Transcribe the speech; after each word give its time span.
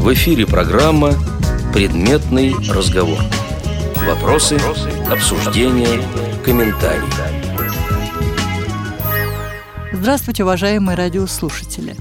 В 0.00 0.14
эфире 0.14 0.46
программа 0.46 1.12
«Предметный 1.74 2.54
разговор». 2.70 3.18
Вопросы, 4.08 4.58
обсуждения, 5.10 6.00
комментарии. 6.42 7.04
Здравствуйте, 9.92 10.44
уважаемые 10.44 10.96
радиослушатели. 10.96 11.96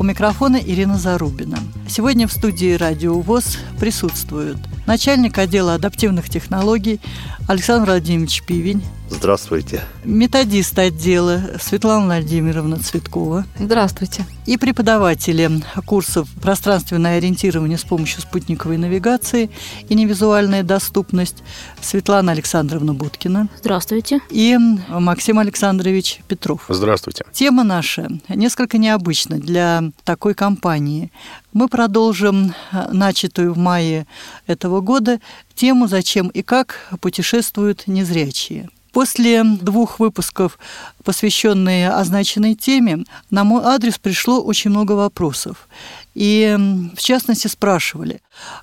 У 0.00 0.02
микрофона 0.02 0.56
Ирина 0.56 0.98
Зарубина. 0.98 1.58
Сегодня 1.88 2.26
в 2.26 2.32
студии 2.32 2.74
«Радио 2.74 3.20
ВОЗ» 3.20 3.58
присутствуют 3.78 4.58
начальник 4.86 5.38
отдела 5.38 5.74
адаптивных 5.74 6.28
технологий 6.28 7.00
Александр 7.46 7.90
Владимирович 7.90 8.42
Пивень. 8.42 8.82
Здравствуйте. 9.10 9.82
Методист 10.02 10.78
отдела 10.78 11.42
Светлана 11.60 12.06
Владимировна 12.06 12.78
Цветкова. 12.78 13.44
Здравствуйте. 13.58 14.24
И 14.46 14.56
преподаватели 14.56 15.50
курсов 15.84 16.26
«Пространственное 16.40 17.18
ориентирование 17.18 17.76
с 17.76 17.84
помощью 17.84 18.22
спутниковой 18.22 18.78
навигации» 18.78 19.50
и 19.88 19.94
«Невизуальная 19.94 20.62
доступность» 20.62 21.42
Светлана 21.82 22.32
Александровна 22.32 22.94
Будкина. 22.94 23.48
Здравствуйте. 23.58 24.20
И 24.30 24.56
Максим 24.88 25.38
Александрович 25.38 26.20
Петров. 26.26 26.64
Здравствуйте. 26.68 27.24
Тема 27.32 27.62
наша 27.62 28.08
несколько 28.28 28.78
необычна 28.78 29.38
для 29.38 29.84
такой 30.04 30.34
компании. 30.34 31.12
Мы 31.52 31.68
продолжим 31.68 32.54
начатую 32.90 33.52
в 33.52 33.58
мае 33.58 34.06
этого 34.46 34.80
года 34.80 35.20
тему 35.54 35.86
«Зачем 35.86 36.28
и 36.28 36.42
как 36.42 36.80
путешествуют 37.00 37.86
незрячие». 37.86 38.68
После 38.92 39.42
двух 39.42 39.98
выпусков, 39.98 40.56
посвященные 41.02 41.90
означенной 41.90 42.54
теме, 42.54 43.04
на 43.28 43.42
мой 43.42 43.64
адрес 43.64 43.98
пришло 43.98 44.40
очень 44.40 44.70
много 44.70 44.92
вопросов. 44.92 45.68
И, 46.14 46.56
в 46.96 47.00
частности, 47.00 47.48
спрашивали, 47.48 48.20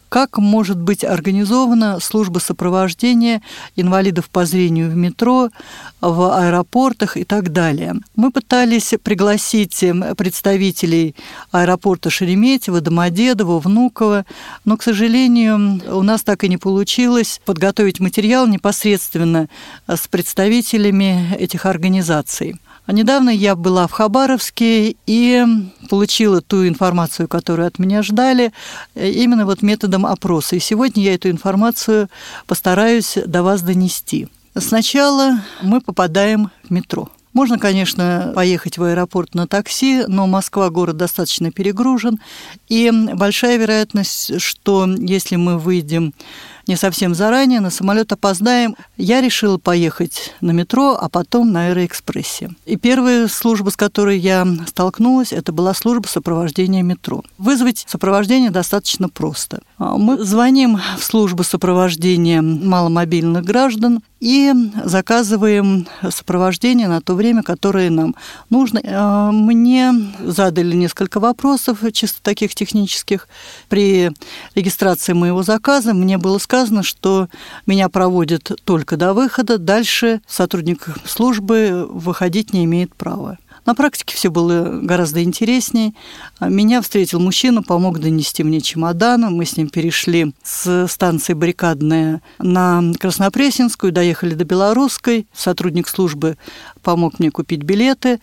как 0.08 0.38
может 0.38 0.78
быть 0.78 1.04
организована 1.04 2.00
служба 2.00 2.40
сопровождения 2.40 3.42
инвалидов 3.76 4.30
по 4.30 4.46
зрению 4.46 4.90
в 4.90 4.96
метро, 4.96 5.50
в 6.00 6.38
аэропортах 6.38 7.18
и 7.18 7.26
так 7.26 7.52
далее. 7.52 7.96
Мы 8.16 8.32
пытались 8.32 8.94
пригласить 9.04 9.84
представителей 10.18 11.16
аэропорта 11.52 12.10
Шереметьево, 12.10 12.80
Домодедово, 12.80 13.60
Внуково, 13.60 14.26
но, 14.64 14.78
к 14.78 14.84
сожалению, 14.84 15.82
у 15.94 16.04
нас 16.04 16.24
так 16.24 16.44
и 16.46 16.50
не 16.50 16.58
получилось 16.58 17.42
подготовить 17.46 18.00
материал 18.00 18.48
непосредственно 18.48 19.50
с 19.88 20.08
представителями 20.08 21.36
этих 21.38 21.66
организаций. 21.66 22.56
А 22.92 22.94
недавно 22.94 23.30
я 23.30 23.56
была 23.56 23.88
в 23.88 23.94
Хабаровске 23.94 24.98
и 25.06 25.46
получила 25.90 26.42
ту 26.42 26.68
информацию, 26.68 27.30
которую 27.30 27.66
от 27.66 27.80
меня 27.80 28.04
ждали, 28.04 28.52
э, 28.96 29.10
именно 29.12 29.46
вот 29.46 29.62
методом 29.62 30.06
опроса. 30.06 30.58
И 30.58 30.60
сегодня 30.60 31.02
я 31.02 31.14
эту 31.14 31.30
информацию 31.30 32.10
постараюсь 32.48 33.18
до 33.26 33.44
вас 33.44 33.62
донести. 33.62 34.28
Сначала 34.58 35.40
мы 35.62 35.80
попадаем 35.80 36.52
в 36.66 36.70
метро. 36.72 37.08
Можно, 37.32 37.58
конечно, 37.58 38.34
поехать 38.36 38.78
в 38.78 38.84
аэропорт 38.84 39.36
на 39.36 39.48
такси, 39.48 40.04
но 40.08 40.28
Москва 40.28 40.70
город 40.70 40.98
достаточно 40.98 41.50
перегружен, 41.50 42.20
и 42.68 42.92
большая 43.14 43.56
вероятность, 43.56 44.42
что 44.42 44.86
если 44.86 45.38
мы 45.38 45.58
выйдем 45.58 46.14
не 46.72 46.78
совсем 46.78 47.14
заранее, 47.14 47.60
на 47.60 47.70
самолет 47.70 48.14
опоздаем. 48.14 48.78
Я 48.96 49.20
решила 49.20 49.58
поехать 49.58 50.34
на 50.40 50.52
метро, 50.52 50.98
а 50.98 51.10
потом 51.10 51.52
на 51.52 51.68
аэроэкспрессе. 51.68 52.52
И 52.66 52.78
первая 52.78 53.28
служба, 53.28 53.72
с 53.72 53.76
которой 53.76 54.18
я 54.18 54.48
столкнулась, 54.66 55.34
это 55.34 55.52
была 55.52 55.74
служба 55.74 56.08
сопровождения 56.08 56.82
метро. 56.82 57.24
Вызвать 57.38 57.84
сопровождение 57.90 58.52
достаточно 58.52 59.10
просто. 59.10 59.64
А, 59.82 59.98
мы 59.98 60.24
звоним 60.24 60.80
в 60.98 61.04
службу 61.04 61.44
сопровождения 61.44 62.42
маломобильных 62.42 63.44
граждан 63.44 64.02
и 64.20 64.54
заказываем 64.86 65.88
сопровождение 66.08 66.88
на 66.88 67.02
то 67.02 67.16
время, 67.16 67.42
которое 67.42 67.90
нам 67.90 68.16
нужно. 68.52 68.80
А, 68.86 69.32
мне 69.32 69.92
задали 70.20 70.76
несколько 70.76 71.20
вопросов, 71.20 71.80
чисто 71.92 72.22
таких 72.22 72.54
технических. 72.54 73.28
При 73.68 74.12
регистрации 74.56 75.14
моего 75.14 75.42
заказа 75.44 75.94
мне 75.94 76.18
было 76.18 76.38
сказано, 76.38 76.62
сказано, 76.62 76.84
что 76.84 77.28
меня 77.66 77.90
проводят 77.90 78.52
только 78.66 78.98
до 78.98 79.14
выхода, 79.14 79.58
дальше 79.58 80.22
сотрудник 80.28 80.90
службы 81.06 81.88
выходить 81.90 82.54
не 82.54 82.66
имеет 82.66 82.94
права. 82.94 83.38
На 83.66 83.76
практике 83.76 84.16
все 84.16 84.32
было 84.32 84.80
гораздо 84.82 85.22
интереснее. 85.22 85.94
Меня 86.40 86.82
встретил 86.82 87.20
мужчина, 87.20 87.62
помог 87.62 88.00
донести 88.00 88.44
мне 88.44 88.60
чемодан. 88.60 89.22
Мы 89.22 89.46
с 89.46 89.56
ним 89.56 89.70
перешли 89.70 90.34
с 90.44 90.88
станции 90.88 91.34
Баррикадная 91.34 92.22
на 92.40 92.82
Краснопресненскую, 93.00 93.92
доехали 93.92 94.34
до 94.34 94.46
Белорусской. 94.46 95.28
Сотрудник 95.34 95.88
службы 95.88 96.38
помог 96.82 97.20
мне 97.20 97.30
купить 97.30 97.62
билеты 97.62 98.20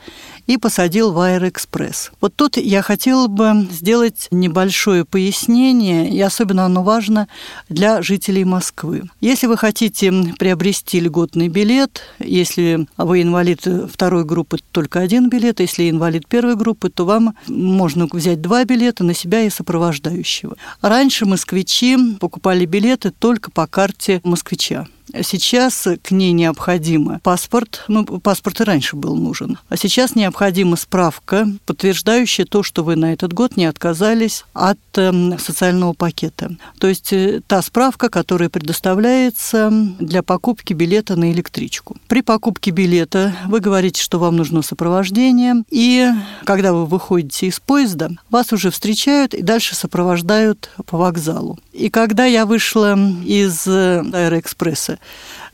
и 0.47 0.57
посадил 0.57 1.13
в 1.13 1.21
Аэроэкспресс. 1.21 2.11
Вот 2.21 2.35
тут 2.35 2.57
я 2.57 2.83
хотела 2.83 3.29
бы 3.29 3.69
сделать 3.71 4.27
небольшое 4.31 5.05
пояснение, 5.05 6.11
и 6.11 6.21
особенно 6.21 6.65
оно 6.65 6.83
важно 6.83 7.29
для 7.69 8.03
жителей 8.03 8.45
Москвы. 8.45 9.05
Если 9.21 9.47
вы 9.47 9.57
хотите 9.57 10.13
приобрести 10.39 10.99
льготный 10.99 11.49
билет, 11.49 12.03
если 12.19 12.89
вы 12.97 13.23
инвалид 13.23 13.67
второй 13.93 14.25
группы, 14.25 14.59
только 14.73 15.01
один 15.01 15.28
билет, 15.29 15.61
если 15.61 15.91
инвалид 15.91 16.27
первой 16.27 16.57
группы, 16.57 16.91
то 16.91 17.05
вам 17.05 17.35
можно 17.47 18.07
взять 18.11 18.41
два 18.41 18.65
билета 18.65 19.05
на 19.05 19.15
себя 19.15 19.43
и 19.43 19.51
сопровождающего. 19.51 20.57
Раньше 20.81 21.27
москвичи 21.27 21.97
покупали 22.21 22.65
билеты 22.65 23.11
только 23.11 23.51
по 23.51 23.67
карте 23.67 24.21
москвича. 24.25 24.87
Сейчас 25.23 25.87
к 26.03 26.11
ней 26.11 26.33
необходимо 26.33 27.21
паспорт, 27.23 27.85
ну, 27.89 28.05
паспорт 28.05 28.61
и 28.61 28.65
раньше 28.65 28.97
был 28.97 29.17
нужен, 29.17 29.59
а 29.69 29.77
сейчас 29.77 30.15
необходима 30.15 30.77
справка, 30.77 31.49
подтверждающая 31.67 32.45
то, 32.45 32.63
что 32.63 32.85
вы 32.85 32.97
на 32.97 33.13
этот 33.13 33.33
год 33.33 33.57
не 33.57 33.67
отказались 33.67 34.45
от 34.53 34.79
э, 34.97 35.39
социального 35.39 35.93
пакета. 35.93 36.57
То 36.79 36.87
есть 36.87 37.13
э, 37.13 37.41
та 37.47 37.63
справка, 37.63 38.09
которая 38.09 38.49
предоставляется 38.49 39.71
для 39.99 40.23
покупки 40.23 40.73
билета 40.73 41.17
на 41.17 41.33
электричку. 41.33 41.97
При 42.09 42.23
покупке 42.23 42.71
билета 42.71 43.35
вы 43.47 43.61
говорите, 43.61 44.03
что 44.03 44.19
вам 44.19 44.37
нужно 44.37 44.63
сопровождение, 44.63 45.65
и 45.71 46.09
когда 46.45 46.73
вы 46.73 46.87
выходите 46.87 47.47
из 47.47 47.61
поезда, 47.61 48.11
вас 48.31 48.53
уже 48.53 48.71
встречают 48.71 49.35
и 49.35 49.43
дальше 49.43 49.75
сопровождают 49.75 50.71
по 50.87 50.99
вокзалу. 50.99 51.59
И 51.73 51.91
когда 51.91 52.25
я 52.25 52.45
вышла 52.45 52.99
из 53.25 53.67
э, 53.67 54.03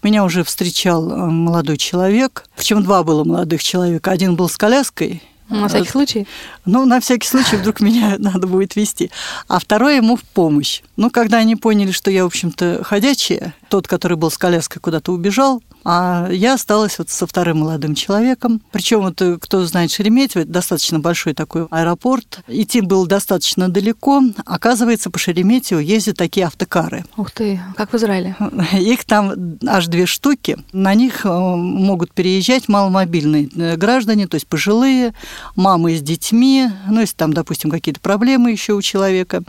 меня 0.02 0.24
уже 0.24 0.44
встречал 0.44 1.10
э, 1.10 1.16
молодой 1.26 1.76
человек, 1.76 2.44
причем 2.56 2.82
два 2.82 3.02
было 3.02 3.24
молодых 3.24 3.62
человека. 3.62 4.10
Один 4.10 4.36
был 4.36 4.48
с 4.48 4.56
коляской, 4.56 5.22
на 5.48 5.68
всякий 5.68 5.88
случай? 5.88 6.26
Ну, 6.64 6.86
на 6.86 7.00
всякий 7.00 7.28
случай, 7.28 7.56
вдруг 7.56 7.80
меня 7.80 8.16
надо 8.18 8.46
будет 8.46 8.76
вести. 8.76 9.10
А 9.46 9.58
второй 9.58 9.96
ему 9.96 10.16
в 10.16 10.22
помощь. 10.22 10.82
Ну, 10.96 11.10
когда 11.10 11.38
они 11.38 11.54
поняли, 11.54 11.90
что 11.90 12.10
я, 12.10 12.24
в 12.24 12.28
общем-то, 12.28 12.82
ходячая, 12.82 13.54
тот, 13.68 13.86
который 13.86 14.16
был 14.16 14.30
с 14.30 14.38
коляской, 14.38 14.80
куда-то 14.80 15.12
убежал, 15.12 15.62
а 15.84 16.28
я 16.30 16.54
осталась 16.54 16.98
вот 16.98 17.10
со 17.10 17.26
вторым 17.26 17.58
молодым 17.58 17.94
человеком. 17.94 18.62
Причем 18.72 19.00
вот 19.00 19.20
э, 19.20 19.38
кто 19.38 19.64
знает 19.66 19.90
Шереметьево, 19.90 20.42
это 20.42 20.52
достаточно 20.52 20.98
большой 20.98 21.34
такой 21.34 21.66
аэропорт. 21.70 22.40
Идти 22.48 22.80
было 22.80 23.06
достаточно 23.06 23.68
далеко. 23.68 24.22
Оказывается, 24.46 25.10
по 25.10 25.18
Шереметьеву 25.18 25.80
ездят 25.80 26.16
такие 26.16 26.46
автокары. 26.46 27.04
Ух 27.16 27.30
ты, 27.30 27.60
как 27.76 27.92
в 27.92 27.96
Израиле. 27.96 28.34
Их 28.72 29.04
там 29.04 29.58
аж 29.66 29.86
две 29.88 30.06
штуки. 30.06 30.56
На 30.72 30.94
них 30.94 31.26
э, 31.26 31.28
могут 31.28 32.12
переезжать 32.12 32.68
маломобильные 32.68 33.48
э, 33.54 33.76
граждане, 33.76 34.26
то 34.26 34.36
есть 34.36 34.46
пожилые, 34.46 35.12
мамы 35.54 35.96
с 35.96 36.02
детьми, 36.02 36.70
ну, 36.88 37.00
если 37.00 37.16
там, 37.16 37.32
допустим, 37.32 37.70
какие-то 37.70 38.00
проблемы 38.00 38.50
еще 38.50 38.72
у 38.72 38.82
человека. 38.82 39.42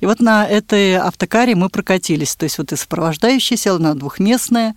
И 0.00 0.06
вот 0.06 0.20
на 0.20 0.46
этой 0.46 0.96
автокаре 0.96 1.54
мы 1.54 1.68
прокатились. 1.68 2.36
То 2.36 2.44
есть 2.44 2.58
вот 2.58 2.72
и 2.72 2.76
сопровождающий 2.76 3.56
сел 3.56 3.78
на 3.78 3.94
двухместное, 3.94 4.74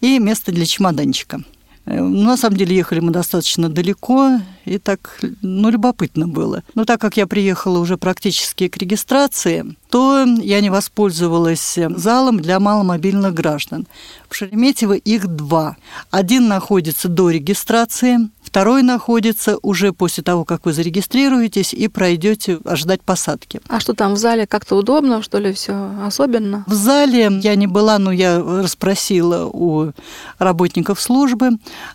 и 0.00 0.18
место 0.18 0.52
для 0.52 0.66
чемоданчика. 0.66 1.42
Э, 1.86 2.00
на 2.00 2.36
самом 2.36 2.56
деле 2.56 2.76
ехали 2.76 3.00
мы 3.00 3.10
достаточно 3.10 3.68
далеко, 3.68 4.40
и 4.64 4.78
так, 4.78 5.20
ну, 5.42 5.70
любопытно 5.70 6.28
было. 6.28 6.62
Но 6.74 6.84
так 6.84 7.00
как 7.00 7.16
я 7.16 7.26
приехала 7.26 7.78
уже 7.78 7.96
практически 7.96 8.68
к 8.68 8.76
регистрации, 8.76 9.76
то 9.90 10.24
я 10.24 10.60
не 10.60 10.70
воспользовалась 10.70 11.78
залом 11.96 12.40
для 12.40 12.60
маломобильных 12.60 13.34
граждан. 13.34 13.86
В 14.28 14.36
Шереметьево 14.36 14.92
их 14.92 15.26
два. 15.26 15.76
Один 16.10 16.48
находится 16.48 17.08
до 17.08 17.30
регистрации, 17.30 18.30
Второй 18.50 18.82
находится 18.82 19.58
уже 19.62 19.92
после 19.92 20.24
того, 20.24 20.44
как 20.44 20.66
вы 20.66 20.72
зарегистрируетесь 20.72 21.72
и 21.72 21.86
пройдете 21.86 22.58
ожидать 22.64 23.00
посадки. 23.00 23.60
А 23.68 23.78
что 23.78 23.94
там 23.94 24.14
в 24.14 24.16
зале? 24.16 24.44
Как-то 24.44 24.74
удобно, 24.74 25.22
что 25.22 25.38
ли, 25.38 25.52
все 25.52 25.92
особенно? 26.04 26.64
В 26.66 26.74
зале 26.74 27.30
я 27.42 27.54
не 27.54 27.68
была, 27.68 28.00
но 28.00 28.10
я 28.10 28.42
расспросила 28.42 29.44
у 29.46 29.92
работников 30.40 31.00
службы. 31.00 31.50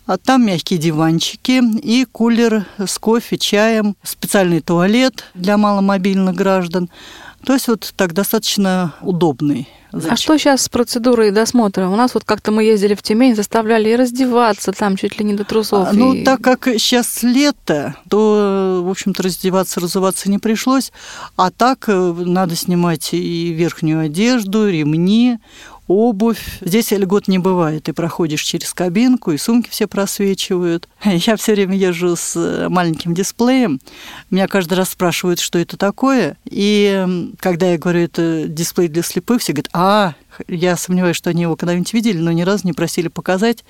А 0.05 0.17
там 0.17 0.45
мягкие 0.45 0.79
диванчики 0.79 1.61
и 1.79 2.05
кулер 2.05 2.65
с 2.77 2.97
кофе, 2.99 3.37
чаем, 3.37 3.97
специальный 4.01 4.61
туалет 4.61 5.25
для 5.33 5.57
маломобильных 5.57 6.35
граждан. 6.35 6.89
То 7.45 7.53
есть 7.53 7.67
вот 7.67 7.93
так 7.95 8.13
достаточно 8.13 8.93
удобный 9.01 9.67
Зачем? 9.95 10.11
А 10.11 10.17
что 10.17 10.37
сейчас 10.37 10.63
с 10.63 10.69
процедурой 10.69 11.31
досмотра? 11.31 11.87
У 11.87 11.95
нас 11.95 12.13
вот 12.13 12.25
как-то 12.25 12.51
мы 12.51 12.65
ездили 12.65 12.95
в 12.95 13.01
Тюмень, 13.01 13.33
заставляли 13.33 13.89
и 13.89 13.95
раздеваться 13.95 14.73
там 14.73 14.97
чуть 14.97 15.17
ли 15.17 15.23
не 15.23 15.35
до 15.35 15.45
трусов. 15.45 15.87
А, 15.87 15.93
ну, 15.93 16.13
и... 16.13 16.25
так 16.25 16.41
как 16.41 16.65
сейчас 16.65 17.23
лето, 17.23 17.95
то, 18.09 18.81
в 18.83 18.89
общем-то, 18.89 19.23
раздеваться, 19.23 19.79
разуваться 19.79 20.29
не 20.29 20.37
пришлось. 20.37 20.91
А 21.37 21.49
так 21.49 21.85
э, 21.87 21.93
надо 21.93 22.57
снимать 22.57 23.13
и 23.13 23.53
верхнюю 23.53 24.01
одежду, 24.01 24.67
ремни, 24.67 25.39
обувь. 25.87 26.59
Здесь 26.61 26.91
льгот 26.91 27.27
не 27.27 27.39
бывает. 27.39 27.83
Ты 27.83 27.93
проходишь 27.93 28.41
через 28.41 28.73
кабинку, 28.73 29.31
и 29.31 29.37
сумки 29.37 29.69
все 29.69 29.87
просвечивают. 29.87 30.87
Я 31.03 31.35
все 31.35 31.53
время 31.53 31.75
езжу 31.75 32.15
с 32.15 32.35
э, 32.35 32.69
маленьким 32.69 33.13
дисплеем. 33.13 33.79
Меня 34.29 34.47
каждый 34.47 34.75
раз 34.75 34.89
спрашивают, 34.89 35.39
что 35.39 35.59
это 35.59 35.77
такое. 35.77 36.37
И 36.45 37.31
когда 37.39 37.67
я 37.71 37.77
говорю, 37.77 38.01
это 38.01 38.47
дисплей 38.47 38.87
для 38.87 39.03
слепых, 39.03 39.41
все 39.41 39.53
говорят, 39.53 39.69
а, 39.73 40.15
я 40.47 40.75
сомневаюсь, 40.77 41.15
что 41.15 41.29
они 41.29 41.43
его 41.43 41.55
когда-нибудь 41.55 41.93
видели, 41.93 42.17
но 42.17 42.31
ни 42.31 42.41
разу 42.41 42.65
не 42.65 42.73
просили 42.73 43.07
показать. 43.07 43.63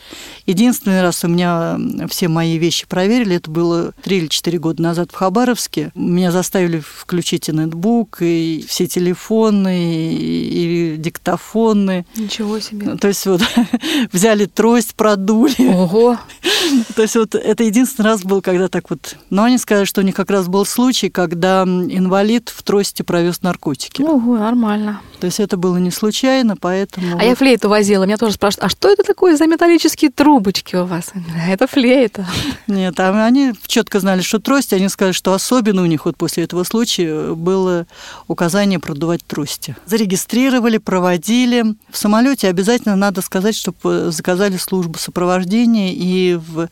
Единственный 0.45 1.01
раз 1.01 1.23
у 1.23 1.27
меня 1.27 1.77
все 2.09 2.27
мои 2.27 2.57
вещи 2.57 2.85
проверили, 2.87 3.37
это 3.37 3.49
было 3.49 3.93
три 4.03 4.17
или 4.17 4.27
четыре 4.27 4.59
года 4.59 4.81
назад 4.81 5.11
в 5.11 5.15
Хабаровске. 5.15 5.91
Меня 5.95 6.31
заставили 6.31 6.79
включить 6.79 7.49
и 7.49 7.51
нетбук, 7.51 8.17
и 8.21 8.65
все 8.67 8.87
телефоны, 8.87 10.13
и, 10.13 10.93
и 10.95 10.97
диктофоны. 10.97 12.05
Ничего 12.15 12.59
себе. 12.59 12.95
То 12.97 13.07
есть 13.07 13.25
вот 13.25 13.41
взяли 14.11 14.45
трость, 14.45 14.95
продули. 14.95 15.67
Ого! 15.67 16.17
То 16.95 17.01
есть 17.01 17.15
вот 17.15 17.35
это 17.35 17.63
единственный 17.63 18.05
раз 18.05 18.23
был, 18.23 18.41
когда 18.41 18.67
так 18.67 18.89
вот... 18.89 19.17
Но 19.29 19.43
они 19.43 19.57
сказали, 19.57 19.85
что 19.85 20.01
у 20.01 20.03
них 20.03 20.15
как 20.15 20.29
раз 20.29 20.47
был 20.47 20.65
случай, 20.65 21.09
когда 21.09 21.63
инвалид 21.63 22.49
в 22.49 22.63
трости 22.63 23.01
провез 23.01 23.41
наркотики. 23.41 24.01
Ого, 24.01 24.37
нормально. 24.37 25.01
То 25.19 25.27
есть 25.27 25.39
это 25.39 25.57
было 25.57 25.77
не 25.77 25.91
случайно, 25.91 26.54
поэтому... 26.55 27.17
А 27.19 27.23
я 27.23 27.35
флейту 27.35 27.69
возила, 27.69 28.03
меня 28.03 28.17
тоже 28.17 28.33
спрашивают, 28.33 28.65
а 28.65 28.69
что 28.69 28.89
это 28.89 29.03
такое 29.03 29.37
за 29.37 29.47
металлические 29.47 30.11
трубочки 30.11 30.75
у 30.75 30.85
вас? 30.85 31.11
Это 31.47 31.67
флейта. 31.67 32.25
Нет, 32.67 32.99
а 32.99 33.25
они 33.25 33.53
четко 33.67 33.99
знали, 33.99 34.21
что 34.21 34.39
трость, 34.39 34.73
они 34.73 34.89
сказали, 34.89 35.13
что 35.13 35.33
особенно 35.33 35.81
у 35.81 35.85
них 35.85 36.05
вот 36.05 36.17
после 36.17 36.43
этого 36.43 36.63
случая 36.63 37.33
было 37.33 37.85
указание 38.27 38.79
продувать 38.79 39.25
трости. 39.25 39.75
Зарегистрировали, 39.85 40.77
проводили. 40.77 41.63
В 41.89 41.97
самолете 41.97 42.47
обязательно 42.47 42.95
надо 42.95 43.21
сказать, 43.21 43.55
чтобы 43.55 44.11
заказали 44.11 44.57
службу 44.57 44.97
сопровождения 44.97 45.93
и 45.93 46.35
в 46.35 46.69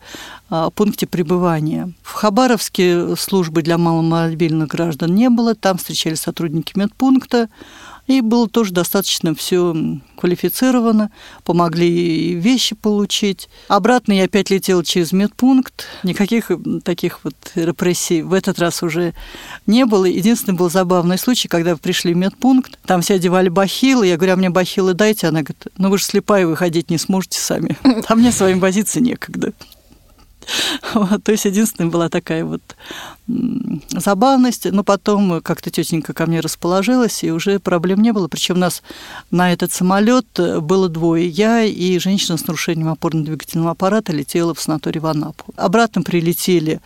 а, 0.50 0.70
пункте 0.70 1.06
пребывания. 1.06 1.92
В 2.02 2.12
Хабаровске 2.12 3.16
службы 3.16 3.62
для 3.62 3.78
маломобильных 3.78 4.68
граждан 4.68 5.14
не 5.14 5.28
было, 5.30 5.54
там 5.54 5.78
встречались 5.78 6.20
сотрудники 6.20 6.72
медпункта, 6.76 7.48
и 8.06 8.20
было 8.20 8.48
тоже 8.48 8.72
достаточно 8.72 9.34
все 9.34 9.74
квалифицировано, 10.16 11.10
помогли 11.44 12.34
вещи 12.34 12.74
получить. 12.74 13.48
Обратно 13.68 14.12
я 14.12 14.24
опять 14.24 14.50
летела 14.50 14.84
через 14.84 15.12
медпункт. 15.12 15.86
Никаких 16.02 16.50
таких 16.82 17.20
вот 17.24 17.34
репрессий 17.54 18.22
в 18.22 18.32
этот 18.32 18.58
раз 18.58 18.82
уже 18.82 19.14
не 19.66 19.86
было. 19.86 20.04
Единственный 20.04 20.56
был 20.56 20.70
забавный 20.70 21.18
случай, 21.18 21.48
когда 21.48 21.76
пришли 21.76 22.14
в 22.14 22.16
медпункт, 22.16 22.78
там 22.86 23.00
все 23.00 23.14
одевали 23.14 23.48
бахилы, 23.48 24.06
я 24.06 24.16
говорю, 24.16 24.34
а 24.34 24.36
мне 24.36 24.50
бахилы 24.50 24.94
дайте. 24.94 25.26
Она 25.26 25.40
говорит, 25.40 25.66
ну 25.78 25.90
вы 25.90 25.98
же 25.98 26.04
слепая, 26.04 26.46
вы 26.46 26.56
ходить 26.56 26.90
не 26.90 26.98
сможете 26.98 27.38
сами. 27.38 27.76
А 28.06 28.16
мне 28.16 28.32
с 28.32 28.40
вами 28.40 28.58
возиться 28.58 29.00
некогда. 29.00 29.52
Вот, 30.94 31.24
то 31.24 31.32
есть 31.32 31.44
единственная 31.44 31.90
была 31.90 32.08
такая 32.08 32.44
вот 32.44 32.62
забавность, 33.90 34.70
но 34.70 34.84
потом 34.84 35.40
как-то 35.40 35.70
тетенька 35.70 36.12
ко 36.12 36.26
мне 36.26 36.40
расположилась, 36.40 37.24
и 37.24 37.30
уже 37.30 37.58
проблем 37.58 38.02
не 38.02 38.12
было. 38.12 38.28
Причем 38.28 38.58
нас 38.58 38.82
на 39.30 39.52
этот 39.52 39.72
самолет 39.72 40.26
было 40.36 40.88
двое. 40.88 41.26
Я 41.26 41.62
и 41.62 41.98
женщина 41.98 42.36
с 42.36 42.46
нарушением 42.46 42.88
опорно-двигательного 42.88 43.70
аппарата 43.70 44.12
летела 44.12 44.54
в 44.54 44.60
санаторий 44.60 45.00
в 45.00 45.06
Анапу. 45.06 45.44
Обратно 45.56 46.02
прилетели, 46.02 46.80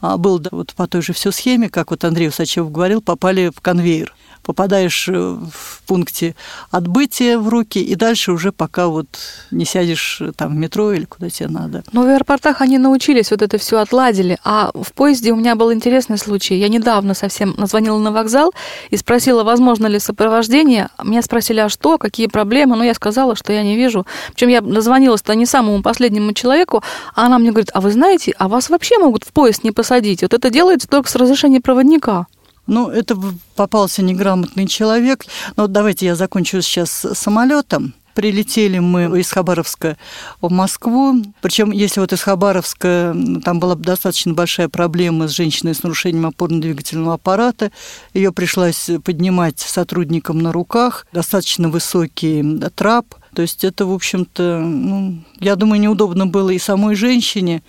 а, 0.00 0.16
был 0.16 0.42
вот 0.50 0.74
по 0.74 0.86
той 0.86 1.02
же 1.02 1.12
все 1.12 1.30
схеме, 1.30 1.68
как 1.68 1.90
вот 1.90 2.04
Андрей 2.04 2.28
Усачев 2.28 2.70
говорил, 2.70 3.02
попали 3.02 3.50
в 3.54 3.60
конвейер 3.60 4.14
попадаешь 4.42 5.08
э, 5.08 5.12
в 5.12 5.82
пункте 5.86 6.34
отбытия 6.70 7.38
в 7.38 7.48
руки, 7.48 7.82
и 7.82 7.94
дальше 7.94 8.32
уже 8.32 8.52
пока 8.52 8.88
вот 8.88 9.06
не 9.50 9.64
сядешь 9.64 10.20
э, 10.20 10.32
там 10.36 10.54
в 10.54 10.56
метро 10.56 10.92
или 10.92 11.04
куда 11.04 11.30
тебе 11.30 11.48
надо. 11.48 11.84
Но 11.92 12.02
в 12.02 12.06
аэропортах 12.06 12.60
они 12.60 12.78
научились, 12.78 13.30
вот 13.30 13.42
это 13.42 13.58
все 13.58 13.78
отладили. 13.78 14.38
А 14.44 14.70
в 14.74 14.92
поезде 14.92 15.32
у 15.32 15.36
меня 15.36 15.54
был 15.54 15.72
интересный 15.72 16.18
случай. 16.18 16.56
Я 16.56 16.68
недавно 16.68 17.14
совсем 17.14 17.54
назвонила 17.56 17.98
на 17.98 18.12
вокзал 18.12 18.52
и 18.90 18.96
спросила, 18.96 19.44
возможно 19.44 19.86
ли 19.86 19.98
сопровождение. 19.98 20.88
Меня 21.02 21.22
спросили, 21.22 21.60
а 21.60 21.68
что, 21.68 21.98
какие 21.98 22.26
проблемы? 22.26 22.76
Ну, 22.76 22.84
я 22.84 22.94
сказала, 22.94 23.36
что 23.36 23.52
я 23.52 23.62
не 23.62 23.76
вижу. 23.76 24.06
Причем 24.28 24.48
я 24.48 24.60
назвонилась-то 24.60 25.34
не 25.34 25.46
самому 25.46 25.82
последнему 25.82 26.32
человеку, 26.32 26.82
а 27.14 27.26
она 27.26 27.38
мне 27.38 27.50
говорит, 27.50 27.70
а 27.74 27.80
вы 27.80 27.90
знаете, 27.90 28.34
а 28.38 28.48
вас 28.48 28.70
вообще 28.70 28.98
могут 28.98 29.24
в 29.24 29.32
поезд 29.32 29.64
не 29.64 29.70
посадить? 29.70 30.22
Вот 30.22 30.34
это 30.34 30.50
делается 30.50 30.88
только 30.88 31.08
с 31.08 31.16
разрешения 31.16 31.60
проводника. 31.60 32.26
Ну, 32.66 32.88
это 32.88 33.18
попался 33.56 34.02
неграмотный 34.02 34.66
человек. 34.66 35.24
Но 35.56 35.64
вот 35.64 35.72
давайте 35.72 36.06
я 36.06 36.14
закончу 36.14 36.62
сейчас 36.62 37.06
самолетом. 37.14 37.94
Прилетели 38.14 38.78
мы 38.78 39.18
из 39.18 39.30
Хабаровска 39.30 39.96
в 40.42 40.50
Москву. 40.52 41.22
Причем, 41.40 41.70
если 41.70 42.00
вот 42.00 42.12
из 42.12 42.20
Хабаровска 42.20 43.16
там 43.42 43.58
была 43.58 43.74
достаточно 43.74 44.34
большая 44.34 44.68
проблема 44.68 45.28
с 45.28 45.30
женщиной 45.30 45.74
с 45.74 45.82
нарушением 45.82 46.26
опорно-двигательного 46.26 47.14
аппарата, 47.14 47.72
ее 48.12 48.30
пришлось 48.32 48.90
поднимать 49.02 49.58
сотрудникам 49.60 50.40
на 50.40 50.52
руках. 50.52 51.06
Достаточно 51.12 51.70
высокий 51.70 52.60
трап– 52.74 53.14
то 53.34 53.40
есть 53.40 53.64
это, 53.64 53.86
в 53.86 53.92
общем-то, 53.92 54.60
ну, 54.60 55.22
я 55.40 55.56
думаю, 55.56 55.80
неудобно 55.80 56.26
было 56.26 56.50
и 56.50 56.58
самой 56.58 56.94
женщине, 56.94 57.62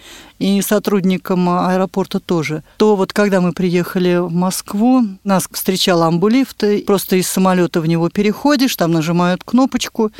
и 0.44 0.62
сотрудникам 0.62 1.48
аэропорта 1.48 2.19
тоже. 2.19 2.63
То 2.75 2.98
вот 2.98 3.13
когда 3.13 3.40
мы 3.40 3.54
приехали 3.54 4.18
в 4.18 4.30
Москву, 4.30 5.01
нас 5.24 5.48
встречал 5.50 6.04
амбулифт, 6.04 6.62
просто 6.86 7.16
из 7.16 7.30
самолета 7.30 7.80
в 7.80 7.88
него 7.88 8.10
переходишь, 8.10 8.75
там 8.75 8.92
нажимают 8.92 9.42
кнопочку, 9.45 10.12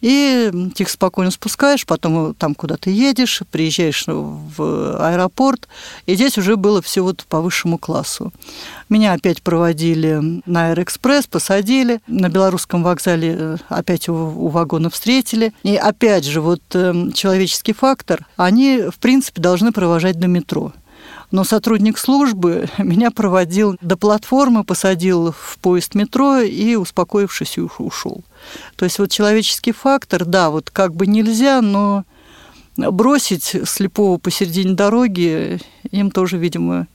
и 0.00 0.52
тихо 0.76 0.90
спокойно 0.90 1.32
спускаешь, 1.32 1.84
потом 1.84 2.32
там 2.34 2.54
куда 2.54 2.76
ты 2.76 2.90
едешь, 2.90 3.42
приезжаешь 3.50 4.04
в 4.06 5.04
аэропорт, 5.04 5.66
и 6.06 6.14
здесь 6.14 6.38
уже 6.38 6.56
было 6.56 6.80
все 6.80 7.02
вот 7.02 7.24
по 7.28 7.40
высшему 7.40 7.76
классу. 7.76 8.32
Меня 8.92 9.14
опять 9.14 9.42
проводили 9.42 10.42
на 10.44 10.68
Аэроэкспресс, 10.68 11.26
посадили. 11.26 12.00
На 12.06 12.28
белорусском 12.28 12.82
вокзале 12.82 13.34
э, 13.38 13.56
опять 13.70 14.06
у, 14.10 14.14
у 14.14 14.48
вагона 14.48 14.90
встретили. 14.90 15.54
И 15.62 15.76
опять 15.76 16.26
же, 16.26 16.42
вот 16.42 16.60
э, 16.74 17.10
человеческий 17.14 17.72
фактор, 17.72 18.26
они, 18.36 18.82
в 18.90 18.98
принципе, 18.98 19.40
должны 19.40 19.71
провожать 19.72 20.18
до 20.18 20.28
метро. 20.28 20.72
Но 21.30 21.44
сотрудник 21.44 21.98
службы 21.98 22.68
меня 22.78 23.10
проводил 23.10 23.76
до 23.80 23.96
платформы, 23.96 24.64
посадил 24.64 25.32
в 25.32 25.58
поезд 25.60 25.94
метро 25.94 26.38
и, 26.38 26.76
успокоившись, 26.76 27.58
ушел. 27.58 28.22
То 28.76 28.84
есть 28.84 28.98
вот 28.98 29.10
человеческий 29.10 29.72
фактор, 29.72 30.24
да, 30.24 30.50
вот 30.50 30.70
как 30.70 30.94
бы 30.94 31.06
нельзя, 31.06 31.60
но 31.62 32.04
бросить 32.76 33.56
слепого 33.64 34.18
посередине 34.18 34.74
дороги 34.74 35.60
им 35.90 36.10
тоже, 36.10 36.38
видимо, 36.38 36.86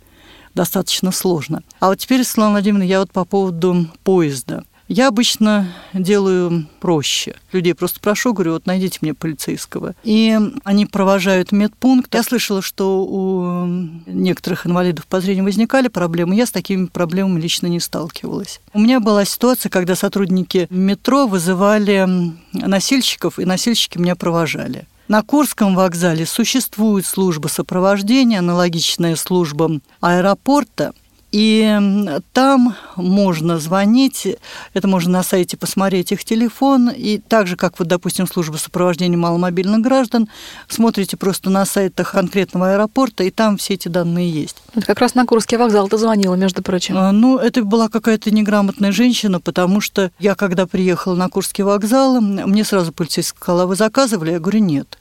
достаточно 0.53 1.12
сложно. 1.12 1.62
А 1.79 1.89
вот 1.89 2.00
теперь, 2.00 2.24
Светлана 2.24 2.51
Владимировна, 2.51 2.84
я 2.84 3.00
вот 3.00 3.12
по 3.12 3.25
поводу 3.25 3.88
поезда. 4.03 4.63
Я 4.88 5.10
обычно 5.10 5.67
делаю 5.94 6.67
проще. 6.79 7.36
Людей 7.51 7.74
просто 7.74 8.00
прошу, 8.00 8.34
говорю, 8.34 8.53
вот 8.53 8.65
найдите 8.65 9.00
мне 9.01 9.13
полицейского. 9.13 9.96
И 10.03 10.39
они 10.63 10.86
провожают 10.86 11.51
медпункт. 11.51 12.13
Я 12.13 12.24
слышала, 12.24 12.62
что 12.62 13.03
у 13.03 13.65
некоторых 14.06 14.65
инвалидов 14.65 15.06
по 15.08 15.20
зрению 15.20 15.44
возникали 15.44 15.89
проблемы. 15.89 16.36
Я 16.36 16.46
с 16.46 16.51
такими 16.51 16.86
проблемами 16.86 17.41
лично 17.41 17.67
не 17.67 17.82
сталкивалась. 17.82 18.62
У 18.74 18.79
меня 18.79 19.01
была 19.01 19.25
ситуация, 19.25 19.70
когда 19.70 19.96
сотрудники 19.96 20.67
метро 20.70 21.27
вызывали 21.27 22.08
носильщиков, 22.53 23.39
и 23.39 23.46
носильщики 23.46 23.98
меня 23.98 24.15
провожали. 24.15 24.88
На 25.10 25.22
Курском 25.22 25.75
вокзале 25.75 26.25
существует 26.25 27.06
служба 27.06 27.48
сопровождения, 27.48 28.39
аналогичная 28.39 29.15
службам 29.15 29.82
аэропорта– 30.00 30.94
и 31.38 32.20
там 32.34 32.75
можно 32.96 33.60
звонить, 33.60 34.27
это 34.74 34.88
можно 34.88 35.12
на 35.12 35.24
сайте 35.24 35.56
посмотреть 35.56 36.12
их 36.12 36.25
телефон, 36.25 36.89
и 36.89 37.20
так 37.20 37.46
же, 37.46 37.56
как 37.56 37.77
вот, 37.77 37.88
допустим, 37.88 38.25
служба 38.25 38.58
сопровождения 38.58 39.20
маломобильных 39.20 39.82
граждан, 39.82 40.29
смотрите 40.67 41.15
просто 41.15 41.51
на 41.51 41.63
сайтах 41.65 42.13
конкретного 42.13 42.74
аэропорта, 42.74 43.24
и 43.24 43.29
там 43.29 43.58
все 43.58 43.75
эти 43.75 43.88
данные 43.88 44.32
есть. 44.32 44.56
Это 44.74 44.88
как 44.88 45.00
раз 45.00 45.13
на 45.13 45.27
Курский 45.27 45.58
вокзал 45.58 45.88
ты 45.88 46.00
звонила, 46.00 46.34
между 46.34 46.63
прочим. 46.63 46.98
А, 46.98 47.12
ну, 47.12 47.38
это 47.38 47.63
была 47.63 47.88
какая-то 47.88 48.32
неграмотная 48.32 48.91
женщина, 48.91 49.39
потому 49.39 49.79
что 49.79 50.10
я, 50.17 50.34
когда 50.34 50.65
приехала 50.65 51.13
на 51.13 51.29
Курский 51.29 51.63
вокзал, 51.63 52.20
мне 52.20 52.65
сразу 52.65 52.91
полицейская 52.91 53.38
сказала, 53.38 53.67
вы 53.67 53.75
заказывали? 53.75 54.32
Я 54.32 54.39
говорю, 54.39 54.62
нет. 54.62 54.98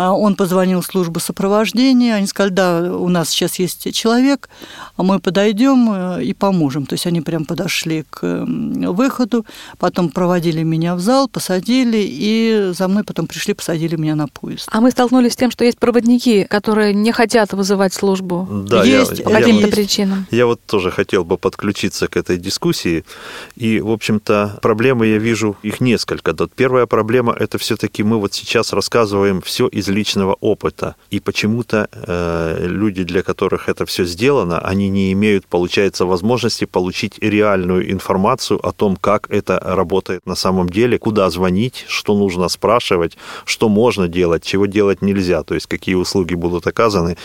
А 0.00 0.14
он 0.14 0.34
позвонил 0.34 0.80
в 0.80 0.86
службу 0.86 1.20
сопровождения, 1.20 2.14
они 2.14 2.26
сказали, 2.26 2.54
да, 2.54 2.96
у 2.96 3.08
нас 3.10 3.28
сейчас 3.28 3.58
есть 3.58 3.94
человек, 3.94 4.48
а 4.96 5.02
мы 5.02 5.20
подойдем 5.20 5.92
э, 5.92 6.24
и 6.24 6.32
поможем. 6.32 6.86
То 6.86 6.94
есть 6.94 7.06
они 7.06 7.20
прям 7.20 7.44
подошли 7.44 8.06
к 8.08 8.46
выходу, 8.46 9.44
потом 9.78 10.08
проводили 10.08 10.62
меня 10.62 10.94
в 10.94 11.00
зал, 11.00 11.28
посадили, 11.28 11.98
и 12.00 12.70
за 12.72 12.88
мной 12.88 13.04
потом 13.04 13.26
пришли, 13.26 13.52
посадили 13.52 13.96
меня 13.96 14.14
на 14.14 14.26
поезд. 14.26 14.70
А 14.72 14.80
мы 14.80 14.90
столкнулись 14.90 15.34
с 15.34 15.36
тем, 15.36 15.50
что 15.50 15.66
есть 15.66 15.78
проводники, 15.78 16.44
которые 16.44 16.94
не 16.94 17.12
хотят 17.12 17.52
вызывать 17.52 17.92
службу. 17.92 18.48
Да, 18.50 18.82
есть, 18.84 19.18
я, 19.18 19.24
по 19.24 19.30
каким-то 19.30 19.68
причинам. 19.68 20.26
Я 20.30 20.46
вот 20.46 20.62
тоже 20.64 20.90
хотел 20.90 21.26
бы 21.26 21.36
подключиться 21.36 22.08
к 22.08 22.16
этой 22.16 22.38
дискуссии. 22.38 23.04
И, 23.54 23.82
в 23.82 23.90
общем-то, 23.90 24.60
проблемы 24.62 25.08
я 25.08 25.18
вижу, 25.18 25.58
их 25.62 25.82
несколько. 25.82 26.34
Вот 26.38 26.52
первая 26.54 26.86
проблема– 26.86 27.36
это 27.38 27.58
все-таки 27.58 28.02
мы 28.02 28.18
вот 28.18 28.32
сейчас 28.32 28.72
рассказываем 28.72 29.42
все 29.42 29.68
из 29.68 29.89
личного 29.90 30.36
опыта. 30.40 30.96
И 31.10 31.20
почему-то 31.20 31.88
э, 31.92 32.66
люди, 32.66 33.04
для 33.04 33.22
которых 33.22 33.68
это 33.68 33.84
все 33.86 34.04
сделано, 34.04 34.58
они 34.58 34.88
не 34.88 35.12
имеют, 35.12 35.46
получается, 35.46 36.06
возможности 36.06 36.64
получить 36.64 37.18
реальную 37.20 37.90
информацию 37.90 38.58
о 38.66 38.72
том, 38.72 38.96
как 38.96 39.30
это 39.30 39.60
работает 39.62 40.26
на 40.26 40.34
самом 40.34 40.68
деле, 40.68 40.98
куда 40.98 41.30
звонить, 41.30 41.84
что 41.88 42.16
нужно 42.16 42.48
спрашивать, 42.48 43.16
что 43.44 43.68
можно 43.68 44.08
делать, 44.08 44.44
чего 44.44 44.66
делать 44.66 45.02
нельзя, 45.02 45.42
то 45.42 45.54
есть 45.54 45.66
какие 45.66 45.94
услуги 45.94 46.34
будут 46.34 46.66
оказаны, 46.66 47.16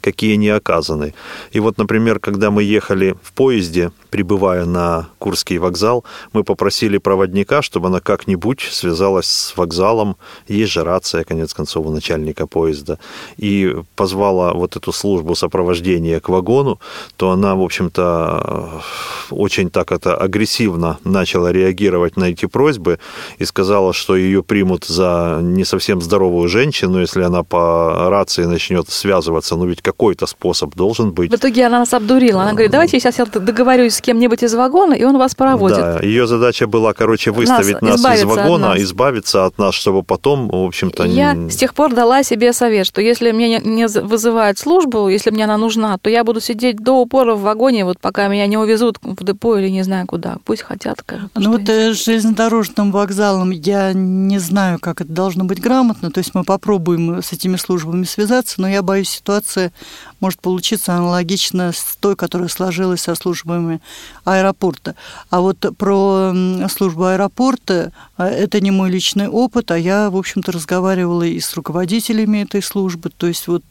какие 0.00 0.36
не 0.36 0.48
оказаны. 0.48 1.14
И 1.52 1.60
вот, 1.60 1.78
например, 1.78 2.18
когда 2.18 2.50
мы 2.50 2.62
ехали 2.62 3.16
в 3.22 3.32
поезде, 3.32 3.92
прибывая 4.10 4.64
на 4.64 5.08
Курский 5.18 5.58
вокзал, 5.58 6.04
мы 6.32 6.44
попросили 6.44 6.98
проводника, 6.98 7.62
чтобы 7.62 7.88
она 7.88 8.00
как-нибудь 8.00 8.60
связалась 8.60 9.26
с 9.26 9.56
вокзалом. 9.56 10.16
Есть 10.48 10.72
же 10.72 10.84
рация, 10.84 11.24
конец 11.24 11.52
концов, 11.54 11.86
у 11.86 11.90
начальника 11.90 12.13
поезда. 12.46 12.98
И 13.36 13.74
позвала 13.96 14.52
вот 14.52 14.76
эту 14.76 14.92
службу 14.92 15.34
сопровождения 15.34 16.20
к 16.20 16.28
вагону, 16.28 16.78
то 17.16 17.30
она, 17.30 17.54
в 17.54 17.62
общем-то, 17.62 18.82
очень 19.30 19.70
так 19.70 19.92
это 19.92 20.16
агрессивно 20.16 20.98
начала 21.04 21.52
реагировать 21.52 22.16
на 22.16 22.24
эти 22.24 22.46
просьбы 22.46 22.98
и 23.38 23.44
сказала, 23.44 23.92
что 23.92 24.16
ее 24.16 24.42
примут 24.42 24.84
за 24.84 25.40
не 25.42 25.64
совсем 25.64 26.00
здоровую 26.00 26.48
женщину, 26.48 27.00
если 27.00 27.22
она 27.22 27.42
по 27.42 28.08
рации 28.10 28.44
начнет 28.44 28.88
связываться. 28.90 29.56
Ну 29.56 29.66
ведь 29.66 29.82
какой-то 29.82 30.26
способ 30.26 30.74
должен 30.74 31.12
быть. 31.12 31.30
В 31.30 31.36
итоге 31.36 31.66
она 31.66 31.78
нас 31.78 31.94
обдурила. 31.94 32.42
Она 32.42 32.52
говорит, 32.52 32.70
давайте 32.70 32.98
сейчас 32.98 33.18
я 33.18 33.26
договорюсь 33.26 33.94
с 33.94 34.00
кем-нибудь 34.00 34.42
из 34.42 34.54
вагона, 34.54 34.94
и 34.94 35.04
он 35.04 35.18
вас 35.18 35.34
проводит. 35.34 35.78
Да, 35.78 36.00
ее 36.00 36.26
задача 36.26 36.66
была, 36.66 36.92
короче, 36.92 37.30
выставить 37.30 37.82
нас, 37.82 37.96
из 37.96 38.00
избавиться 38.00 38.26
от 38.26 38.36
вагона, 38.36 38.68
нас. 38.68 38.78
избавиться 38.78 39.44
от 39.44 39.58
нас, 39.58 39.74
чтобы 39.74 40.02
потом, 40.02 40.48
в 40.48 40.66
общем-то... 40.66 41.04
Я 41.04 41.32
н- 41.32 41.50
с 41.50 41.56
тех 41.56 41.74
пор 41.74 41.93
дала 41.94 42.22
себе 42.22 42.52
совет, 42.52 42.86
что 42.86 43.00
если 43.00 43.32
мне 43.32 43.58
не- 43.60 43.86
вызывают 43.86 44.58
службу, 44.58 45.08
если 45.08 45.30
мне 45.30 45.44
она 45.44 45.56
нужна, 45.56 45.98
то 45.98 46.10
я 46.10 46.24
буду 46.24 46.40
сидеть 46.40 46.76
до 46.76 46.92
упора 47.00 47.34
в 47.34 47.42
вагоне, 47.42 47.84
вот 47.84 47.98
пока 48.00 48.28
меня 48.28 48.46
не 48.46 48.56
увезут 48.58 48.98
в 49.02 49.24
депо 49.24 49.56
или 49.56 49.68
не 49.68 49.82
знаю 49.82 50.06
куда. 50.06 50.36
Пусть 50.44 50.62
хотят. 50.62 51.02
как 51.02 51.20
Ну 51.34 51.52
вот 51.52 51.68
с 51.68 52.04
железнодорожным 52.04 52.92
вокзалом 52.92 53.50
я 53.50 53.92
не 53.92 54.38
знаю, 54.38 54.78
как 54.78 55.00
это 55.00 55.12
должно 55.12 55.44
быть 55.44 55.60
грамотно. 55.60 56.10
То 56.10 56.18
есть 56.18 56.34
мы 56.34 56.44
попробуем 56.44 57.22
с 57.22 57.32
этими 57.32 57.56
службами 57.56 58.04
связаться, 58.04 58.60
но 58.60 58.68
я 58.68 58.82
боюсь, 58.82 59.08
ситуация 59.08 59.72
может 60.20 60.40
получиться 60.40 60.94
аналогично 60.94 61.72
с 61.72 61.96
той, 62.00 62.16
которая 62.16 62.48
сложилась 62.48 63.02
со 63.02 63.14
службами 63.14 63.80
аэропорта. 64.24 64.94
А 65.30 65.40
вот 65.40 65.64
про 65.76 66.32
службу 66.70 67.04
аэропорта 67.04 67.92
э, 68.18 68.24
это 68.24 68.60
не 68.60 68.70
мой 68.70 68.90
личный 68.90 69.28
опыт, 69.28 69.70
а 69.70 69.78
я, 69.78 70.10
в 70.10 70.16
общем-то, 70.16 70.52
разговаривала 70.52 71.22
и 71.22 71.40
с 71.40 71.54
руководителями 71.54 72.42
этой 72.42 72.62
службы. 72.62 73.10
То 73.10 73.26
есть 73.26 73.48
вот 73.48 73.64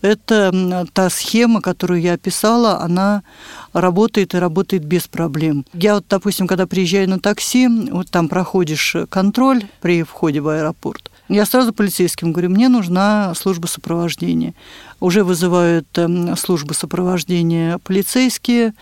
это 0.00 0.86
та 0.92 1.10
схема, 1.10 1.60
которую 1.60 2.00
я 2.00 2.14
описала, 2.14 2.80
она 2.80 3.22
работает 3.72 4.34
и 4.34 4.38
работает 4.38 4.84
без 4.84 5.08
проблем. 5.08 5.64
Я 5.72 5.94
вот, 5.94 6.06
допустим, 6.08 6.46
когда 6.46 6.66
приезжаю 6.66 7.08
на 7.08 7.18
такси, 7.18 7.68
вот 7.90 8.10
там 8.10 8.28
проходишь 8.28 8.96
контроль 9.08 9.66
при 9.80 10.02
входе 10.02 10.40
в 10.40 10.48
аэропорт, 10.48 11.10
я 11.28 11.46
сразу 11.46 11.72
полицейским 11.72 12.32
говорю, 12.32 12.50
мне 12.50 12.68
нужна 12.68 13.34
служба 13.34 13.66
сопровождения. 13.66 14.54
Уже 15.02 15.24
вызывают 15.24 15.88
эм, 15.98 16.36
службы 16.36 16.74
сопровождения 16.74 17.78
полицейские, 17.78 18.72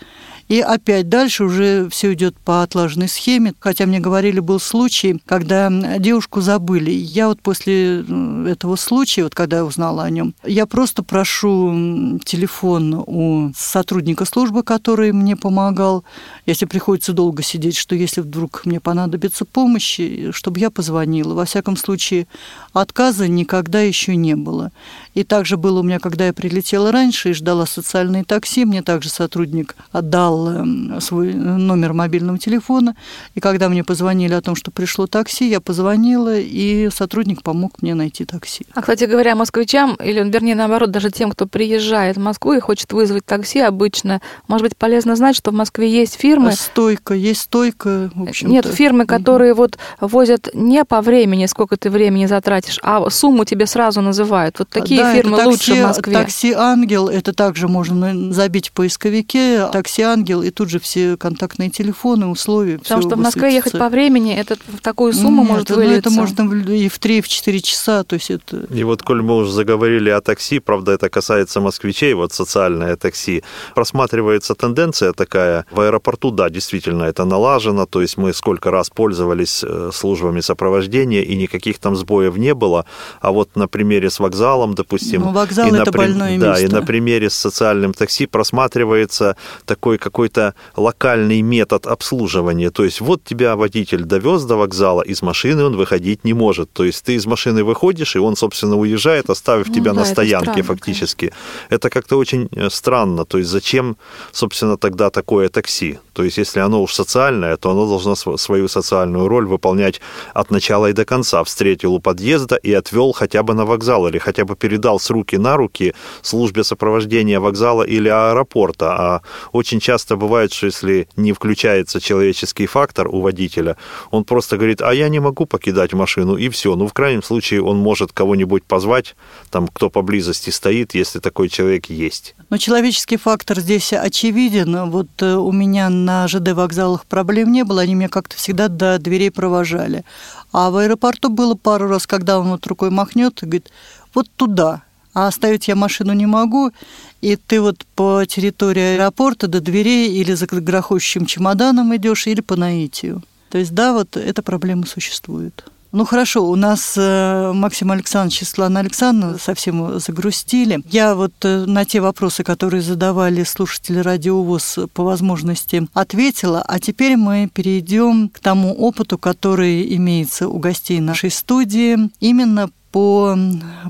и 0.51 0.59
опять 0.59 1.07
дальше 1.07 1.45
уже 1.45 1.87
все 1.89 2.13
идет 2.13 2.35
по 2.37 2.61
отлаженной 2.61 3.07
схеме. 3.07 3.53
Хотя 3.59 3.85
мне 3.85 4.01
говорили, 4.01 4.41
был 4.41 4.59
случай, 4.59 5.17
когда 5.25 5.69
девушку 5.97 6.41
забыли. 6.41 6.91
Я 6.91 7.29
вот 7.29 7.41
после 7.41 8.03
э, 8.05 8.47
этого 8.49 8.75
случая, 8.75 9.23
вот 9.23 9.33
когда 9.33 9.57
я 9.57 9.65
узнала 9.65 10.03
о 10.03 10.09
нем, 10.09 10.35
я 10.43 10.65
просто 10.65 11.03
прошу 11.03 11.69
м, 11.69 12.19
телефон 12.19 13.01
у 13.07 13.53
сотрудника 13.55 14.25
службы, 14.25 14.61
который 14.61 15.13
мне 15.13 15.37
помогал, 15.37 16.03
если 16.45 16.65
приходится 16.65 17.13
долго 17.13 17.43
сидеть, 17.43 17.77
что 17.77 17.95
если 17.95 18.19
вдруг 18.19 18.63
мне 18.65 18.81
понадобится 18.81 19.45
помощь, 19.45 20.01
чтобы 20.31 20.59
я 20.59 20.69
позвонила. 20.69 21.33
Во 21.33 21.45
всяком 21.45 21.77
случае, 21.77 22.27
отказа 22.73 23.29
никогда 23.29 23.79
еще 23.79 24.17
не 24.17 24.35
было. 24.35 24.73
И 25.13 25.23
также 25.23 25.55
было 25.55 25.79
у 25.79 25.83
меня, 25.83 25.99
когда 25.99 26.10
я 26.25 26.33
прилетела 26.33 26.91
раньше 26.91 27.29
и 27.29 27.33
ждала 27.33 27.65
социальные 27.65 28.23
такси, 28.23 28.65
мне 28.65 28.81
также 28.81 29.09
сотрудник 29.09 29.75
отдал 29.91 30.49
эм, 30.49 31.01
свой 31.01 31.33
номер 31.33 31.93
мобильного 31.93 32.37
телефона. 32.37 32.95
И 33.35 33.39
когда 33.39 33.69
мне 33.69 33.83
позвонили 33.83 34.33
о 34.33 34.41
том, 34.41 34.55
что 34.55 34.71
пришло 34.71 35.07
такси, 35.07 35.49
я 35.49 35.61
позвонила, 35.61 36.37
и 36.37 36.89
сотрудник 36.89 37.43
помог 37.43 37.81
мне 37.81 37.95
найти 37.95 38.25
такси. 38.25 38.65
А, 38.73 38.81
кстати 38.81 39.05
говоря, 39.05 39.35
москвичам, 39.35 39.95
или, 39.95 40.21
вернее, 40.29 40.55
наоборот, 40.55 40.91
даже 40.91 41.11
тем, 41.11 41.31
кто 41.31 41.45
приезжает 41.47 42.17
в 42.17 42.19
Москву 42.19 42.53
и 42.53 42.59
хочет 42.59 42.93
вызвать 42.93 43.25
такси 43.25 43.59
обычно, 43.59 44.21
может 44.47 44.63
быть, 44.63 44.77
полезно 44.77 45.15
знать, 45.15 45.35
что 45.35 45.51
в 45.51 45.53
Москве 45.53 45.89
есть 45.89 46.15
фирмы, 46.15 46.51
Стойка, 46.51 47.13
есть 47.13 47.41
стойка, 47.41 48.09
в 48.13 48.23
общем 48.23 48.49
Нет, 48.49 48.65
фирмы, 48.65 49.05
которые 49.05 49.53
вот 49.53 49.77
возят 49.99 50.49
не 50.53 50.83
по 50.85 51.01
времени, 51.01 51.45
сколько 51.45 51.77
ты 51.77 51.89
времени 51.89 52.25
затратишь, 52.25 52.79
а 52.81 53.09
сумму 53.09 53.45
тебе 53.45 53.65
сразу 53.65 54.01
называют. 54.01 54.59
Вот 54.59 54.69
такие 54.69 55.01
Да, 55.01 55.13
фирмы 55.13 55.43
лучше 55.43 55.73
в 55.73 55.81
Москве. 55.87 56.00
Такси 56.01 56.53
Ангел, 56.53 57.09
это 57.09 57.33
также 57.33 57.67
можно 57.67 58.33
забить 58.33 58.69
в 58.69 58.71
поисковике. 58.71 59.67
Такси 59.71 60.01
Ангел, 60.01 60.41
и 60.41 60.49
тут 60.49 60.69
же 60.69 60.79
все 60.79 61.17
контактные 61.17 61.69
телефоны, 61.69 62.27
условия. 62.27 62.79
Потому 62.79 63.01
что 63.01 63.15
в 63.15 63.19
Москве 63.19 63.55
ехать 63.55 63.73
высветится. 63.73 63.79
по 63.79 63.89
времени, 63.89 64.35
это 64.35 64.55
в 64.67 64.81
такую 64.81 65.13
сумму 65.13 65.41
Нет, 65.41 65.51
может 65.51 65.69
ну, 65.69 65.75
вылиться. 65.75 65.97
это 65.97 66.09
можно 66.11 66.71
и 66.71 66.89
в 66.89 66.99
3, 66.99 67.17
и 67.17 67.21
в 67.21 67.27
4 67.27 67.61
часа, 67.61 68.03
то 68.03 68.15
есть 68.15 68.31
это... 68.31 68.67
И 68.73 68.83
вот, 68.83 69.03
коль 69.03 69.21
мы 69.21 69.37
уже 69.37 69.51
заговорили 69.51 70.09
о 70.09 70.21
такси, 70.21 70.59
правда, 70.59 70.93
это 70.93 71.09
касается 71.09 71.61
москвичей, 71.61 72.13
вот 72.13 72.33
социальное 72.33 72.95
такси, 72.95 73.43
просматривается 73.75 74.55
тенденция 74.55 75.13
такая. 75.13 75.65
В 75.71 75.79
аэропорту, 75.79 76.31
да, 76.31 76.49
действительно, 76.49 77.03
это 77.03 77.25
налажено, 77.25 77.85
то 77.85 78.01
есть 78.01 78.17
мы 78.17 78.33
сколько 78.33 78.71
раз 78.71 78.89
пользовались 78.89 79.63
э, 79.63 79.91
службами 79.93 80.41
сопровождения, 80.41 81.21
и 81.21 81.35
никаких 81.35 81.79
там 81.79 81.95
сбоев 81.95 82.37
не 82.37 82.53
было. 82.53 82.85
А 83.21 83.31
вот 83.31 83.55
на 83.55 83.67
примере 83.67 84.09
с 84.09 84.19
вокзалом, 84.19 84.75
допустим... 84.75 85.21
Ну, 85.21 85.31
вокзал 85.31 85.67
и 85.67 85.71
на 85.85 85.89
это 85.89 85.97
больное 85.97 86.39
Да, 86.39 86.59
и 86.59 86.67
на 86.67 86.81
примере 86.81 87.29
с 87.29 87.35
социальным 87.35 87.93
такси 87.93 88.25
просматривается 88.25 89.35
такой 89.65 89.97
какой-то 89.97 90.53
локальный 90.75 91.41
метод 91.41 91.87
обслуживания. 91.87 92.71
То 92.71 92.83
есть 92.83 93.01
вот 93.01 93.23
тебя 93.23 93.55
водитель 93.55 94.03
довез 94.03 94.43
до 94.43 94.55
вокзала, 94.55 95.01
из 95.01 95.21
машины 95.21 95.63
он 95.63 95.75
выходить 95.75 96.23
не 96.23 96.33
может. 96.33 96.71
То 96.73 96.83
есть 96.83 97.03
ты 97.03 97.15
из 97.15 97.25
машины 97.25 97.63
выходишь, 97.63 98.15
и 98.15 98.19
он, 98.19 98.35
собственно, 98.35 98.77
уезжает, 98.77 99.29
оставив 99.29 99.67
Ну 99.67 99.73
тебя 99.73 99.93
да, 99.93 99.99
на 99.99 100.05
стоянке 100.05 100.51
странно, 100.51 100.63
фактически. 100.63 101.33
Это 101.69 101.89
как-то 101.89 102.17
очень 102.17 102.49
э, 102.55 102.69
странно. 102.69 103.25
То 103.25 103.37
есть 103.37 103.49
зачем, 103.49 103.97
собственно, 104.31 104.77
тогда 104.77 105.09
такое 105.09 105.49
такси? 105.49 105.99
То 106.13 106.23
есть 106.23 106.37
если 106.37 106.59
оно 106.59 106.81
уж 106.81 106.93
социальное, 106.93 107.57
то 107.57 107.71
оно 107.71 107.87
должно 107.87 108.15
св- 108.15 108.39
свою 108.39 108.67
социальную 108.67 109.27
роль 109.27 109.45
выполнять 109.45 110.01
от 110.33 110.51
начала 110.51 110.89
и 110.89 110.93
до 110.93 111.05
конца. 111.05 111.43
Встретил 111.43 111.93
у 111.93 111.99
подъезда 111.99 112.55
и 112.55 112.73
отвел 112.73 113.11
хотя 113.11 113.43
бы 113.43 113.53
на 113.53 113.65
вокзал, 113.65 114.07
или 114.07 114.17
хотя 114.17 114.45
бы 114.45 114.55
передал 114.55 114.99
с 114.99 115.09
руки 115.09 115.37
на 115.37 115.57
руки 115.57 115.93
службе 116.21 116.63
сопровождения 116.63 117.39
вокзала 117.39 117.83
или 117.83 118.09
аэропорта. 118.09 118.91
А 118.91 119.21
очень 119.51 119.79
часто 119.79 120.15
бывает, 120.15 120.53
что 120.53 120.67
если 120.67 121.07
не 121.15 121.33
включается 121.33 121.99
человеческий 121.99 122.65
фактор 122.65 123.07
у 123.07 123.21
водителя, 123.21 123.77
он 124.11 124.23
просто 124.23 124.57
говорит, 124.57 124.81
а 124.81 124.93
я 124.93 125.09
не 125.09 125.19
могу 125.19 125.45
покидать 125.45 125.93
машину, 125.93 126.35
и 126.35 126.49
все. 126.49 126.75
Ну, 126.75 126.87
в 126.87 126.93
крайнем 126.93 127.23
случае, 127.23 127.61
он 127.61 127.77
может 127.77 128.11
кого-нибудь 128.11 128.63
позвать, 128.63 129.15
там, 129.49 129.67
кто 129.67 129.89
поблизости 129.89 130.49
стоит, 130.49 130.95
если 130.95 131.19
такой 131.19 131.49
человек 131.49 131.87
есть. 131.87 132.35
Но 132.49 132.57
человеческий 132.57 133.17
фактор 133.17 133.59
здесь 133.59 133.93
очевиден. 133.93 134.89
Вот 134.89 135.07
э, 135.21 135.35
у 135.35 135.51
меня 135.51 135.89
на 136.05 136.27
ЖД 136.27 136.53
вокзалах 136.53 137.05
проблем 137.05 137.51
не 137.51 137.63
было, 137.63 137.81
они 137.81 137.95
меня 137.95 138.09
как-то 138.09 138.35
всегда 138.35 138.67
до 138.67 138.99
дверей 138.99 139.31
провожали. 139.31 140.03
А 140.51 140.69
в 140.69 140.77
аэропорту 140.77 141.29
было 141.29 141.55
пару 141.55 141.87
раз, 141.87 142.07
когда 142.07 142.39
он 142.39 142.49
вот 142.49 142.65
рукой 142.67 142.89
махнет 142.89 143.41
и 143.41 143.45
говорит, 143.45 143.71
вот 144.13 144.29
туда. 144.35 144.83
А 145.13 145.27
оставить 145.27 145.67
я 145.67 145.75
машину 145.75 146.13
не 146.13 146.25
могу, 146.25 146.71
и 147.19 147.35
ты 147.35 147.59
вот 147.59 147.85
по 147.95 148.25
территории 148.25 148.95
аэропорта 148.95 149.47
до 149.47 149.59
дверей 149.59 150.13
или 150.13 150.33
за 150.33 150.47
грохочущим 150.47 151.25
чемоданом 151.25 151.93
идешь, 151.95 152.27
или 152.27 152.41
по 152.41 152.55
наитию. 152.55 153.21
То 153.49 153.57
есть 153.57 153.73
да, 153.73 153.91
вот 153.91 154.15
эта 154.15 154.41
проблема 154.41 154.85
существует. 154.85 155.65
Ну 155.93 156.05
хорошо, 156.05 156.45
у 156.45 156.55
нас 156.55 156.93
э, 156.95 157.51
Максим 157.53 157.91
Александрович 157.91 158.41
и 158.41 158.45
Светлана 158.45 158.79
Александровна 158.79 159.37
совсем 159.37 159.99
загрустили. 159.99 160.81
Я 160.89 161.15
вот 161.15 161.33
э, 161.43 161.65
на 161.65 161.83
те 161.83 161.99
вопросы, 161.99 162.43
которые 162.45 162.81
задавали 162.81 163.43
слушатели 163.43 163.99
радиовоз, 163.99 164.79
по 164.93 165.03
возможности 165.03 165.87
ответила. 165.93 166.61
А 166.61 166.79
теперь 166.79 167.17
мы 167.17 167.49
перейдем 167.53 168.29
к 168.29 168.39
тому 168.39 168.73
опыту, 168.73 169.17
который 169.17 169.93
имеется 169.97 170.47
у 170.47 170.59
гостей 170.59 171.01
нашей 171.01 171.29
студии. 171.29 171.97
Именно 172.21 172.69
по 172.91 173.37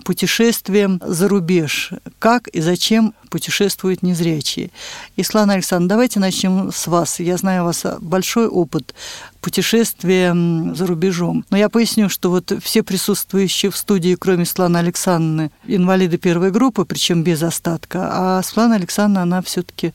путешествиям 0.05 1.01
за 1.05 1.27
рубеж. 1.27 1.91
Как 2.19 2.47
и 2.47 2.61
зачем 2.61 3.13
путешествуют 3.29 4.03
незрячие. 4.03 4.71
Ислана 5.15 5.53
Александровна, 5.53 5.89
давайте 5.89 6.19
начнем 6.19 6.71
с 6.71 6.87
вас. 6.87 7.19
Я 7.19 7.37
знаю 7.37 7.63
у 7.63 7.65
вас 7.65 7.85
большой 8.01 8.47
опыт 8.47 8.93
путешествия 9.39 10.35
за 10.75 10.85
рубежом. 10.85 11.45
Но 11.49 11.57
я 11.57 11.69
поясню, 11.69 12.09
что 12.09 12.29
вот 12.29 12.51
все 12.61 12.83
присутствующие 12.83 13.71
в 13.71 13.77
студии, 13.77 14.15
кроме 14.15 14.45
Светланы 14.45 14.77
Александровны, 14.77 15.51
инвалиды 15.65 16.17
первой 16.17 16.51
группы, 16.51 16.85
причем 16.85 17.23
без 17.23 17.41
остатка, 17.41 18.09
а 18.11 18.43
Светлана 18.43 18.75
Александровна, 18.75 19.23
она 19.23 19.41
все-таки, 19.41 19.93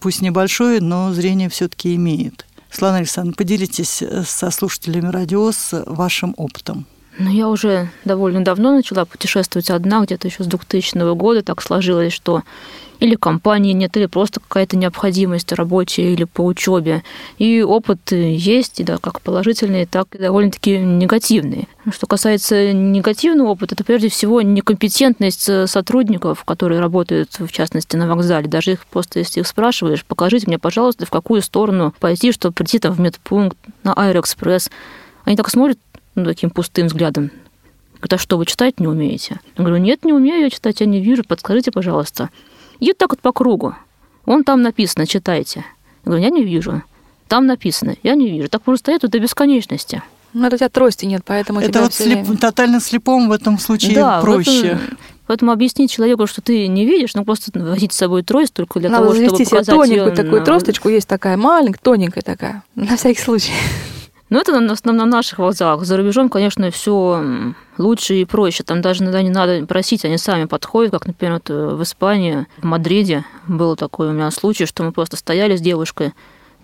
пусть 0.00 0.22
небольшое, 0.22 0.80
но 0.80 1.12
зрение 1.12 1.48
все-таки 1.48 1.94
имеет. 1.94 2.46
Светлана 2.70 2.98
Александровна, 2.98 3.36
поделитесь 3.36 4.02
со 4.26 4.50
слушателями 4.50 5.08
радиос 5.08 5.68
вашим 5.86 6.34
опытом. 6.36 6.86
Ну, 7.16 7.30
я 7.30 7.48
уже 7.48 7.88
довольно 8.04 8.42
давно 8.44 8.72
начала 8.72 9.04
путешествовать 9.04 9.70
одна, 9.70 10.00
где-то 10.00 10.26
еще 10.26 10.42
с 10.42 10.46
2000 10.46 11.14
года 11.14 11.42
так 11.42 11.62
сложилось, 11.62 12.12
что 12.12 12.42
или 13.00 13.16
компании 13.16 13.72
нет, 13.72 13.96
или 13.96 14.06
просто 14.06 14.40
какая-то 14.40 14.76
необходимость 14.76 15.50
в 15.52 15.54
работе 15.54 16.12
или 16.12 16.24
по 16.24 16.42
учебе. 16.44 17.02
И 17.38 17.62
опыт 17.62 18.12
есть, 18.12 18.80
и 18.80 18.84
да, 18.84 18.98
как 18.98 19.20
положительный, 19.20 19.84
так 19.86 20.14
и 20.14 20.18
довольно-таки 20.18 20.78
негативный. 20.78 21.68
Что 21.92 22.06
касается 22.06 22.72
негативного 22.72 23.50
опыта, 23.50 23.74
это 23.74 23.84
прежде 23.84 24.08
всего 24.08 24.42
некомпетентность 24.42 25.68
сотрудников, 25.68 26.44
которые 26.44 26.80
работают, 26.80 27.30
в 27.38 27.52
частности, 27.52 27.96
на 27.96 28.08
вокзале. 28.08 28.48
Даже 28.48 28.72
их 28.72 28.86
просто, 28.86 29.20
если 29.20 29.40
их 29.40 29.46
спрашиваешь, 29.46 30.04
покажите 30.04 30.46
мне, 30.46 30.58
пожалуйста, 30.58 31.04
в 31.04 31.10
какую 31.10 31.42
сторону 31.42 31.94
пойти, 32.00 32.32
чтобы 32.32 32.54
прийти 32.54 32.78
там 32.78 32.92
в 32.92 33.00
медпункт, 33.00 33.58
на 33.82 33.92
Аэроэкспресс. 33.92 34.70
Они 35.24 35.36
так 35.36 35.50
смотрят 35.50 35.78
ну, 36.14 36.24
таким 36.24 36.50
пустым 36.50 36.86
взглядом. 36.86 37.30
Говорит, 37.94 38.12
а 38.14 38.18
что, 38.18 38.36
вы 38.36 38.46
читать 38.46 38.80
не 38.80 38.86
умеете? 38.86 39.40
Я 39.56 39.64
говорю, 39.64 39.82
нет, 39.82 40.04
не 40.04 40.12
умею 40.12 40.42
я 40.42 40.50
читать, 40.50 40.80
я 40.80 40.86
не 40.86 41.00
вижу, 41.00 41.24
подскажите, 41.24 41.70
пожалуйста. 41.70 42.30
И 42.80 42.92
так 42.92 43.10
вот 43.10 43.20
по 43.20 43.32
кругу. 43.32 43.74
Вон 44.26 44.44
там 44.44 44.62
написано, 44.62 45.06
читайте. 45.06 45.64
Я 46.04 46.10
говорю, 46.10 46.22
я 46.22 46.30
не 46.30 46.44
вижу. 46.44 46.82
Там 47.28 47.46
написано, 47.46 47.96
я 48.02 48.14
не 48.14 48.30
вижу. 48.30 48.48
Так 48.48 48.66
можно 48.66 48.78
стоять 48.78 49.00
тут 49.00 49.10
до 49.10 49.18
бесконечности. 49.18 50.02
Ну, 50.34 50.46
это 50.46 50.56
у 50.56 50.58
тебя 50.58 50.68
трости 50.68 51.04
нет, 51.04 51.22
поэтому 51.24 51.60
Это 51.60 51.82
вот 51.82 51.94
слеп, 51.94 52.24
время... 52.24 52.36
тотально 52.36 52.80
слепом 52.80 53.28
в 53.28 53.32
этом 53.32 53.58
случае 53.58 53.94
да, 53.94 54.20
проще. 54.20 54.78
Вот, 54.80 54.98
Поэтому 55.26 55.52
объяснить 55.52 55.90
человеку, 55.90 56.26
что 56.26 56.42
ты 56.42 56.66
не 56.66 56.84
видишь, 56.84 57.14
ну 57.14 57.24
просто 57.24 57.50
возить 57.58 57.92
с 57.92 57.96
собой 57.96 58.22
трость 58.22 58.52
только 58.52 58.78
для 58.78 58.90
Надо 58.90 59.04
того, 59.04 59.14
чтобы 59.14 59.38
показать 59.38 59.66
себе 59.66 59.76
тоненькую 59.76 60.10
ее... 60.10 60.14
такую 60.14 60.44
тросточку, 60.44 60.88
есть 60.90 61.08
такая 61.08 61.36
маленькая, 61.36 61.80
тоненькая 61.82 62.22
такая, 62.22 62.62
на 62.74 62.96
всякий 62.96 63.20
случай. 63.20 63.52
Но 64.30 64.40
это 64.40 64.58
на, 64.58 64.74
на, 64.84 64.92
на 64.92 65.06
наших 65.06 65.38
вокзалах. 65.38 65.84
За 65.84 65.96
рубежом, 65.96 66.28
конечно, 66.28 66.70
все 66.70 67.54
лучше 67.78 68.14
и 68.16 68.24
проще. 68.24 68.64
Там 68.64 68.80
даже 68.80 69.02
иногда 69.02 69.22
не 69.22 69.30
надо 69.30 69.66
просить, 69.66 70.04
они 70.04 70.18
сами 70.18 70.46
подходят, 70.46 70.92
как, 70.92 71.06
например, 71.06 71.34
вот 71.34 71.50
э, 71.50 71.74
в 71.74 71.82
Испании, 71.82 72.46
в 72.58 72.64
Мадриде 72.64 73.24
был 73.46 73.76
такой 73.76 74.08
у 74.08 74.12
меня 74.12 74.30
случай, 74.30 74.66
что 74.66 74.82
мы 74.82 74.92
просто 74.92 75.16
стояли 75.16 75.56
с 75.56 75.60
девушкой, 75.60 76.14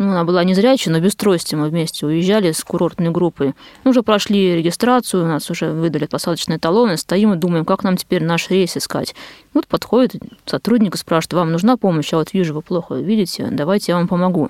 ну, 0.00 0.12
она 0.12 0.24
была 0.24 0.44
незрячая, 0.44 0.94
но 0.94 1.00
без 1.00 1.14
трости 1.14 1.54
мы 1.54 1.68
вместе 1.68 2.06
уезжали 2.06 2.52
с 2.52 2.64
курортной 2.64 3.10
группой. 3.10 3.54
Мы 3.84 3.90
уже 3.90 4.02
прошли 4.02 4.56
регистрацию, 4.56 5.24
у 5.24 5.26
нас 5.26 5.50
уже 5.50 5.72
выдали 5.72 6.06
посадочные 6.06 6.58
талоны, 6.58 6.96
стоим 6.96 7.34
и 7.34 7.36
думаем, 7.36 7.66
как 7.66 7.84
нам 7.84 7.98
теперь 7.98 8.24
наш 8.24 8.48
рейс 8.48 8.78
искать. 8.78 9.14
Вот 9.52 9.66
подходит 9.66 10.14
сотрудник 10.46 10.94
и 10.94 10.98
спрашивает, 10.98 11.34
вам 11.34 11.52
нужна 11.52 11.76
помощь? 11.76 12.12
Я 12.12 12.18
вот 12.18 12.32
вижу, 12.32 12.54
вы 12.54 12.62
плохо 12.62 12.94
видите, 12.94 13.48
давайте 13.52 13.92
я 13.92 13.98
вам 13.98 14.08
помогу. 14.08 14.48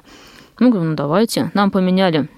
Ну, 0.61 0.71
говорю, 0.71 0.91
ну 0.91 0.95
давайте. 0.95 1.51
Нам 1.53 1.73
поменяли 1.73 2.29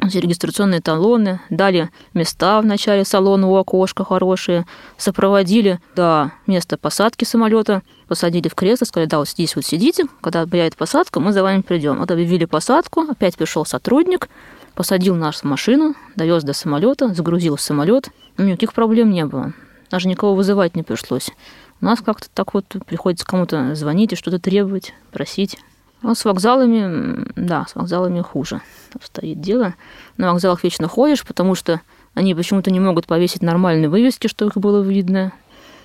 регистрационные 0.00 0.80
талоны, 0.80 1.40
дали 1.50 1.90
места 2.14 2.60
в 2.60 2.64
начале 2.64 3.04
салона 3.04 3.48
у 3.48 3.56
окошка 3.56 4.04
хорошие, 4.04 4.66
сопроводили 4.96 5.80
до 5.94 6.32
места 6.46 6.76
посадки 6.76 7.24
самолета, 7.24 7.82
посадили 8.08 8.48
в 8.48 8.54
кресло, 8.54 8.84
сказали, 8.84 9.08
да, 9.08 9.18
вот 9.18 9.28
здесь 9.28 9.56
вот 9.56 9.64
сидите, 9.64 10.04
когда 10.20 10.42
объявит 10.42 10.76
посадка, 10.76 11.20
мы 11.20 11.32
за 11.32 11.42
вами 11.42 11.62
придем. 11.62 11.98
Вот 11.98 12.10
объявили 12.10 12.44
посадку, 12.44 13.02
опять 13.02 13.36
пришел 13.36 13.64
сотрудник, 13.64 14.28
посадил 14.74 15.14
нас 15.16 15.40
в 15.40 15.44
машину, 15.44 15.94
довез 16.14 16.44
до 16.44 16.52
самолета, 16.52 17.12
загрузил 17.14 17.56
в 17.56 17.60
самолет. 17.60 18.10
Никаких 18.38 18.74
проблем 18.74 19.10
не 19.10 19.24
было. 19.24 19.52
Даже 19.90 20.08
никого 20.08 20.34
вызывать 20.34 20.76
не 20.76 20.82
пришлось. 20.82 21.30
У 21.80 21.84
нас 21.84 22.00
как-то 22.00 22.28
так 22.32 22.54
вот 22.54 22.64
приходится 22.86 23.26
кому-то 23.26 23.74
звонить 23.74 24.12
и 24.12 24.16
что-то 24.16 24.38
требовать, 24.38 24.94
просить. 25.12 25.58
Ну, 26.06 26.14
с 26.14 26.24
вокзалами, 26.24 27.26
да, 27.34 27.66
с 27.68 27.74
вокзалами 27.74 28.20
хуже 28.20 28.60
обстоит 28.94 29.40
дело. 29.40 29.74
На 30.16 30.32
вокзалах 30.32 30.62
вечно 30.62 30.86
ходишь, 30.86 31.24
потому 31.24 31.56
что 31.56 31.80
они 32.14 32.32
почему-то 32.32 32.70
не 32.70 32.78
могут 32.78 33.06
повесить 33.06 33.42
нормальные 33.42 33.88
вывески, 33.88 34.28
что 34.28 34.46
их 34.46 34.56
было 34.56 34.80
видно. 34.82 35.32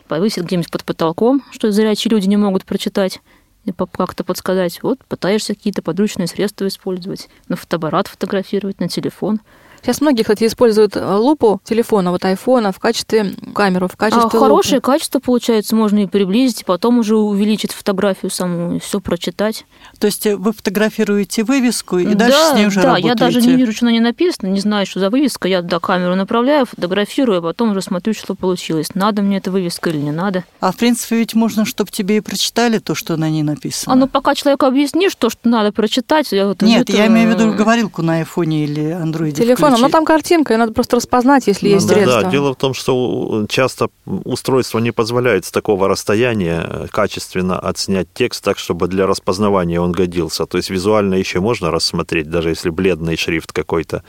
Повесить 0.07 0.43
где-нибудь 0.43 0.69
под 0.69 0.83
потолком, 0.83 1.41
что 1.49 1.71
зрячие 1.71 2.11
люди 2.11 2.27
не 2.27 2.37
могут 2.37 2.65
прочитать 2.65 3.19
и 3.65 3.71
как-то 3.71 4.23
подсказать. 4.23 4.83
Вот 4.83 5.03
пытаешься 5.05 5.55
какие-то 5.55 5.81
подручные 5.81 6.27
средства 6.27 6.67
использовать, 6.67 7.27
на 7.47 7.55
фотоаппарат 7.55 8.05
фотографировать, 8.05 8.79
на 8.79 8.89
телефон– 8.89 9.41
Сейчас 9.81 10.01
многие, 10.01 10.21
кстати, 10.21 10.45
используют 10.45 10.95
э, 10.95 11.15
лупу 11.15 11.59
телефона, 11.63 12.11
вот 12.11 12.23
айфона 12.23 12.71
в 12.71 12.79
качестве 12.79 13.33
камеру, 13.55 13.87
в 13.87 13.97
качестве 13.97 14.27
а, 14.27 14.29
Хорошее 14.29 14.75
лупы. 14.75 14.91
качество 14.91 15.19
получается, 15.19 15.75
можно 15.75 16.03
и 16.03 16.05
приблизить, 16.05 16.65
потом 16.65 16.99
уже 16.99 17.15
увеличить 17.15 17.71
фотографию 17.71 18.29
саму 18.29 18.75
и 18.75 18.79
все 18.79 18.99
прочитать. 18.99 19.65
То 19.99 20.05
есть 20.05 20.25
э, 20.27 20.35
вы 20.35 20.53
фотографируете 20.53 21.43
вывеску 21.43 21.97
и 21.97 22.05
да, 22.05 22.27
дальше 22.27 22.37
с 22.51 22.55
ней 22.55 22.67
уже 22.67 22.81
да, 22.81 22.87
работаете? 22.95 23.15
Да, 23.15 23.25
я 23.25 23.31
даже 23.31 23.41
не 23.41 23.55
вижу, 23.55 23.73
что 23.73 23.85
на 23.85 23.89
ней 23.89 23.99
написано, 23.99 24.47
не 24.47 24.59
знаю, 24.59 24.85
что 24.85 24.99
за 24.99 25.09
вывеска, 25.09 25.47
я 25.47 25.63
до 25.63 25.79
камеру 25.79 26.15
направляю, 26.15 26.65
фотографирую, 26.67 27.39
а 27.39 27.41
потом 27.41 27.71
уже 27.71 27.81
смотрю, 27.81 28.13
что 28.13 28.35
получилось. 28.35 28.93
Надо 28.93 29.23
мне 29.23 29.37
эта 29.37 29.49
вывеска 29.49 29.89
или 29.89 29.97
не 29.97 30.11
надо. 30.11 30.43
А 30.59 30.71
в 30.71 30.77
принципе 30.77 31.17
ведь 31.17 31.33
можно, 31.33 31.65
чтобы 31.65 31.89
тебе 31.89 32.17
и 32.17 32.19
прочитали 32.19 32.77
то, 32.77 32.93
что 32.93 33.17
на 33.17 33.29
ней 33.29 33.43
написано. 33.43 33.93
А 33.93 33.95
ну 33.95 34.07
пока 34.07 34.35
человеку 34.35 34.67
объяснишь 34.67 35.15
то, 35.15 35.29
что 35.31 35.49
надо 35.49 35.71
прочитать... 35.71 36.31
Я 36.31 36.47
вот 36.47 36.61
Нет, 36.61 36.89
я 36.89 37.07
имею 37.07 37.31
в 37.31 37.33
виду 37.33 37.53
говорилку 37.53 38.03
на 38.03 38.17
айфоне 38.17 38.65
или 38.65 38.91
андроиде 38.91 39.41
Телефон 39.41 39.70
телефоном, 39.75 39.91
но 39.91 39.97
там 39.97 40.05
картинка, 40.05 40.53
ее 40.53 40.57
надо 40.57 40.73
просто 40.73 40.97
распознать, 40.97 41.47
если 41.47 41.67
ну, 41.67 41.75
есть 41.75 41.87
да, 41.87 41.93
средства. 41.93 42.21
Да, 42.23 42.29
дело 42.29 42.53
в 42.53 42.57
том, 42.57 42.73
что 42.73 43.45
часто 43.49 43.89
устройство 44.05 44.79
не 44.79 44.91
позволяет 44.91 45.45
с 45.45 45.51
такого 45.51 45.87
расстояния 45.87 46.87
качественно 46.91 47.59
отснять 47.59 48.07
текст 48.13 48.43
так, 48.43 48.57
чтобы 48.57 48.87
для 48.87 49.07
распознавания 49.07 49.79
он 49.79 49.91
годился. 49.91 50.45
То 50.45 50.57
есть 50.57 50.69
визуально 50.69 51.15
еще 51.15 51.39
можно 51.39 51.71
рассмотреть, 51.71 52.29
даже 52.29 52.49
если 52.49 52.69
бледный 52.69 53.17
шрифт 53.17 53.51
какой-то. 53.51 54.03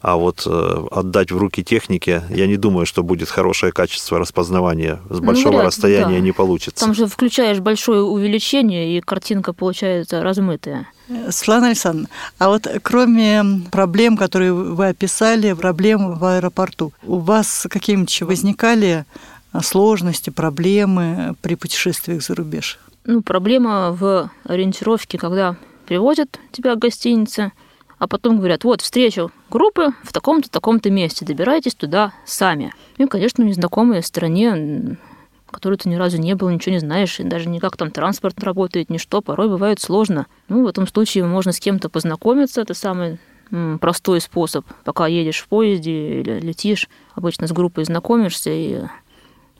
А 0.00 0.16
вот 0.16 0.42
э, 0.46 0.86
отдать 0.90 1.32
в 1.32 1.38
руки 1.38 1.64
технике, 1.64 2.22
я 2.30 2.46
не 2.46 2.56
думаю, 2.56 2.86
что 2.86 3.02
будет 3.02 3.28
хорошее 3.28 3.72
качество 3.72 4.18
распознавания. 4.18 5.00
С 5.10 5.18
ну, 5.20 5.26
большого 5.26 5.58
ну, 5.58 5.62
расстояния 5.62 6.16
да. 6.16 6.20
не 6.20 6.32
получится. 6.32 6.84
Там 6.84 6.94
же 6.94 7.06
включаешь 7.06 7.58
большое 7.58 8.02
увеличение, 8.02 8.96
и 8.96 9.00
картинка 9.00 9.52
получается 9.52 10.22
размытая. 10.22 10.86
Светлана 11.30 11.68
Александровна, 11.68 12.08
а 12.38 12.48
вот 12.48 12.66
кроме 12.82 13.42
проблем, 13.70 14.16
которые 14.16 14.52
вы 14.52 14.88
описали, 14.88 15.52
проблем 15.54 16.14
в 16.18 16.24
аэропорту, 16.24 16.92
у 17.02 17.18
вас 17.18 17.66
какие-нибудь 17.70 18.22
возникали 18.22 19.04
сложности, 19.62 20.30
проблемы 20.30 21.34
при 21.40 21.54
путешествиях 21.54 22.22
за 22.22 22.34
рубеж? 22.34 22.78
Ну, 23.04 23.22
проблема 23.22 23.90
в 23.92 24.30
ориентировке, 24.44 25.16
когда 25.18 25.56
привозят 25.86 26.38
тебя 26.52 26.74
к 26.74 26.78
гостинице, 26.78 27.52
а 27.98 28.06
потом 28.06 28.36
говорят, 28.36 28.64
вот, 28.64 28.82
встречу 28.82 29.32
группы 29.50 29.92
в 30.04 30.12
таком-то, 30.12 30.50
таком-то 30.50 30.90
месте, 30.90 31.24
добирайтесь 31.24 31.74
туда 31.74 32.12
сами. 32.26 32.74
И, 32.98 33.06
конечно, 33.06 33.42
в 33.44 33.46
незнакомой 33.46 34.02
стране 34.02 34.98
которой 35.50 35.76
ты 35.76 35.88
ни 35.88 35.94
разу 35.94 36.18
не 36.18 36.34
был, 36.34 36.48
ничего 36.48 36.74
не 36.74 36.80
знаешь, 36.80 37.20
и 37.20 37.24
даже 37.24 37.48
никак 37.48 37.76
там 37.76 37.90
транспорт 37.90 38.42
работает, 38.42 38.90
ни 38.90 38.98
что, 38.98 39.20
порой 39.20 39.48
бывает 39.48 39.80
сложно. 39.80 40.26
Ну, 40.48 40.64
в 40.64 40.68
этом 40.68 40.86
случае 40.86 41.24
можно 41.24 41.52
с 41.52 41.60
кем-то 41.60 41.88
познакомиться, 41.88 42.60
это 42.60 42.74
самый 42.74 43.18
простой 43.80 44.20
способ, 44.20 44.66
пока 44.84 45.06
едешь 45.06 45.40
в 45.40 45.48
поезде 45.48 46.20
или 46.20 46.40
летишь, 46.40 46.88
обычно 47.14 47.46
с 47.46 47.52
группой 47.52 47.84
знакомишься 47.84 48.50
и 48.50 48.82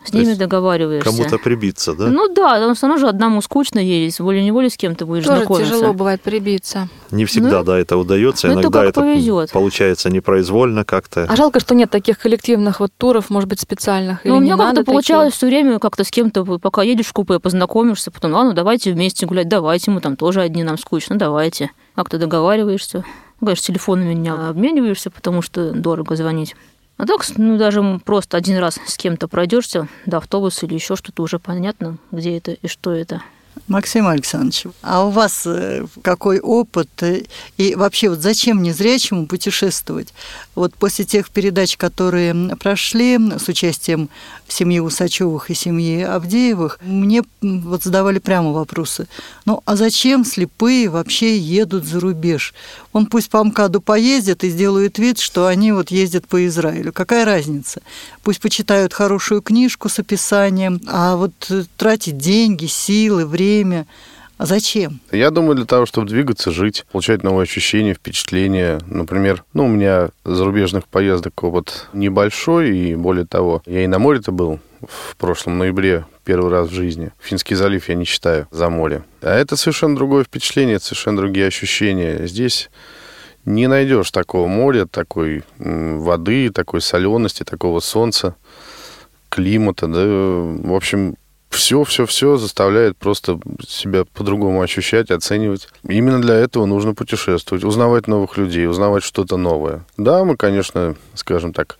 с 0.04 0.12
ними 0.12 0.34
договариваешься. 0.34 1.10
Кому-то 1.10 1.38
прибиться, 1.38 1.94
да? 1.94 2.06
Ну 2.06 2.32
да, 2.32 2.54
потому 2.54 2.74
что 2.74 2.86
оно 2.86 2.96
же 2.96 3.08
одному 3.08 3.42
скучно 3.42 3.78
ездить, 3.78 4.20
волей-неволей 4.20 4.70
с 4.70 4.76
кем-то 4.76 5.06
будешь 5.06 5.24
Тоже 5.24 5.38
знакомиться. 5.38 5.72
тяжело 5.72 5.92
бывает 5.92 6.22
прибиться. 6.22 6.88
Не 7.10 7.24
всегда, 7.24 7.58
ну, 7.58 7.64
да, 7.64 7.78
это 7.78 7.96
удается. 7.96 8.48
Ну, 8.48 8.54
Иногда 8.54 8.84
это, 8.84 9.00
это 9.02 9.52
получается 9.52 10.10
непроизвольно 10.10 10.84
как-то. 10.84 11.26
А 11.28 11.36
жалко, 11.36 11.60
что 11.60 11.74
нет 11.74 11.90
таких 11.90 12.18
коллективных 12.18 12.80
вот 12.80 12.92
туров, 12.96 13.30
может 13.30 13.48
быть, 13.48 13.60
специальных. 13.60 14.20
Ну, 14.24 14.36
у 14.36 14.40
меня 14.40 14.56
как-то 14.56 14.84
получалось 14.84 15.34
все 15.34 15.46
время 15.46 15.78
как-то 15.78 16.04
с 16.04 16.10
кем-то, 16.10 16.44
пока 16.58 16.82
едешь 16.82 17.06
в 17.06 17.12
купе, 17.12 17.38
познакомишься, 17.38 18.10
потом, 18.10 18.32
ладно, 18.32 18.54
давайте 18.54 18.92
вместе 18.92 19.26
гулять, 19.26 19.48
давайте, 19.48 19.90
мы 19.90 20.00
там 20.00 20.16
тоже 20.16 20.40
одни, 20.40 20.62
нам 20.62 20.78
скучно, 20.78 21.16
давайте. 21.16 21.70
Как-то 21.94 22.18
договариваешься. 22.18 23.04
Конечно, 23.40 23.66
телефонами 23.66 24.14
не 24.14 24.30
обмениваешься, 24.30 25.10
потому 25.10 25.42
что 25.42 25.72
дорого 25.72 26.16
звонить. 26.16 26.56
А 26.98 27.06
так, 27.06 27.24
ну, 27.36 27.56
даже 27.56 28.00
просто 28.04 28.36
один 28.36 28.58
раз 28.58 28.80
с 28.84 28.96
кем-то 28.96 29.28
пройдешься 29.28 29.86
до 30.04 30.16
автобуса 30.16 30.66
или 30.66 30.74
еще 30.74 30.96
что-то, 30.96 31.22
уже 31.22 31.38
понятно, 31.38 31.96
где 32.10 32.36
это 32.36 32.52
и 32.52 32.66
что 32.66 32.92
это. 32.92 33.22
Максим 33.66 34.06
Александрович, 34.06 34.64
а 34.82 35.04
у 35.04 35.10
вас 35.10 35.42
э, 35.46 35.86
какой 36.02 36.40
опыт 36.40 36.88
э, 37.02 37.22
и 37.56 37.74
вообще 37.74 38.08
вот 38.10 38.20
зачем 38.20 38.62
незрячему 38.62 39.26
путешествовать? 39.26 40.14
Вот 40.54 40.74
после 40.74 41.04
тех 41.04 41.30
передач, 41.30 41.76
которые 41.76 42.34
прошли 42.56 43.18
с 43.18 43.48
участием 43.48 44.08
семьи 44.48 44.80
Усачевых 44.80 45.50
и 45.50 45.54
семьи 45.54 46.02
Авдеевых, 46.02 46.78
мне 46.82 47.22
вот 47.40 47.82
задавали 47.82 48.18
прямо 48.18 48.52
вопросы. 48.52 49.08
Ну, 49.44 49.62
а 49.64 49.76
зачем 49.76 50.24
слепые 50.24 50.88
вообще 50.88 51.38
едут 51.38 51.84
за 51.84 52.00
рубеж? 52.00 52.54
Он 52.92 53.06
пусть 53.06 53.30
по 53.30 53.42
МКАДу 53.44 53.80
поездит 53.80 54.44
и 54.44 54.50
сделают 54.50 54.98
вид, 54.98 55.18
что 55.18 55.46
они 55.46 55.72
вот 55.72 55.90
ездят 55.90 56.26
по 56.26 56.46
Израилю. 56.46 56.92
Какая 56.92 57.24
разница? 57.24 57.82
Пусть 58.22 58.40
почитают 58.40 58.94
хорошую 58.94 59.42
книжку 59.42 59.88
с 59.88 59.98
описанием, 59.98 60.80
а 60.86 61.16
вот 61.16 61.32
э, 61.50 61.64
тратить 61.76 62.18
деньги, 62.18 62.66
силы, 62.66 63.26
время– 63.26 63.47
а 64.38 64.46
зачем? 64.46 65.00
Я 65.10 65.30
думаю, 65.30 65.56
для 65.56 65.66
того, 65.66 65.84
чтобы 65.84 66.06
двигаться, 66.06 66.52
жить, 66.52 66.86
получать 66.92 67.24
новые 67.24 67.42
ощущения, 67.42 67.94
впечатления. 67.94 68.80
Например, 68.86 69.44
ну, 69.52 69.64
у 69.64 69.68
меня 69.68 70.10
зарубежных 70.24 70.86
поездок 70.86 71.42
опыт 71.42 71.88
небольшой, 71.92 72.76
и 72.76 72.94
более 72.94 73.26
того, 73.26 73.62
я 73.66 73.82
и 73.82 73.88
на 73.88 73.98
море-то 73.98 74.30
был 74.30 74.60
в 74.80 75.16
прошлом 75.16 75.58
ноябре 75.58 76.06
первый 76.24 76.52
раз 76.52 76.68
в 76.68 76.72
жизни. 76.72 77.10
Финский 77.20 77.56
залив 77.56 77.88
я 77.88 77.96
не 77.96 78.04
считаю 78.04 78.46
за 78.52 78.70
море. 78.70 79.02
А 79.22 79.36
это 79.36 79.56
совершенно 79.56 79.96
другое 79.96 80.22
впечатление, 80.22 80.78
совершенно 80.78 81.16
другие 81.16 81.46
ощущения. 81.48 82.24
Здесь 82.28 82.70
не 83.44 83.66
найдешь 83.66 84.12
такого 84.12 84.46
моря, 84.46 84.86
такой 84.86 85.42
воды, 85.58 86.50
такой 86.50 86.80
солености, 86.80 87.42
такого 87.42 87.80
солнца, 87.80 88.36
климата, 89.30 89.88
да, 89.88 90.04
в 90.04 90.74
общем, 90.74 91.16
все, 91.50 91.84
все, 91.84 92.06
все 92.06 92.36
заставляет 92.36 92.96
просто 92.96 93.40
себя 93.66 94.04
по-другому 94.04 94.62
ощущать, 94.62 95.10
оценивать. 95.10 95.68
Именно 95.86 96.20
для 96.20 96.34
этого 96.34 96.66
нужно 96.66 96.94
путешествовать, 96.94 97.64
узнавать 97.64 98.06
новых 98.06 98.36
людей, 98.36 98.66
узнавать 98.66 99.02
что-то 99.02 99.36
новое. 99.36 99.84
Да, 99.96 100.24
мы, 100.24 100.36
конечно, 100.36 100.96
скажем 101.14 101.52
так, 101.52 101.78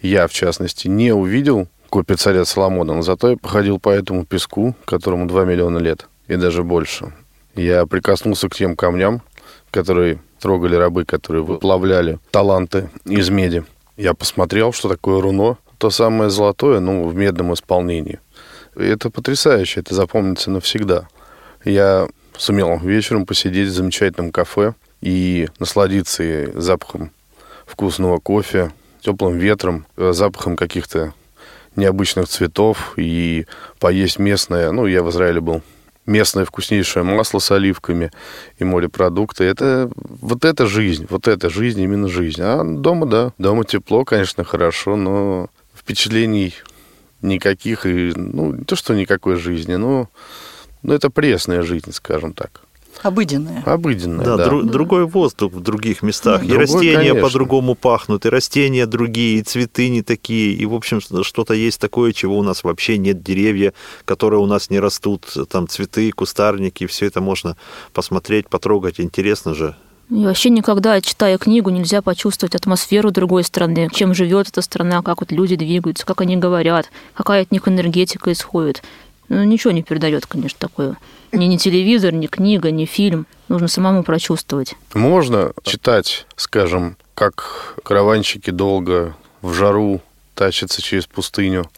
я, 0.00 0.26
в 0.28 0.32
частности, 0.32 0.88
не 0.88 1.12
увидел 1.12 1.68
копию 1.90 2.18
царя 2.18 2.44
Соломона, 2.44 2.94
но 2.94 3.02
зато 3.02 3.30
я 3.30 3.36
походил 3.36 3.78
по 3.78 3.90
этому 3.90 4.24
песку, 4.24 4.74
которому 4.84 5.26
2 5.26 5.44
миллиона 5.44 5.78
лет, 5.78 6.06
и 6.28 6.36
даже 6.36 6.62
больше. 6.62 7.12
Я 7.54 7.86
прикоснулся 7.86 8.48
к 8.48 8.54
тем 8.54 8.76
камням, 8.76 9.22
которые 9.70 10.20
трогали 10.38 10.76
рабы, 10.76 11.04
которые 11.04 11.42
выплавляли 11.42 12.18
таланты 12.30 12.90
из 13.04 13.30
меди. 13.30 13.64
Я 13.96 14.14
посмотрел, 14.14 14.72
что 14.72 14.88
такое 14.88 15.20
руно, 15.20 15.58
то 15.78 15.90
самое 15.90 16.30
золотое, 16.30 16.80
ну, 16.80 17.08
в 17.08 17.14
медном 17.14 17.52
исполнении. 17.54 18.20
Это 18.78 19.10
потрясающе, 19.10 19.80
это 19.80 19.92
запомнится 19.92 20.52
навсегда. 20.52 21.08
Я 21.64 22.06
сумел 22.36 22.78
вечером 22.78 23.26
посидеть 23.26 23.68
в 23.68 23.72
замечательном 23.72 24.30
кафе 24.30 24.74
и 25.00 25.48
насладиться 25.58 26.52
запахом 26.54 27.10
вкусного 27.66 28.18
кофе, 28.18 28.70
теплым 29.00 29.36
ветром, 29.36 29.84
э, 29.96 30.12
запахом 30.12 30.56
каких-то 30.56 31.12
необычных 31.74 32.28
цветов 32.28 32.94
и 32.96 33.46
поесть 33.80 34.20
местное. 34.20 34.70
Ну, 34.70 34.86
я 34.86 35.02
в 35.02 35.10
Израиле 35.10 35.40
был 35.40 35.62
местное 36.06 36.44
вкуснейшее 36.44 37.02
масло 37.02 37.40
с 37.40 37.50
оливками 37.50 38.12
и 38.58 38.64
морепродукты. 38.64 39.42
Это 39.42 39.90
вот 39.96 40.44
это 40.44 40.66
жизнь, 40.66 41.08
вот 41.10 41.26
это 41.26 41.50
жизнь, 41.50 41.80
именно 41.80 42.06
жизнь. 42.06 42.40
А 42.42 42.62
дома, 42.62 43.06
да, 43.06 43.32
дома 43.38 43.64
тепло, 43.64 44.04
конечно, 44.04 44.44
хорошо, 44.44 44.94
но 44.94 45.48
впечатлений 45.76 46.54
никаких, 47.22 47.86
и, 47.86 48.12
ну, 48.14 48.52
не 48.52 48.64
то, 48.64 48.76
что 48.76 48.94
никакой 48.94 49.36
жизни, 49.36 49.74
но, 49.74 50.08
но 50.82 50.94
это 50.94 51.10
пресная 51.10 51.62
жизнь, 51.62 51.92
скажем 51.92 52.32
так. 52.32 52.62
Обыденная. 53.02 53.62
Обыденная, 53.64 54.24
да. 54.24 54.36
да. 54.36 54.46
Дру- 54.46 54.64
другой 54.64 55.06
воздух 55.06 55.52
в 55.52 55.60
других 55.60 56.02
местах. 56.02 56.40
Ну, 56.40 56.46
и 56.46 56.48
другой, 56.48 56.64
растения 56.64 57.10
конечно. 57.10 57.20
по-другому 57.22 57.74
пахнут, 57.74 58.26
и 58.26 58.28
растения 58.28 58.86
другие, 58.86 59.38
и 59.38 59.42
цветы 59.42 59.88
не 59.88 60.02
такие. 60.02 60.54
И, 60.54 60.66
в 60.66 60.74
общем, 60.74 61.00
что-то 61.00 61.54
есть 61.54 61.80
такое, 61.80 62.12
чего 62.12 62.38
у 62.38 62.42
нас 62.42 62.64
вообще 62.64 62.98
нет. 62.98 63.22
Деревья, 63.22 63.72
которые 64.04 64.40
у 64.40 64.46
нас 64.46 64.70
не 64.70 64.80
растут, 64.80 65.32
там 65.48 65.68
цветы, 65.68 66.10
кустарники, 66.10 66.86
все 66.86 67.06
это 67.06 67.20
можно 67.20 67.56
посмотреть, 67.92 68.48
потрогать. 68.48 68.98
Интересно 68.98 69.54
же. 69.54 69.76
И 70.10 70.24
вообще 70.24 70.48
никогда, 70.48 71.00
читая 71.00 71.36
книгу, 71.36 71.70
нельзя 71.70 72.00
почувствовать 72.00 72.54
атмосферу 72.54 73.10
другой 73.10 73.44
страны, 73.44 73.88
чем 73.92 74.14
живет 74.14 74.48
эта 74.48 74.62
страна, 74.62 75.02
как 75.02 75.20
вот 75.20 75.32
люди 75.32 75.56
двигаются, 75.56 76.06
как 76.06 76.22
они 76.22 76.36
говорят, 76.36 76.90
какая 77.14 77.42
от 77.42 77.52
них 77.52 77.68
энергетика 77.68 78.32
исходит. 78.32 78.82
Ну, 79.28 79.44
ничего 79.44 79.72
не 79.72 79.82
передает, 79.82 80.26
конечно, 80.26 80.58
такое. 80.58 80.96
Ни, 81.32 81.44
ни 81.44 81.58
телевизор, 81.58 82.14
ни 82.14 82.26
книга, 82.26 82.70
ни 82.70 82.86
фильм. 82.86 83.26
Нужно 83.48 83.68
самому 83.68 84.02
прочувствовать. 84.02 84.74
Можно 84.94 85.52
читать, 85.62 86.26
скажем, 86.36 86.96
как 87.14 87.74
караванщики 87.84 88.50
долго 88.50 89.14
в 89.42 89.52
жару 89.52 90.00
тащатся 90.34 90.80
через 90.80 91.06
пустыню 91.06 91.68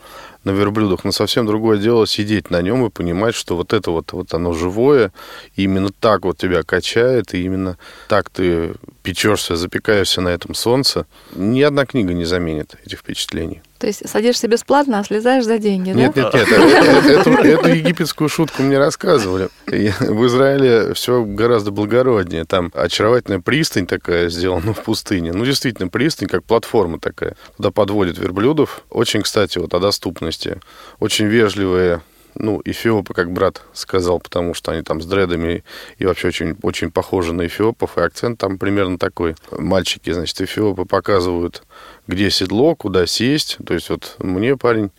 на 0.44 0.50
верблюдах, 0.50 1.04
но 1.04 1.12
совсем 1.12 1.46
другое 1.46 1.78
дело 1.78 2.06
сидеть 2.06 2.50
на 2.50 2.62
нем 2.62 2.86
и 2.86 2.90
понимать, 2.90 3.34
что 3.34 3.56
вот 3.56 3.72
это 3.72 3.90
вот, 3.90 4.12
вот 4.12 4.32
оно 4.34 4.52
живое, 4.52 5.12
и 5.54 5.64
именно 5.64 5.90
так 5.90 6.24
вот 6.24 6.38
тебя 6.38 6.62
качает, 6.62 7.34
и 7.34 7.44
именно 7.44 7.76
так 8.08 8.30
ты 8.30 8.74
печешься, 9.02 9.56
запекаешься 9.56 10.20
на 10.20 10.28
этом 10.28 10.54
солнце. 10.54 11.06
Ни 11.34 11.62
одна 11.62 11.84
книга 11.86 12.14
не 12.14 12.24
заменит 12.24 12.76
этих 12.84 13.00
впечатлений. 13.00 13.62
То 13.80 13.86
есть 13.86 14.06
садишься 14.06 14.46
бесплатно, 14.46 14.98
а 14.98 15.04
слезаешь 15.04 15.44
за 15.44 15.58
деньги, 15.58 15.88
Нет, 15.88 16.12
да? 16.14 16.24
нет, 16.24 16.34
нет, 16.34 16.48
э- 16.52 17.12
эту, 17.12 17.30
эту 17.30 17.68
египетскую 17.70 18.28
шутку 18.28 18.62
мне 18.62 18.78
рассказывали. 18.78 19.48
В 19.66 20.26
Израиле 20.26 20.92
все 20.92 21.24
гораздо 21.24 21.70
благороднее. 21.70 22.44
Там 22.44 22.70
очаровательная 22.74 23.40
пристань 23.40 23.86
такая 23.86 24.28
сделана 24.28 24.74
в 24.74 24.82
пустыне. 24.84 25.32
Ну, 25.32 25.46
действительно, 25.46 25.88
пристань, 25.88 26.28
как 26.28 26.44
платформа 26.44 27.00
такая. 27.00 27.36
Туда 27.56 27.70
подводят 27.70 28.18
верблюдов. 28.18 28.82
Очень, 28.90 29.22
кстати, 29.22 29.56
вот 29.58 29.72
о 29.72 29.80
доступности. 29.80 30.60
Очень 30.98 31.24
вежливые 31.24 32.02
ну, 32.34 32.60
эфиопы, 32.64 33.14
как 33.14 33.32
брат 33.32 33.62
сказал, 33.72 34.20
потому 34.20 34.54
что 34.54 34.72
они 34.72 34.82
там 34.82 35.00
с 35.00 35.06
дредами 35.06 35.64
и 35.98 36.06
вообще 36.06 36.28
очень, 36.28 36.56
очень 36.62 36.90
похожи 36.90 37.32
на 37.32 37.46
эфиопов, 37.46 37.98
и 37.98 38.00
акцент 38.00 38.38
там 38.38 38.58
примерно 38.58 38.98
такой. 38.98 39.34
Мальчики, 39.50 40.12
значит, 40.12 40.40
эфиопы 40.40 40.84
показывают, 40.84 41.62
где 42.06 42.30
седло, 42.30 42.74
куда 42.74 43.06
сесть. 43.06 43.58
То 43.66 43.74
есть 43.74 43.90
вот 43.90 44.16
мне 44.18 44.56
парень 44.56 44.90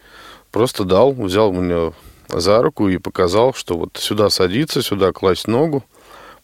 просто 0.51 0.83
дал, 0.83 1.13
взял 1.13 1.51
меня 1.51 1.93
за 2.29 2.61
руку 2.61 2.87
и 2.89 2.97
показал, 2.97 3.53
что 3.53 3.77
вот 3.77 3.97
сюда 3.97 4.29
садиться, 4.29 4.81
сюда 4.81 5.11
класть 5.11 5.47
ногу, 5.47 5.83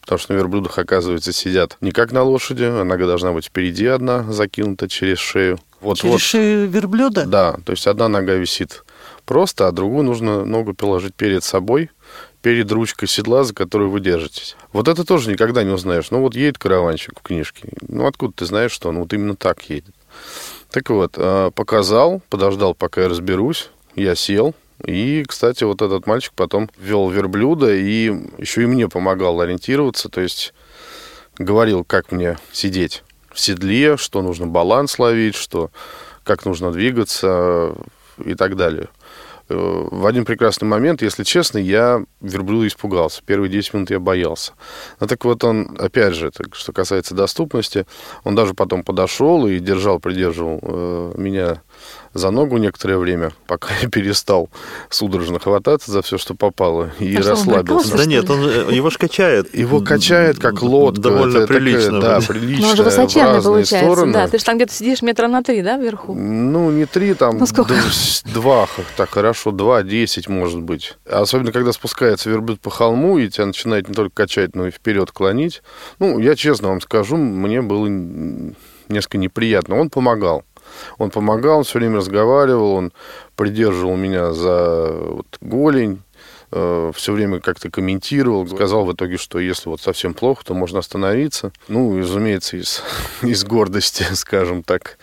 потому 0.00 0.18
что 0.18 0.32
на 0.32 0.38
верблюдах, 0.38 0.78
оказывается, 0.78 1.32
сидят 1.32 1.76
не 1.80 1.92
как 1.92 2.12
на 2.12 2.22
лошади, 2.22 2.64
а 2.64 2.84
нога 2.84 3.06
должна 3.06 3.32
быть 3.32 3.46
впереди 3.46 3.86
одна, 3.86 4.30
закинута 4.30 4.88
через 4.88 5.18
шею. 5.18 5.58
Вот, 5.80 5.98
Через 5.98 6.12
вот. 6.12 6.20
шею 6.20 6.68
верблюда? 6.68 7.24
Да, 7.24 7.56
то 7.64 7.72
есть 7.72 7.86
одна 7.86 8.08
нога 8.08 8.34
висит 8.34 8.84
просто, 9.28 9.68
а 9.68 9.72
другую 9.72 10.04
нужно 10.04 10.46
ногу 10.46 10.72
положить 10.72 11.14
перед 11.14 11.44
собой, 11.44 11.90
перед 12.40 12.72
ручкой 12.72 13.06
седла, 13.06 13.44
за 13.44 13.52
которую 13.54 13.90
вы 13.90 14.00
держитесь. 14.00 14.56
Вот 14.72 14.88
это 14.88 15.04
тоже 15.04 15.30
никогда 15.30 15.62
не 15.64 15.70
узнаешь. 15.70 16.10
Ну 16.10 16.22
вот 16.22 16.34
едет 16.34 16.56
караванщик 16.56 17.20
в 17.20 17.22
книжке. 17.22 17.68
Ну 17.86 18.06
откуда 18.06 18.32
ты 18.32 18.46
знаешь, 18.46 18.72
что 18.72 18.88
он 18.88 19.00
вот 19.00 19.12
именно 19.12 19.36
так 19.36 19.68
едет? 19.68 19.94
Так 20.70 20.88
вот, 20.88 21.14
э, 21.18 21.50
показал, 21.54 22.22
подождал, 22.30 22.74
пока 22.74 23.02
я 23.02 23.08
разберусь. 23.10 23.68
Я 23.94 24.14
сел. 24.14 24.54
И, 24.86 25.24
кстати, 25.28 25.64
вот 25.64 25.82
этот 25.82 26.06
мальчик 26.06 26.32
потом 26.34 26.70
вел 26.78 27.10
верблюда 27.10 27.74
и 27.74 28.10
еще 28.38 28.62
и 28.62 28.66
мне 28.66 28.88
помогал 28.88 29.42
ориентироваться. 29.42 30.08
То 30.08 30.22
есть 30.22 30.54
говорил, 31.36 31.84
как 31.84 32.12
мне 32.12 32.38
сидеть 32.50 33.04
в 33.30 33.38
седле, 33.38 33.98
что 33.98 34.22
нужно 34.22 34.46
баланс 34.46 34.98
ловить, 34.98 35.34
что 35.34 35.70
как 36.24 36.46
нужно 36.46 36.72
двигаться 36.72 37.74
и 38.24 38.34
так 38.34 38.56
далее. 38.56 38.88
Э, 39.48 39.88
В 39.90 40.06
один 40.06 40.24
прекрасный 40.24 40.66
момент, 40.66 41.02
если 41.02 41.24
честно, 41.24 41.58
я 41.58 42.04
верблюда 42.20 42.66
испугался. 42.66 43.22
Первые 43.24 43.50
10 43.50 43.74
минут 43.74 43.90
я 43.90 44.00
боялся. 44.00 44.52
Ну 45.00 45.06
так 45.06 45.24
вот 45.24 45.42
он, 45.44 45.76
опять 45.78 46.14
же, 46.14 46.28
это, 46.28 46.44
что 46.52 46.72
касается 46.72 47.14
доступности, 47.14 47.86
он 48.24 48.34
даже 48.34 48.54
потом 48.54 48.82
подошел 48.82 49.46
и 49.46 49.58
держал, 49.58 49.98
придерживал 50.00 50.60
э, 50.62 51.12
меня 51.16 51.62
за 52.14 52.30
ногу 52.30 52.56
некоторое 52.58 52.96
время, 52.98 53.32
пока 53.46 53.68
я 53.82 53.88
перестал 53.88 54.48
судорожно 54.90 55.38
хвататься 55.38 55.92
за 55.92 56.02
все, 56.02 56.18
что 56.18 56.34
попало, 56.34 56.90
и 56.98 57.14
А 57.16 57.20
что, 57.22 57.30
он 57.32 57.36
расслабился. 57.38 57.64
брыкался? 57.90 57.96
Да 57.96 58.04
нет, 58.06 58.30
он, 58.30 58.70
его 58.70 58.90
ж 58.90 58.96
качает. 58.98 59.54
Его 59.54 59.80
качает 59.80 60.38
как 60.38 60.62
лодку. 60.62 61.00
Довольно 61.02 61.38
Это 61.38 61.46
такая, 61.46 61.60
прилично. 61.60 62.00
да, 62.00 62.20
вроде. 62.20 62.26
прилично. 62.40 62.64
Ну, 62.64 62.70
он 62.70 62.76
же 62.76 62.82
высоченный 62.82 63.42
получается. 63.42 63.92
стороны. 63.92 64.12
Да, 64.12 64.28
ты 64.28 64.38
же 64.38 64.44
там 64.44 64.56
где-то 64.56 64.72
сидишь 64.72 65.02
метра 65.02 65.28
на 65.28 65.42
три, 65.42 65.62
да, 65.62 65.76
вверху? 65.76 66.14
Ну, 66.14 66.70
не 66.70 66.86
три, 66.86 67.14
там 67.14 67.38
Ну, 67.38 67.46
сколько? 67.46 67.74
два, 68.32 68.66
так 68.96 69.10
хорошо, 69.10 69.50
два, 69.50 69.82
десять, 69.82 70.28
может 70.28 70.60
быть. 70.60 70.96
Особенно, 71.08 71.52
когда 71.52 71.72
спускается 71.72 72.30
верблюд 72.30 72.60
по 72.60 72.70
холму, 72.70 73.18
и 73.18 73.28
тебя 73.28 73.46
начинает 73.46 73.88
не 73.88 73.94
только 73.94 74.14
качать, 74.14 74.54
но 74.56 74.66
и 74.66 74.70
вперед 74.70 75.10
клонить. 75.12 75.62
Ну, 75.98 76.18
я 76.18 76.34
честно 76.36 76.68
вам 76.68 76.80
скажу, 76.80 77.16
мне 77.16 77.60
было 77.62 77.86
несколько 78.88 79.18
неприятно. 79.18 79.78
Он 79.78 79.90
помогал. 79.90 80.44
Он 80.98 81.10
помогал, 81.10 81.58
он 81.58 81.64
все 81.64 81.78
время 81.78 81.96
разговаривал, 81.96 82.72
он 82.72 82.92
придерживал 83.36 83.96
меня 83.96 84.32
за 84.32 84.92
вот, 84.92 85.26
голень, 85.40 86.02
э, 86.52 86.92
все 86.94 87.12
время 87.12 87.40
как-то 87.40 87.70
комментировал, 87.70 88.46
сказал 88.48 88.84
в 88.84 88.92
итоге, 88.92 89.16
что 89.16 89.38
если 89.38 89.68
вот 89.68 89.80
совсем 89.80 90.14
плохо, 90.14 90.44
то 90.44 90.54
можно 90.54 90.80
остановиться. 90.80 91.52
Ну, 91.68 91.98
разумеется, 91.98 92.56
из, 92.56 92.82
из 93.22 93.44
гордости, 93.44 94.04
скажем 94.12 94.62
так, 94.62 94.98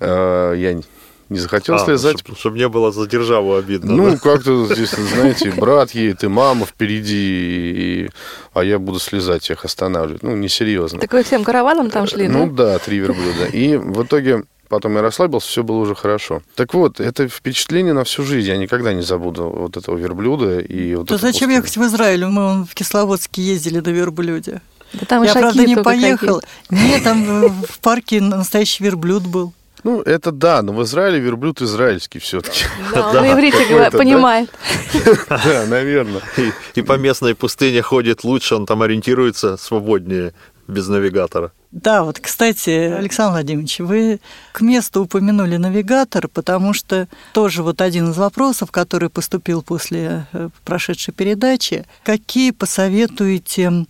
э, 0.00 0.54
я 0.56 0.80
не 1.28 1.38
захотел 1.38 1.74
а, 1.74 1.78
слезать. 1.78 2.20
Чтобы 2.20 2.38
чтоб 2.38 2.54
не 2.54 2.68
было 2.68 2.90
за 2.90 3.06
державу 3.06 3.54
обидно. 3.56 3.92
Ну, 3.92 4.10
да? 4.10 4.16
как-то 4.16 4.66
здесь, 4.74 4.90
знаете, 4.90 5.50
брат 5.52 5.90
едет, 5.92 6.24
и 6.24 6.28
мама 6.28 6.64
впереди, 6.64 8.04
и... 8.04 8.10
а 8.54 8.64
я 8.64 8.78
буду 8.78 8.98
слезать, 8.98 9.42
всех 9.42 9.64
останавливать. 9.64 10.22
Ну, 10.22 10.34
несерьезно. 10.36 11.00
Так 11.00 11.12
вы 11.12 11.22
всем 11.22 11.44
караваном 11.44 11.90
там 11.90 12.06
шли, 12.06 12.28
Ну 12.28 12.50
да? 12.50 12.72
да, 12.72 12.78
три 12.78 12.98
верблюда. 12.98 13.46
И 13.52 13.76
в 13.76 14.02
итоге 14.04 14.44
Потом 14.68 14.94
я 14.96 15.02
расслабился, 15.02 15.48
все 15.48 15.62
было 15.62 15.78
уже 15.78 15.94
хорошо. 15.94 16.42
Так 16.54 16.74
вот, 16.74 17.00
это 17.00 17.26
впечатление 17.28 17.94
на 17.94 18.04
всю 18.04 18.22
жизнь. 18.22 18.48
Я 18.48 18.56
никогда 18.58 18.92
не 18.92 19.02
забуду 19.02 19.48
вот 19.48 19.76
этого 19.76 19.96
верблюда. 19.96 20.60
И 20.60 20.94
вот 20.94 21.06
да 21.06 21.16
зачем 21.16 21.48
пустыню. 21.48 21.56
ехать 21.56 21.76
в 21.76 21.82
Израиль? 21.84 22.26
Мы 22.26 22.64
в 22.64 22.74
Кисловодске 22.74 23.42
ездили 23.42 23.80
на 23.80 23.88
верблюде. 23.88 24.60
Да 24.92 25.06
там 25.06 25.22
я, 25.22 25.32
правда, 25.32 25.64
не 25.64 25.76
поехал. 25.76 26.40
какие. 26.68 26.88
Нет, 26.88 27.04
там 27.04 27.48
в 27.48 27.78
парке 27.80 28.20
настоящий 28.20 28.84
верблюд 28.84 29.26
был. 29.26 29.52
Ну, 29.84 30.02
это 30.02 30.32
да, 30.32 30.60
но 30.62 30.72
в 30.72 30.82
Израиле 30.82 31.20
верблюд 31.20 31.62
израильский 31.62 32.18
все-таки. 32.18 32.64
Да, 32.92 33.08
он 33.08 33.16
на 33.16 33.32
иврите 33.32 33.90
понимает. 33.92 34.50
Да, 35.28 35.66
наверное. 35.66 36.20
И, 36.36 36.52
и 36.74 36.82
по 36.82 36.94
местной 36.94 37.34
пустыне 37.34 37.80
ходит 37.82 38.24
лучше, 38.24 38.56
он 38.56 38.66
там 38.66 38.82
ориентируется 38.82 39.56
свободнее, 39.56 40.32
без 40.68 40.86
навигатора. 40.86 41.52
Да, 41.72 42.04
вот, 42.04 42.20
кстати, 42.20 42.70
Александр 42.70 43.32
Владимирович, 43.32 43.80
вы 43.80 44.20
к 44.52 44.60
месту 44.60 45.02
упомянули 45.02 45.56
навигатор, 45.56 46.28
потому 46.28 46.72
что 46.72 47.08
тоже 47.32 47.62
вот 47.62 47.80
один 47.80 48.10
из 48.10 48.16
вопросов, 48.16 48.70
который 48.70 49.10
поступил 49.10 49.62
после 49.62 50.26
э, 50.32 50.50
прошедшей 50.64 51.12
передачи, 51.12 51.84
какие 52.04 52.52
посоветуете 52.52 53.86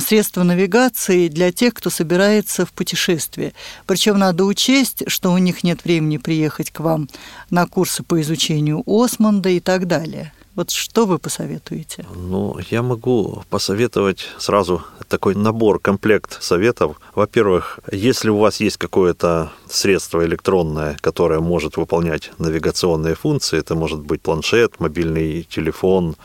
средства 0.00 0.42
навигации 0.42 1.28
для 1.28 1.50
тех, 1.50 1.74
кто 1.74 1.90
собирается 1.90 2.66
в 2.66 2.72
путешествие. 2.72 3.52
Причем 3.86 4.18
надо 4.18 4.44
учесть, 4.44 5.04
что 5.08 5.32
у 5.32 5.38
них 5.38 5.64
нет 5.64 5.84
времени 5.84 6.18
приехать 6.18 6.70
к 6.70 6.80
вам 6.80 7.08
на 7.50 7.66
курсы 7.66 8.02
по 8.02 8.20
изучению 8.20 8.82
Осмонда 8.86 9.48
и 9.48 9.60
так 9.60 9.86
далее. 9.86 10.32
Вот 10.58 10.72
что 10.72 11.06
вы 11.06 11.20
посоветуете? 11.20 12.04
Ну, 12.16 12.58
я 12.68 12.82
могу 12.82 13.44
посоветовать 13.48 14.26
сразу 14.38 14.82
такой 15.06 15.36
набор, 15.36 15.78
комплект 15.78 16.42
советов. 16.42 17.00
Во-первых, 17.14 17.78
если 17.92 18.28
у 18.28 18.38
вас 18.38 18.58
есть 18.58 18.76
какое-то 18.76 19.52
средство 19.70 20.26
электронное, 20.26 20.96
которое 21.00 21.38
может 21.38 21.76
выполнять 21.76 22.32
навигационные 22.38 23.14
функции, 23.14 23.56
это 23.56 23.76
может 23.76 24.00
быть 24.00 24.20
планшет, 24.20 24.80
мобильный 24.80 25.44
телефон 25.44 26.16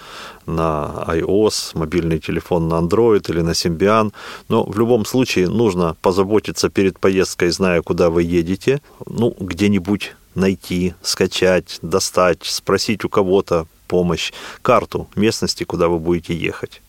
на 0.48 1.06
iOS, 1.10 1.78
мобильный 1.78 2.18
телефон 2.18 2.68
на 2.68 2.80
Android 2.80 3.30
или 3.30 3.42
на 3.42 3.52
Symbian, 3.52 4.14
но 4.50 4.64
в 4.64 4.80
любом 4.80 5.06
случае 5.06 5.48
нужно 5.48 5.96
позаботиться 6.02 6.70
перед 6.70 6.98
поездкой, 6.98 7.52
зная, 7.52 7.84
куда 7.84 8.10
вы 8.10 8.24
едете, 8.24 8.82
ну, 9.06 9.36
где-нибудь 9.40 10.16
найти, 10.34 10.96
скачать, 11.04 11.78
достать, 11.84 12.40
спросить 12.44 13.06
у 13.06 13.10
кого-то, 13.10 13.68
помощь, 13.94 14.34
карту 14.64 15.08
местности, 15.16 15.66
куда 15.66 15.88
вы 15.88 16.00
будете 16.00 16.34
ехать. 16.34 16.82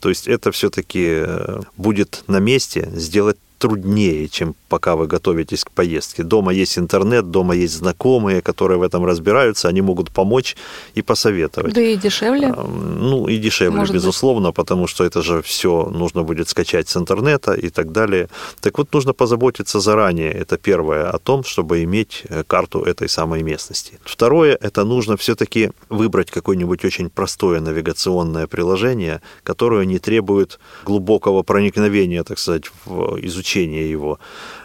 То 0.00 0.08
есть 0.08 0.26
это 0.26 0.50
все-таки 0.50 1.22
э, 1.24 1.60
будет 1.76 2.24
на 2.26 2.40
месте 2.40 2.90
сделать 2.94 3.36
труднее, 3.62 4.28
чем 4.28 4.54
пока 4.68 4.96
вы 4.96 5.06
готовитесь 5.06 5.62
к 5.62 5.70
поездке. 5.70 6.24
Дома 6.24 6.52
есть 6.52 6.78
интернет, 6.78 7.30
дома 7.30 7.54
есть 7.54 7.74
знакомые, 7.74 8.42
которые 8.42 8.78
в 8.78 8.82
этом 8.82 9.04
разбираются, 9.04 9.68
они 9.68 9.82
могут 9.82 10.10
помочь 10.10 10.56
и 10.96 11.02
посоветовать. 11.02 11.72
Да 11.74 11.80
и 11.80 11.96
дешевле. 11.96 12.52
Ну 12.52 13.28
и 13.28 13.38
дешевле, 13.38 13.78
Может 13.78 13.94
безусловно, 13.94 14.48
быть. 14.48 14.56
потому 14.56 14.88
что 14.88 15.04
это 15.04 15.22
же 15.22 15.42
все 15.42 15.88
нужно 15.94 16.24
будет 16.24 16.48
скачать 16.48 16.88
с 16.88 16.96
интернета 16.96 17.52
и 17.52 17.70
так 17.70 17.92
далее. 17.92 18.28
Так 18.60 18.78
вот, 18.78 18.92
нужно 18.92 19.12
позаботиться 19.12 19.78
заранее, 19.78 20.32
это 20.32 20.56
первое, 20.56 21.08
о 21.10 21.18
том, 21.18 21.44
чтобы 21.44 21.84
иметь 21.84 22.24
э, 22.28 22.42
карту 22.44 22.82
этой 22.82 23.08
самой 23.08 23.44
местности. 23.44 23.92
Второе, 24.04 24.58
это 24.60 24.84
нужно 24.84 25.16
все-таки 25.16 25.70
выбрать 25.88 26.32
какое-нибудь 26.32 26.84
очень 26.84 27.10
простое 27.10 27.60
навигационное 27.60 28.46
приложение, 28.48 29.20
которое 29.44 29.86
не 29.86 29.98
требует 30.00 30.58
глубокого 30.84 31.42
проникновения, 31.44 32.24
так 32.24 32.38
сказать, 32.38 32.64
в 32.86 33.18
изучение 33.26 33.51
его. 33.60 34.18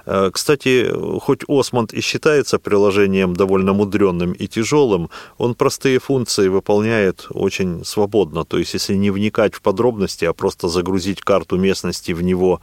Э, 0.06 0.30
кстати, 0.32 0.90
хоть 1.20 1.42
Осмонд 1.48 1.94
и 1.94 2.02
считается 2.02 2.60
приложением 2.60 3.36
довольно 3.36 3.74
мудренным 3.74 4.32
и 4.32 4.48
тяжелым, 4.48 5.10
он 5.38 5.56
простые 5.56 6.00
функции 6.00 6.48
выполняет 6.48 7.28
очень 7.30 7.84
свободно. 7.84 8.46
То 8.46 8.58
есть, 8.58 8.74
если 8.74 8.96
не 8.96 9.12
вникать 9.12 9.56
в 9.56 9.62
подробности, 9.62 10.26
а 10.26 10.34
просто 10.34 10.68
загрузить 10.68 11.22
карту 11.22 11.58
местности 11.58 12.14
в 12.14 12.22
него 12.22 12.62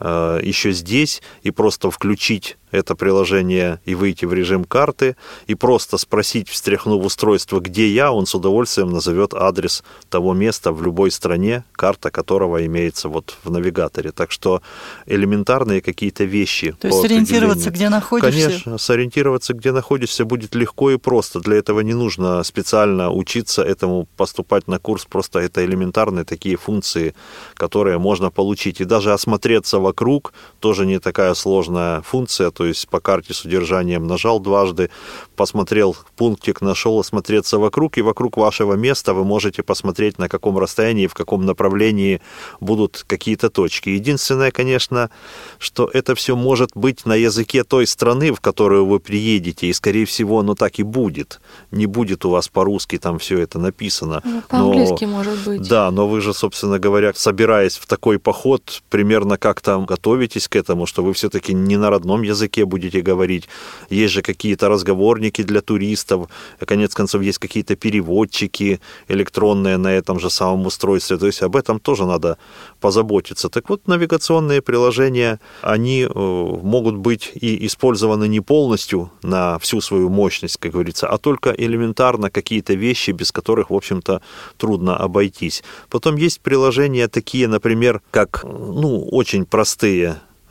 еще 0.00 0.72
здесь 0.72 1.22
и 1.42 1.50
просто 1.50 1.90
включить 1.90 2.56
это 2.72 2.94
приложение 2.94 3.80
и 3.84 3.94
выйти 3.94 4.24
в 4.24 4.34
режим 4.34 4.64
карты, 4.64 5.16
и 5.46 5.54
просто 5.54 5.98
спросить, 5.98 6.48
встряхнув 6.48 7.04
устройство, 7.04 7.60
где 7.60 7.88
я, 7.88 8.12
он 8.12 8.26
с 8.26 8.34
удовольствием 8.34 8.90
назовет 8.90 9.34
адрес 9.34 9.82
того 10.10 10.34
места 10.34 10.72
в 10.72 10.82
любой 10.82 11.10
стране, 11.10 11.64
карта 11.72 12.10
которого 12.10 12.66
имеется 12.66 13.08
вот 13.08 13.36
в 13.44 13.50
навигаторе. 13.50 14.12
Так 14.12 14.30
что 14.30 14.62
элементарные 15.06 15.80
какие-то 15.80 16.24
вещи. 16.24 16.76
То 16.80 16.88
есть 16.88 17.00
сориентироваться, 17.00 17.70
где 17.70 17.88
находишься? 17.88 18.48
Конечно, 18.48 18.78
сориентироваться, 18.78 19.54
где 19.54 19.72
находишься, 19.72 20.24
будет 20.24 20.54
легко 20.54 20.90
и 20.90 20.98
просто. 20.98 21.40
Для 21.40 21.56
этого 21.56 21.80
не 21.80 21.94
нужно 21.94 22.42
специально 22.42 23.10
учиться 23.10 23.62
этому, 23.62 24.08
поступать 24.16 24.68
на 24.68 24.78
курс. 24.78 25.06
Просто 25.06 25.38
это 25.38 25.64
элементарные 25.64 26.24
такие 26.24 26.56
функции, 26.56 27.14
которые 27.54 27.98
можно 27.98 28.30
получить. 28.30 28.80
И 28.80 28.84
даже 28.84 29.12
осмотреться 29.12 29.78
вокруг 29.86 30.32
тоже 30.60 30.84
не 30.86 30.98
такая 30.98 31.34
сложная 31.34 32.02
функция. 32.02 32.50
То 32.50 32.66
есть 32.66 32.88
по 32.88 33.00
карте 33.00 33.32
с 33.32 33.44
удержанием 33.44 34.06
нажал 34.06 34.40
дважды, 34.40 34.90
посмотрел 35.36 35.96
пунктик, 36.16 36.60
нашел 36.60 36.98
осмотреться 36.98 37.58
вокруг, 37.58 37.98
и 37.98 38.02
вокруг 38.02 38.36
вашего 38.36 38.74
места 38.74 39.14
вы 39.14 39.24
можете 39.24 39.62
посмотреть, 39.62 40.18
на 40.18 40.28
каком 40.28 40.58
расстоянии, 40.58 41.06
в 41.06 41.14
каком 41.14 41.46
направлении 41.46 42.20
будут 42.60 43.04
какие-то 43.06 43.48
точки. 43.50 43.90
Единственное, 43.90 44.50
конечно, 44.50 45.10
что 45.58 45.88
это 45.92 46.14
все 46.14 46.34
может 46.34 46.70
быть 46.74 47.06
на 47.06 47.14
языке 47.14 47.62
той 47.62 47.86
страны, 47.86 48.32
в 48.32 48.40
которую 48.40 48.86
вы 48.86 48.98
приедете, 48.98 49.66
и, 49.68 49.72
скорее 49.72 50.04
всего, 50.04 50.40
оно 50.40 50.54
так 50.54 50.78
и 50.78 50.82
будет. 50.82 51.40
Не 51.70 51.86
будет 51.86 52.24
у 52.24 52.30
вас 52.30 52.48
по-русски 52.48 52.98
там 52.98 53.18
все 53.18 53.38
это 53.38 53.58
написано. 53.58 54.22
Ну, 54.24 54.42
по-английски, 54.48 55.04
но, 55.04 55.10
может 55.10 55.44
быть. 55.44 55.68
Да, 55.68 55.90
но 55.90 56.08
вы 56.08 56.20
же, 56.20 56.34
собственно 56.34 56.78
говоря, 56.78 57.12
собираясь 57.14 57.76
в 57.76 57.86
такой 57.86 58.18
поход, 58.18 58.82
примерно 58.90 59.36
как 59.38 59.60
готовитесь 59.84 60.48
к 60.48 60.56
этому, 60.56 60.86
что 60.86 61.02
вы 61.02 61.12
все-таки 61.12 61.54
не 61.54 61.76
на 61.76 61.90
родном 61.90 62.22
языке 62.22 62.64
будете 62.64 63.00
говорить. 63.02 63.48
Есть 63.90 64.14
же 64.14 64.22
какие-то 64.22 64.68
разговорники 64.68 65.42
для 65.42 65.60
туристов, 65.60 66.28
конец 66.64 66.94
концов, 66.94 67.22
есть 67.22 67.38
какие-то 67.38 67.76
переводчики 67.76 68.80
электронные 69.08 69.76
на 69.76 69.88
этом 69.88 70.18
же 70.18 70.30
самом 70.30 70.66
устройстве. 70.66 71.16
То 71.16 71.26
есть 71.26 71.42
об 71.42 71.56
этом 71.56 71.80
тоже 71.80 72.06
надо 72.06 72.38
позаботиться. 72.80 73.48
Так 73.48 73.68
вот, 73.68 73.86
навигационные 73.88 74.62
приложения, 74.62 75.38
они 75.62 76.02
э, 76.02 76.08
могут 76.14 76.96
быть 76.96 77.32
и 77.34 77.66
использованы 77.66 78.28
не 78.28 78.40
полностью 78.40 79.10
на 79.22 79.58
всю 79.58 79.80
свою 79.80 80.08
мощность, 80.08 80.56
как 80.56 80.72
говорится, 80.72 81.08
а 81.08 81.18
только 81.18 81.50
элементарно 81.50 82.30
какие-то 82.30 82.74
вещи, 82.74 83.10
без 83.10 83.32
которых, 83.32 83.70
в 83.70 83.74
общем-то, 83.74 84.20
трудно 84.56 84.96
обойтись. 84.96 85.62
Потом 85.90 86.16
есть 86.16 86.40
приложения 86.40 87.08
такие, 87.08 87.48
например, 87.48 88.00
как, 88.10 88.44
ну, 88.44 89.08
очень 89.10 89.44
простые 89.44 89.65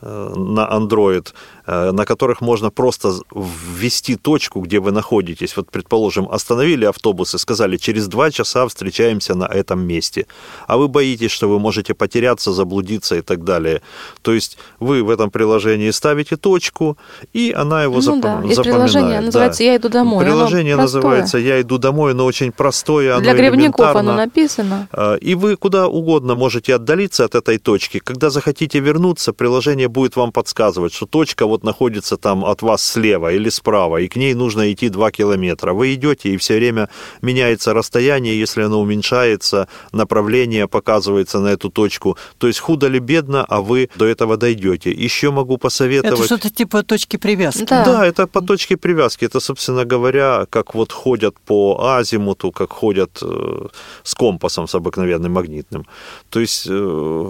э, 0.01 0.33
на 0.35 0.67
Android, 0.67 1.27
Э, 1.29 1.54
на 1.67 2.05
которых 2.05 2.41
можно 2.41 2.69
просто 2.69 3.13
ввести 3.33 4.15
точку, 4.15 4.61
где 4.61 4.79
вы 4.79 4.91
находитесь. 4.91 5.57
Вот, 5.57 5.71
предположим, 5.71 6.27
остановили 6.29 6.85
автобус 6.85 7.35
и 7.35 7.37
сказали, 7.37 7.77
через 7.77 8.07
два 8.07 8.31
часа 8.31 8.67
встречаемся 8.67 9.35
на 9.35 9.45
этом 9.45 9.79
месте. 9.87 10.25
А 10.67 10.77
вы 10.77 10.87
боитесь, 10.87 11.31
что 11.31 11.49
вы 11.49 11.59
можете 11.59 11.93
потеряться, 11.93 12.53
заблудиться 12.53 13.15
и 13.15 13.21
так 13.21 13.43
далее. 13.43 13.81
То 14.21 14.33
есть 14.33 14.57
вы 14.79 15.03
в 15.03 15.09
этом 15.09 15.31
приложении 15.31 15.91
ставите 15.91 16.37
точку, 16.37 16.97
и 17.33 17.53
она 17.55 17.83
его 17.83 17.95
ну, 17.95 18.01
зап... 18.01 18.19
да. 18.21 18.35
запоминает. 18.35 18.63
приложение 18.63 19.21
называется 19.21 19.63
да. 19.63 19.65
«Я 19.65 19.75
иду 19.77 19.89
домой». 19.89 20.25
Приложение 20.25 20.75
называется 20.75 21.37
«Я 21.37 21.61
иду 21.61 21.77
домой», 21.77 22.13
но 22.13 22.25
очень 22.25 22.51
простое, 22.51 23.19
Для 23.19 23.33
грибников 23.33 23.95
оно 23.95 24.13
написано. 24.13 24.87
Э, 24.91 25.17
и 25.19 25.35
вы 25.35 25.55
куда 25.55 25.87
угодно 25.87 26.35
можете 26.35 26.75
отдалиться 26.75 27.25
от 27.25 27.35
этой 27.35 27.57
точки. 27.57 27.99
Когда 27.99 28.29
захотите 28.29 28.79
вернуться, 28.79 29.33
приложение 29.33 29.87
будет 29.87 30.15
вам 30.15 30.31
подсказывать, 30.31 30.93
что 30.93 31.05
точка 31.05 31.45
вот 31.45 31.54
находится 31.63 32.17
там 32.17 32.43
от 32.45 32.61
вас 32.61 32.83
слева 32.83 33.31
или 33.33 33.49
справа, 33.49 33.97
и 33.97 34.07
к 34.07 34.15
ней 34.15 34.33
нужно 34.33 34.71
идти 34.71 34.89
2 34.89 35.11
километра. 35.11 35.73
Вы 35.73 35.93
идете, 35.93 36.29
и 36.29 36.37
все 36.37 36.57
время 36.57 36.89
меняется 37.21 37.73
расстояние, 37.73 38.39
если 38.39 38.63
оно 38.63 38.81
уменьшается, 38.81 39.67
направление 39.91 40.67
показывается 40.67 41.39
на 41.39 41.49
эту 41.49 41.69
точку. 41.69 42.17
То 42.37 42.47
есть 42.47 42.59
худо 42.59 42.87
ли 42.87 42.99
бедно, 42.99 43.45
а 43.47 43.61
вы 43.61 43.89
до 43.95 44.05
этого 44.05 44.37
дойдете. 44.37 44.91
Еще 44.91 45.31
могу 45.31 45.57
посоветовать... 45.57 46.19
Это 46.19 46.25
что-то 46.25 46.49
типа 46.49 46.83
точки 46.83 47.17
привязки. 47.17 47.65
Да. 47.69 47.85
да, 47.85 48.05
это 48.05 48.27
по 48.27 48.41
точке 48.41 48.77
привязки. 48.77 49.25
Это, 49.25 49.39
собственно 49.39 49.85
говоря, 49.85 50.45
как 50.49 50.75
вот 50.75 50.91
ходят 50.91 51.35
по 51.45 51.95
азимуту, 51.97 52.51
как 52.51 52.71
ходят 52.71 53.19
э, 53.21 53.67
с 54.03 54.13
компасом, 54.15 54.67
с 54.67 54.75
обыкновенным 54.75 55.33
магнитным. 55.33 55.85
То 56.29 56.39
есть 56.39 56.67
э, 56.67 56.71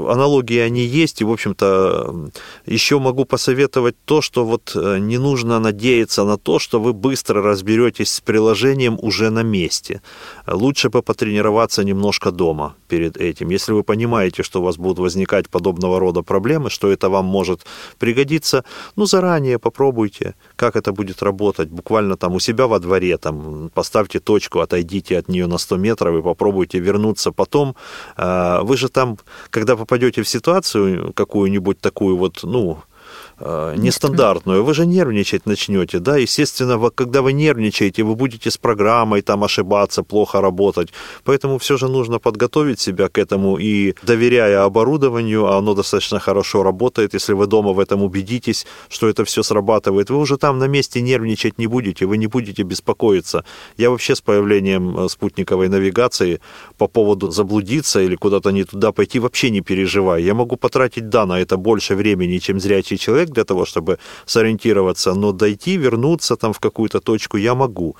аналогии 0.10 0.60
они 0.60 0.82
есть, 0.82 1.22
и, 1.22 1.26
в 1.26 1.32
общем-то, 1.32 2.30
еще 2.66 3.00
могу 3.00 3.26
посоветовать 3.26 3.96
то, 4.06 4.15
что 4.22 4.46
вот 4.46 4.76
э, 4.76 5.00
не 5.00 5.18
нужно 5.18 5.60
надеяться 5.60 6.26
на 6.26 6.38
то, 6.38 6.60
что 6.60 6.80
вы 6.80 6.94
быстро 6.94 7.42
разберетесь 7.42 8.14
с 8.14 8.22
приложением 8.22 8.98
уже 9.02 9.30
на 9.30 9.44
месте. 9.44 10.02
Лучше 10.48 10.90
бы 10.90 11.02
потренироваться 11.02 11.84
немножко 11.84 12.32
дома 12.32 12.76
перед 12.88 13.18
этим. 13.18 13.50
Если 13.50 13.74
вы 13.74 13.84
понимаете, 13.84 14.44
что 14.44 14.62
у 14.62 14.64
вас 14.64 14.78
будут 14.78 15.00
возникать 15.00 15.50
подобного 15.50 16.00
рода 16.00 16.22
проблемы, 16.22 16.70
что 16.70 16.92
это 16.92 17.10
вам 17.10 17.26
может 17.26 17.66
пригодиться, 18.00 18.64
ну, 18.96 19.06
заранее 19.06 19.58
попробуйте, 19.60 20.36
как 20.56 20.76
это 20.76 20.92
будет 20.92 21.24
работать. 21.24 21.70
Буквально 21.70 22.18
там 22.18 22.34
у 22.34 22.40
себя 22.40 22.68
во 22.68 22.80
дворе, 22.80 23.18
там, 23.18 23.70
поставьте 23.74 24.20
точку, 24.20 24.60
отойдите 24.60 25.18
от 25.18 25.30
нее 25.30 25.48
на 25.48 25.58
100 25.58 25.78
метров 25.78 26.16
и 26.16 26.22
попробуйте 26.22 26.80
вернуться 26.80 27.32
потом. 27.32 27.76
Э, 28.18 28.62
вы 28.64 28.78
же 28.78 28.90
там, 28.90 29.18
когда 29.50 29.76
попадете 29.76 30.22
в 30.22 30.28
ситуацию 30.28 31.14
какую-нибудь 31.14 31.80
такую 31.80 32.18
вот, 32.18 32.40
ну, 32.44 32.78
нестандартную, 33.40 34.64
вы 34.64 34.74
же 34.74 34.86
нервничать 34.86 35.46
начнете, 35.46 36.00
да, 36.00 36.18
естественно, 36.18 36.90
когда 36.90 37.22
вы 37.22 37.34
нервничаете, 37.34 38.04
вы 38.04 38.16
будете 38.16 38.50
с 38.50 38.58
программой 38.58 39.22
там 39.22 39.44
ошибаться, 39.44 40.04
плохо 40.04 40.42
работать, 40.42 40.90
поэтому 41.24 41.58
все 41.58 41.78
же 41.78 41.88
нужно 41.88 42.20
подготовить 42.20 42.80
себя 42.80 43.10
к 43.10 43.18
этому. 43.18 43.58
И 43.58 43.94
доверяя 44.04 44.64
оборудованию, 44.64 45.48
оно 45.48 45.74
достаточно 45.74 46.20
хорошо 46.20 46.64
работает, 46.64 47.14
если 47.14 47.34
вы 47.34 47.48
дома 47.48 47.74
в 47.74 47.80
этом 47.80 48.04
убедитесь, 48.04 48.66
что 48.90 49.08
это 49.08 49.26
все 49.26 49.44
срабатывает, 49.44 50.10
вы 50.10 50.18
уже 50.18 50.38
там 50.38 50.60
на 50.60 50.68
месте 50.68 51.02
нервничать 51.02 51.58
не 51.58 51.68
будете, 51.68 52.06
вы 52.06 52.18
не 52.18 52.28
будете 52.28 52.64
беспокоиться. 52.64 53.44
Я 53.78 53.90
вообще 53.90 54.16
с 54.16 54.22
появлением 54.22 54.98
э, 54.98 55.10
спутниковой 55.10 55.70
навигации 55.70 56.40
по 56.78 56.88
поводу 56.88 57.32
заблудиться 57.32 58.02
или 58.02 58.16
куда-то 58.16 58.52
не 58.52 58.64
туда 58.64 58.92
пойти 58.92 59.20
вообще 59.20 59.50
не 59.50 59.62
переживаю. 59.62 60.24
Я 60.24 60.34
могу 60.34 60.56
потратить, 60.56 61.10
да, 61.10 61.26
на 61.26 61.40
это 61.40 61.58
больше 61.58 61.96
времени, 61.96 62.38
чем 62.38 62.60
зрячий 62.60 62.98
человек, 62.98 63.25
человек 63.26 63.34
для 63.34 63.44
того, 63.44 63.66
чтобы 63.66 63.98
сориентироваться, 64.26 65.16
но 65.16 65.32
дойти, 65.32 65.78
вернуться 65.78 66.36
там 66.36 66.54
в 66.54 66.60
какую-то 66.60 67.00
точку 67.00 67.38
я 67.38 67.56
могу. 67.56 67.96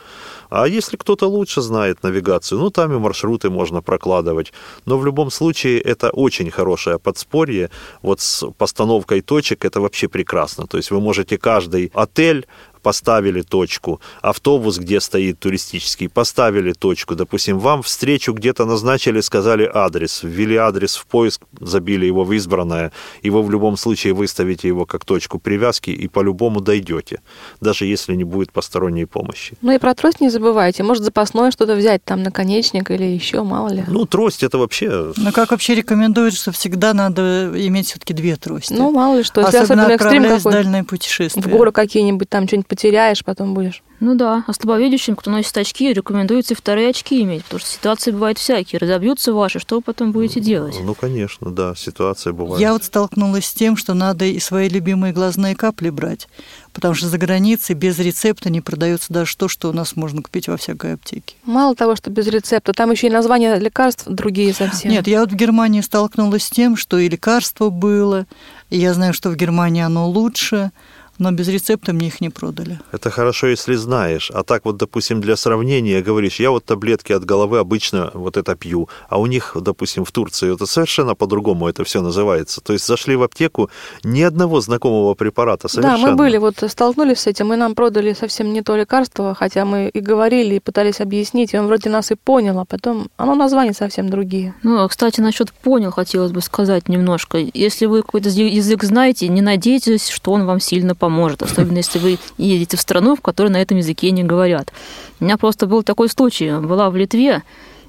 А 0.50 0.68
если 0.68 0.98
кто-то 0.98 1.30
лучше 1.30 1.62
знает 1.62 2.04
навигацию, 2.04 2.60
ну 2.60 2.70
там 2.70 2.94
и 2.94 3.00
маршруты 3.00 3.50
можно 3.50 3.82
прокладывать. 3.82 4.54
Но 4.86 4.98
в 4.98 5.06
любом 5.06 5.32
случае 5.32 5.80
это 5.80 6.12
очень 6.12 6.52
хорошее 6.52 6.98
подспорье. 6.98 7.70
Вот 8.02 8.20
с 8.20 8.52
постановкой 8.58 9.22
точек 9.22 9.66
это 9.66 9.82
вообще 9.82 10.08
прекрасно. 10.08 10.68
То 10.68 10.78
есть 10.78 10.92
вы 10.92 11.00
можете 11.00 11.38
каждый 11.38 11.92
отель 11.94 12.46
поставили 12.86 13.42
точку, 13.42 14.00
автобус, 14.22 14.78
где 14.78 15.00
стоит 15.00 15.40
туристический, 15.40 16.08
поставили 16.08 16.72
точку, 16.72 17.16
допустим, 17.16 17.58
вам 17.58 17.82
встречу 17.82 18.32
где-то 18.32 18.66
назначили, 18.66 19.22
сказали 19.22 19.68
адрес, 19.74 20.22
ввели 20.24 20.56
адрес 20.56 20.96
в 20.96 21.08
поиск, 21.08 21.42
забили 21.60 22.06
его 22.06 22.24
в 22.24 22.32
избранное, 22.34 22.92
и 23.24 23.32
вы 23.32 23.42
в 23.42 23.50
любом 23.50 23.76
случае 23.78 24.14
выставите 24.14 24.68
его 24.68 24.86
как 24.86 25.04
точку 25.04 25.40
привязки 25.40 25.90
и 25.90 26.08
по-любому 26.08 26.62
дойдете, 26.62 27.22
даже 27.60 27.86
если 27.86 28.14
не 28.16 28.24
будет 28.24 28.52
посторонней 28.52 29.06
помощи. 29.06 29.58
Ну 29.62 29.72
и 29.72 29.80
про 29.80 29.96
трость 29.96 30.22
не 30.22 30.30
забывайте, 30.30 30.84
может 30.84 31.04
запасное 31.04 31.50
что-то 31.50 31.74
взять, 31.76 32.04
там 32.04 32.22
наконечник 32.22 32.92
или 32.92 33.06
еще, 33.06 33.42
мало 33.42 33.70
ли. 33.70 33.84
Ну, 33.88 34.06
трость 34.06 34.44
это 34.44 34.60
вообще... 34.60 35.12
Ну, 35.18 35.32
как 35.32 35.50
вообще 35.50 35.74
рекомендуют, 35.74 36.36
что 36.36 36.52
всегда 36.52 36.94
надо 36.94 37.52
иметь 37.56 37.88
все-таки 37.88 38.14
две 38.14 38.36
трости. 38.36 38.74
Ну, 38.74 38.92
мало 38.92 39.18
ли 39.18 39.24
что. 39.24 39.42
Если 39.42 39.58
особенно, 39.58 39.86
особенно 39.88 39.96
экстрим 39.96 40.24
какой 40.24 40.52
дальние 40.52 40.84
путешествия. 40.84 41.42
В 41.42 41.48
горы 41.48 41.72
какие-нибудь, 41.72 42.30
там 42.30 42.48
что-нибудь 42.48 42.75
потеряешь, 42.76 43.24
потом 43.24 43.54
будешь. 43.54 43.82
Ну 44.02 44.16
да, 44.16 44.44
а 44.46 44.54
слабовидящим, 44.54 45.16
кто 45.16 45.32
носит 45.32 45.58
очки, 45.58 45.94
рекомендуется 45.94 46.54
и 46.54 46.58
вторые 46.58 46.90
очки 46.90 47.22
иметь, 47.24 47.46
потому 47.46 47.62
что 47.62 47.70
ситуации 47.70 48.12
бывают 48.12 48.38
всякие. 48.38 48.78
Разобьются 48.78 49.34
ваши, 49.34 49.60
что 49.60 49.78
вы 49.78 49.82
потом 49.82 50.12
будете 50.12 50.42
делать? 50.42 50.76
Ну, 50.84 50.94
конечно, 50.94 51.50
да, 51.50 51.74
ситуация 51.76 52.34
бывает. 52.34 52.60
Я 52.60 52.74
вот 52.74 52.84
столкнулась 52.84 53.46
с 53.46 53.54
тем, 53.54 53.78
что 53.78 53.94
надо 53.94 54.26
и 54.26 54.40
свои 54.40 54.68
любимые 54.68 55.14
глазные 55.14 55.56
капли 55.56 55.90
брать, 55.90 56.28
потому 56.74 56.94
что 56.94 57.08
за 57.08 57.18
границей 57.18 57.74
без 57.74 57.98
рецепта 57.98 58.50
не 58.50 58.60
продается 58.60 59.14
даже 59.14 59.38
то, 59.38 59.48
что 59.48 59.70
у 59.70 59.74
нас 59.74 59.96
можно 59.96 60.22
купить 60.22 60.50
во 60.50 60.58
всякой 60.58 60.96
аптеке. 60.96 61.36
Мало 61.46 61.74
того, 61.74 61.96
что 61.96 62.10
без 62.12 62.28
рецепта, 62.28 62.74
там 62.74 62.92
еще 62.92 63.08
и 63.08 63.10
названия 63.10 63.58
лекарств 63.58 64.04
другие 64.08 64.54
совсем. 64.54 64.92
Нет, 64.92 65.08
я 65.08 65.22
вот 65.22 65.32
в 65.32 65.36
Германии 65.36 65.80
столкнулась 65.80 66.44
с 66.44 66.50
тем, 66.50 66.76
что 66.76 67.00
и 67.00 67.08
лекарство 67.08 67.70
было, 67.70 68.26
и 68.70 68.78
я 68.78 68.94
знаю, 68.94 69.14
что 69.14 69.30
в 69.30 69.38
Германии 69.38 69.82
оно 69.82 70.10
лучше, 70.10 70.72
но 71.18 71.32
без 71.32 71.48
рецепта 71.48 71.94
мне 71.94 72.08
их 72.08 72.22
не 72.22 72.30
продали. 72.30 72.80
Это 72.92 73.10
хорошо, 73.10 73.48
если 73.48 73.76
знаешь. 73.76 74.32
А 74.34 74.44
так 74.44 74.66
вот, 74.66 74.78
допустим, 74.78 75.22
для 75.22 75.36
сравнения 75.36 76.02
говоришь, 76.02 76.40
я 76.40 76.52
вот 76.52 76.66
таблетки 76.66 77.14
от 77.14 77.26
головы 77.26 77.60
обычно 77.60 78.12
вот 78.14 78.38
это 78.38 78.56
пью, 78.56 78.90
а 79.10 79.20
у 79.20 79.26
них, 79.26 79.56
допустим, 79.60 80.06
в 80.06 80.12
Турции 80.12 80.54
это 80.54 80.66
совершенно 80.66 81.16
по-другому 81.16 81.68
это 81.68 81.84
все 81.84 82.02
называется. 82.02 82.62
То 82.62 82.74
есть 82.74 82.86
зашли 82.86 83.16
в 83.16 83.24
аптеку, 83.24 83.70
ни 84.04 84.22
одного 84.22 84.62
знакомого 84.62 85.14
препарата 85.14 85.68
совершенно. 85.68 86.04
Да, 86.04 86.12
мы 86.12 86.16
были, 86.16 86.38
вот 86.38 86.56
столкнулись 86.68 87.20
с 87.20 87.28
этим, 87.28 87.54
и 87.54 87.56
нам 87.56 87.76
продали 87.76 88.14
совсем 88.14 88.54
не 88.54 88.62
то 88.62 88.76
лекарство, 88.76 89.34
хотя 89.36 89.66
мы 89.66 89.90
и 89.90 90.00
говорили, 90.00 90.56
и 90.56 90.60
пытались 90.60 91.02
объяснить, 91.02 91.54
и 91.54 91.58
он 91.58 91.68
вроде 91.68 91.90
нас 91.90 92.12
и 92.12 92.16
понял, 92.16 92.60
а 92.60 92.66
потом 92.66 93.08
оно 93.18 93.36
названия 93.36 93.74
совсем 93.74 94.10
другие. 94.10 94.54
Ну, 94.64 94.84
а, 94.84 94.88
кстати, 94.88 95.22
насчет 95.22 95.52
понял 95.52 95.92
хотелось 95.92 96.32
бы 96.32 96.42
сказать 96.42 96.90
немножко. 96.90 97.38
Если 97.38 97.86
вы 97.86 98.02
какой-то 98.02 98.30
язык 98.30 98.84
знаете, 98.84 99.28
не 99.28 99.42
надейтесь, 99.42 100.10
что 100.10 100.32
он 100.32 100.46
вам 100.46 100.60
сильно 100.60 100.96
поможет 100.96 101.05
поможет, 101.06 101.44
особенно 101.44 101.78
если 101.78 102.00
вы 102.00 102.18
едете 102.40 102.78
в 102.78 102.82
страну, 102.82 103.16
в 103.16 103.22
которой 103.22 103.50
на 103.50 103.62
этом 103.62 103.78
языке 103.78 104.10
не 104.10 104.24
говорят. 104.24 104.74
У 105.20 105.24
меня 105.24 105.38
просто 105.38 105.68
был 105.68 105.84
такой 105.84 106.10
случай. 106.10 106.50
Была 106.50 106.90
в 106.90 106.96
Литве, 106.96 107.44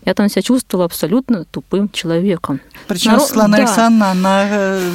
я 0.04 0.12
там 0.12 0.28
себя 0.28 0.42
чувствовала 0.42 0.84
абсолютно 0.84 1.46
тупым 1.46 1.88
человеком. 1.88 2.60
Причем 2.86 3.12
Народ... 3.12 3.26
Светлана 3.26 3.56
да. 3.56 3.62
Александровна, 3.62 4.10
она 4.10 4.46
э, 4.50 4.90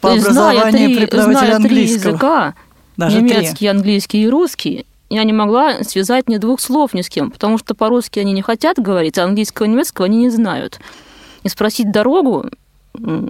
по 0.00 0.08
То 0.08 0.14
образованию 0.14 0.88
три, 0.88 0.96
преподаватель 0.98 1.52
английского. 1.52 2.00
Три 2.00 2.10
языка, 2.10 2.54
Даже 2.96 3.22
немецкий, 3.22 3.54
три. 3.58 3.66
английский 3.68 4.22
и 4.24 4.28
русский, 4.28 4.86
я 5.08 5.22
не 5.22 5.32
могла 5.32 5.84
связать 5.84 6.28
ни 6.28 6.38
двух 6.38 6.60
слов 6.60 6.94
ни 6.94 7.02
с 7.02 7.08
кем, 7.08 7.30
потому 7.30 7.58
что 7.58 7.76
по-русски 7.76 8.18
они 8.18 8.32
не 8.32 8.42
хотят 8.42 8.76
говорить, 8.78 9.18
а 9.18 9.24
английского 9.24 9.66
и 9.66 9.68
немецкого 9.68 10.06
они 10.06 10.18
не 10.18 10.30
знают. 10.30 10.80
И 11.44 11.48
спросить 11.48 11.92
дорогу 11.92 12.46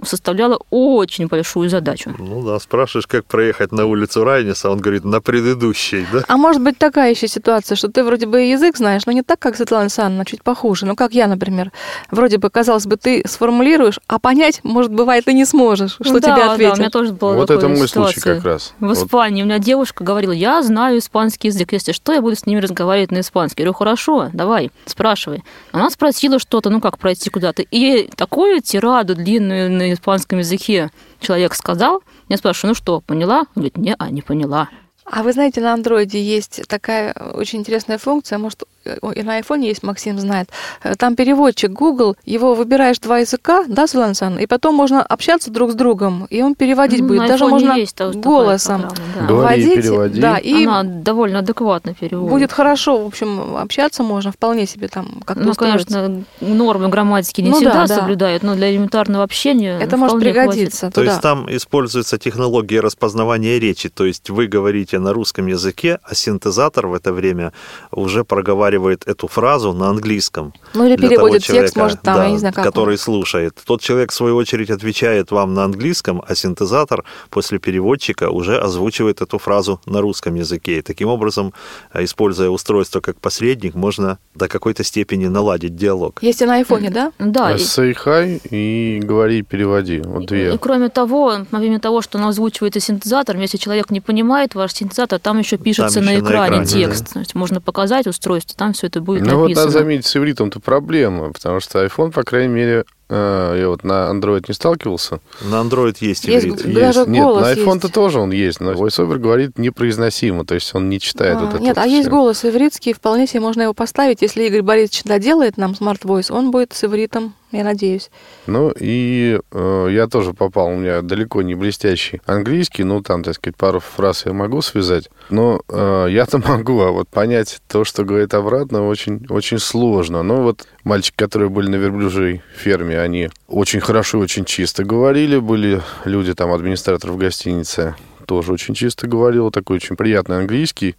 составляла 0.03 0.59
очень 0.69 1.27
большую 1.27 1.69
задачу. 1.69 2.13
Ну 2.17 2.43
да, 2.43 2.59
спрашиваешь, 2.59 3.07
как 3.07 3.25
проехать 3.25 3.71
на 3.71 3.85
улицу 3.85 4.23
Райниса, 4.23 4.69
он 4.69 4.79
говорит, 4.79 5.05
на 5.05 5.21
предыдущей, 5.21 6.05
да? 6.11 6.23
А 6.27 6.37
может 6.37 6.61
быть 6.61 6.77
такая 6.77 7.11
еще 7.11 7.27
ситуация, 7.27 7.75
что 7.75 7.87
ты 7.87 8.03
вроде 8.03 8.25
бы 8.25 8.41
язык 8.41 8.77
знаешь, 8.77 9.05
но 9.05 9.11
не 9.13 9.23
так, 9.23 9.39
как 9.39 9.55
Светлана 9.55 9.83
Александровна, 9.83 10.25
чуть 10.25 10.43
похуже. 10.43 10.85
Ну, 10.85 10.95
как 10.95 11.13
я, 11.13 11.27
например. 11.27 11.71
Вроде 12.11 12.37
бы, 12.37 12.49
казалось 12.49 12.85
бы, 12.85 12.97
ты 12.97 13.23
сформулируешь, 13.25 13.99
а 14.07 14.19
понять, 14.19 14.59
может, 14.63 14.91
бывает, 14.91 15.25
ты 15.25 15.33
не 15.33 15.45
сможешь, 15.45 15.93
что 15.93 16.13
ну, 16.13 16.19
тебе 16.19 16.35
да, 16.35 16.53
ответят. 16.53 16.73
Да, 16.73 16.77
у 16.77 16.79
меня 16.79 16.89
тоже 16.89 17.13
было 17.13 17.33
Вот 17.33 17.49
это 17.49 17.67
мой 17.67 17.87
случай 17.87 18.19
как 18.19 18.43
раз. 18.43 18.73
В 18.79 18.91
Испании 18.93 19.41
вот. 19.41 19.47
у 19.47 19.49
меня 19.49 19.59
девушка 19.59 20.03
говорила, 20.03 20.31
я 20.31 20.61
знаю 20.61 20.99
испанский 20.99 21.47
язык, 21.47 21.71
если 21.71 21.93
что, 21.93 22.11
я 22.11 22.21
буду 22.21 22.35
с 22.35 22.45
ними 22.45 22.59
разговаривать 22.59 23.11
на 23.11 23.21
испанский. 23.21 23.61
Я 23.61 23.67
говорю, 23.67 23.77
хорошо, 23.77 24.29
давай, 24.33 24.71
спрашивай. 24.85 25.43
Она 25.71 25.89
спросила 25.89 26.39
что-то, 26.39 26.69
ну, 26.69 26.81
как 26.81 26.97
пройти 26.97 27.29
куда-то. 27.29 27.61
И 27.61 28.09
такую 28.15 28.61
тираду 28.61 29.15
длинную 29.15 29.52
на 29.53 29.93
испанском 29.93 30.33
русском 30.33 30.39
языке 30.39 30.91
человек 31.19 31.53
сказал, 31.53 32.01
я 32.29 32.37
спрашиваю, 32.37 32.71
ну 32.71 32.75
что, 32.75 33.01
поняла? 33.01 33.39
Он 33.39 33.47
говорит, 33.55 33.77
не, 33.77 33.95
а 33.97 34.09
не 34.09 34.21
поняла. 34.21 34.69
А 35.05 35.23
вы 35.23 35.33
знаете, 35.33 35.61
на 35.61 35.73
андроиде 35.73 36.21
есть 36.21 36.61
такая 36.67 37.13
очень 37.13 37.59
интересная 37.59 37.97
функция, 37.97 38.37
может, 38.37 38.63
на 39.01 39.35
айфоне 39.35 39.69
есть, 39.69 39.83
Максим 39.83 40.19
знает. 40.19 40.49
Там 40.97 41.15
переводчик 41.15 41.71
Google, 41.71 42.15
его 42.25 42.53
выбираешь 42.53 42.99
два 42.99 43.19
языка, 43.19 43.63
да, 43.67 43.87
Светлана 43.87 44.13
и 44.39 44.47
потом 44.47 44.75
можно 44.75 45.01
общаться 45.01 45.51
друг 45.51 45.71
с 45.71 45.75
другом, 45.75 46.25
и 46.29 46.41
он 46.41 46.55
переводить 46.55 47.01
ну, 47.01 47.07
будет. 47.07 47.27
Даже 47.27 47.47
можно 47.47 47.73
есть 47.73 47.99
голосом 48.01 48.81
да. 49.15 49.25
Говори, 49.27 49.63
вводить. 49.63 49.83
переводи. 49.83 50.21
Да, 50.21 50.37
и 50.37 50.65
Она 50.65 50.83
довольно 50.83 51.39
адекватно 51.39 51.93
переводит. 51.93 52.31
Будет 52.31 52.51
хорошо, 52.51 53.03
в 53.03 53.07
общем, 53.07 53.55
общаться 53.57 54.03
можно 54.03 54.31
вполне 54.31 54.65
себе 54.65 54.87
там 54.87 55.21
как-то 55.25 55.43
Ну, 55.43 55.53
конечно, 55.53 56.23
нормы 56.41 56.89
грамматики 56.89 57.41
не 57.41 57.49
ну, 57.49 57.55
всегда 57.55 57.85
да, 57.85 57.95
соблюдают, 57.95 58.41
да. 58.41 58.49
но 58.49 58.55
для 58.55 58.71
элементарного 58.71 59.23
общения 59.23 59.79
Это 59.79 59.97
может 59.97 60.19
пригодиться. 60.19 60.91
То 60.91 61.03
есть 61.03 61.21
там 61.21 61.47
используется 61.49 62.17
технология 62.17 62.79
распознавания 62.79 63.59
речи, 63.59 63.89
то 63.89 64.05
есть 64.05 64.29
вы 64.29 64.47
говорите 64.47 64.99
на 64.99 65.13
русском 65.13 65.47
языке, 65.47 65.99
а 66.03 66.15
синтезатор 66.15 66.87
в 66.87 66.93
это 66.93 67.13
время 67.13 67.53
уже 67.91 68.23
проговаривает 68.23 68.72
проговаривает 68.73 69.07
эту 69.07 69.27
фразу 69.27 69.73
на 69.73 69.89
английском. 69.89 70.53
Ну 70.73 70.85
или 70.85 70.95
переводит 70.97 71.43
человека, 71.43 71.67
текст, 71.67 71.77
может, 71.77 72.01
там, 72.01 72.15
да, 72.15 72.25
я 72.25 72.31
не 72.31 72.37
знаю, 72.37 72.53
как. 72.53 72.65
который 72.65 72.97
слушает. 72.97 73.53
Тот 73.65 73.81
человек, 73.81 74.11
в 74.11 74.13
свою 74.15 74.35
очередь, 74.35 74.69
отвечает 74.69 75.31
вам 75.31 75.53
на 75.53 75.63
английском, 75.63 76.21
а 76.27 76.35
синтезатор 76.35 77.03
после 77.29 77.59
переводчика 77.59 78.29
уже 78.29 78.57
озвучивает 78.57 79.21
эту 79.21 79.37
фразу 79.37 79.79
на 79.85 80.01
русском 80.01 80.35
языке. 80.35 80.77
И 80.77 80.81
таким 80.81 81.09
образом, 81.09 81.53
э, 81.93 82.03
используя 82.03 82.49
устройство 82.49 82.99
как 83.01 83.19
посредник, 83.19 83.75
можно 83.75 84.17
до 84.35 84.47
какой-то 84.47 84.83
степени 84.83 85.27
наладить 85.27 85.75
диалог. 85.75 86.19
Есть 86.23 86.41
и 86.41 86.45
на 86.45 86.55
айфоне, 86.55 86.89
да? 86.89 87.11
Да, 87.19 87.51
и- 87.51 87.57
Say 87.59 87.95
hi 88.05 88.39
и 88.51 88.99
говори, 89.03 89.41
переводи. 89.43 90.01
Вот 90.05 90.23
И, 90.23 90.27
две. 90.27 90.57
кроме 90.57 90.89
того, 90.89 91.45
помимо 91.51 91.79
того, 91.79 92.01
что 92.01 92.17
он 92.17 92.25
озвучивает 92.25 92.75
и 92.75 92.79
синтезатор, 92.79 93.37
если 93.37 93.57
человек 93.57 93.91
не 93.91 94.01
понимает 94.01 94.55
ваш 94.55 94.73
синтезатор, 94.73 95.19
там 95.19 95.39
еще 95.39 95.57
пишется 95.57 95.95
Там 95.95 96.05
на, 96.05 96.11
еще 96.11 96.23
на 96.23 96.27
экране 96.27 96.47
экране, 96.47 96.65
текст. 96.65 97.13
То 97.13 97.19
есть 97.19 97.35
можно 97.35 97.61
показать 97.61 98.07
устройство, 98.07 98.55
там 98.63 98.73
все 98.73 98.87
это 98.87 99.01
будет 99.01 99.21
Ну 99.25 99.35
вот 99.37 99.43
написано. 99.49 99.65
надо 99.67 99.79
заметить, 99.79 100.05
с 100.05 100.15
ивритом-то 100.15 100.59
проблема, 100.59 101.31
потому 101.31 101.59
что 101.59 101.83
iPhone, 101.85 102.11
по 102.11 102.23
крайней 102.23 102.53
мере, 102.53 102.85
э, 103.09 103.57
я 103.59 103.67
вот 103.69 103.83
на 103.83 104.09
Android 104.11 104.45
не 104.47 104.53
сталкивался. 104.53 105.19
На 105.41 105.55
Android 105.61 105.97
есть 105.99 106.25
Есть 106.25 106.45
иврит. 106.45 106.65
г- 106.65 106.73
Даже 106.79 107.05
Нет, 107.05 107.23
голос 107.23 107.41
на 107.43 107.53
iPhone-то 107.53 107.87
есть. 107.87 107.93
тоже 107.93 108.19
он 108.19 108.31
есть, 108.31 108.59
но 108.61 108.71
VoiceOver 108.73 109.17
говорит 109.17 109.57
непроизносимо, 109.59 110.45
то 110.45 110.55
есть 110.55 110.73
он 110.73 110.89
не 110.89 110.99
читает 110.99 111.37
А, 111.37 111.39
вот 111.41 111.53
это 111.55 111.63
Нет, 111.63 111.75
вот 111.75 111.83
а 111.83 111.87
есть 111.87 112.07
всё. 112.07 112.15
голос 112.15 112.45
ивритский, 112.45 112.93
вполне 112.93 113.27
себе 113.27 113.41
можно 113.41 113.63
его 113.63 113.73
поставить. 113.73 114.21
Если 114.21 114.43
Игорь 114.45 114.61
Борисович 114.61 115.03
доделает 115.03 115.57
нам 115.57 115.71
Smart 115.73 116.01
Voice, 116.03 116.31
он 116.31 116.51
будет 116.51 116.73
с 116.73 116.83
ивритом, 116.83 117.33
я 117.57 117.63
надеюсь. 117.63 118.09
Ну 118.47 118.73
и 118.77 119.39
э, 119.51 119.87
я 119.91 120.07
тоже 120.07 120.33
попал, 120.33 120.67
у 120.67 120.75
меня 120.75 121.01
далеко 121.01 121.41
не 121.41 121.55
блестящий 121.55 122.21
английский, 122.25 122.83
ну 122.83 123.01
там, 123.01 123.23
так 123.23 123.35
сказать, 123.35 123.55
пару 123.55 123.79
фраз 123.79 124.25
я 124.25 124.33
могу 124.33 124.61
связать, 124.61 125.09
но 125.29 125.61
э, 125.69 126.07
я-то 126.11 126.39
могу, 126.39 126.81
а 126.81 126.91
вот 126.91 127.07
понять 127.09 127.61
то, 127.67 127.83
что 127.83 128.03
говорит 128.03 128.33
обратно, 128.33 128.87
очень, 128.87 129.25
очень 129.29 129.59
сложно. 129.59 130.23
Но 130.23 130.43
вот 130.43 130.67
мальчики, 130.83 131.15
которые 131.15 131.49
были 131.49 131.69
на 131.69 131.75
верблюжьей 131.75 132.41
ферме, 132.55 132.99
они 132.99 133.29
очень 133.47 133.79
хорошо 133.79 134.19
и 134.19 134.21
очень 134.21 134.45
чисто 134.45 134.83
говорили, 134.83 135.37
были 135.37 135.81
люди, 136.05 136.33
там, 136.33 136.51
администратор 136.51 137.11
в 137.11 137.17
гостинице, 137.17 137.95
тоже 138.23 138.53
очень 138.53 138.73
чисто 138.73 139.07
говорил, 139.07 139.51
такой 139.51 139.77
очень 139.77 139.95
приятный 139.95 140.39
английский. 140.39 140.95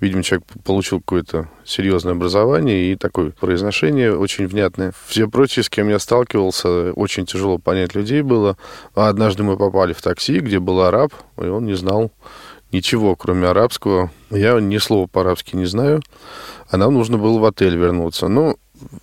Видимо, 0.00 0.22
человек 0.22 0.46
получил 0.64 1.00
какое-то 1.00 1.48
серьезное 1.64 2.14
образование 2.14 2.92
и 2.92 2.96
такое 2.96 3.32
произношение 3.32 4.16
очень 4.16 4.46
внятное. 4.46 4.92
Все 5.06 5.28
прочие, 5.28 5.62
с 5.62 5.68
кем 5.68 5.88
я 5.88 5.98
сталкивался, 5.98 6.92
очень 6.92 7.26
тяжело 7.26 7.58
понять 7.58 7.94
людей 7.94 8.22
было. 8.22 8.56
А 8.94 9.08
однажды 9.08 9.42
мы 9.42 9.56
попали 9.56 9.92
в 9.92 10.00
такси, 10.00 10.40
где 10.40 10.58
был 10.58 10.80
араб, 10.80 11.12
и 11.38 11.46
он 11.46 11.66
не 11.66 11.74
знал 11.74 12.10
ничего, 12.72 13.16
кроме 13.16 13.48
арабского. 13.48 14.10
Я 14.30 14.58
ни 14.60 14.78
слова 14.78 15.06
по-арабски 15.06 15.56
не 15.56 15.66
знаю, 15.66 16.02
а 16.68 16.76
нам 16.76 16.94
нужно 16.94 17.18
было 17.18 17.38
в 17.38 17.44
отель 17.44 17.76
вернуться. 17.76 18.28
Ну, 18.28 18.56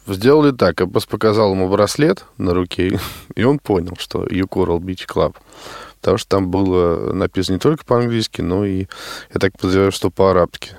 сделали 0.08 0.52
так. 0.52 0.80
Я 0.80 0.88
просто 0.88 1.10
показал 1.10 1.54
ему 1.54 1.70
браслет 1.70 2.26
на 2.38 2.54
руке, 2.54 3.00
и 3.36 3.44
он 3.44 3.60
понял, 3.60 3.96
что 4.00 4.24
Coral 4.24 4.80
Beach 4.80 5.06
Club. 5.08 5.36
Потому 6.08 6.20
что 6.20 6.30
там 6.30 6.50
было 6.50 7.12
написано 7.12 7.56
не 7.56 7.60
только 7.60 7.84
по-английски, 7.84 8.40
но 8.40 8.64
и, 8.64 8.88
я 9.34 9.40
так 9.42 9.52
подозреваю, 9.60 9.92
что 9.92 10.10
по-арабски 10.10 10.70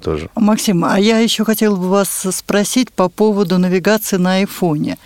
тоже. 0.00 0.30
Максим, 0.34 0.86
а 0.86 0.98
я 0.98 1.18
еще 1.18 1.44
хотела 1.44 1.76
бы 1.76 1.90
вас 1.90 2.08
спросить 2.30 2.90
по 2.90 3.10
поводу 3.10 3.58
навигации 3.58 4.16
на 4.16 4.36
айфоне. 4.36 4.96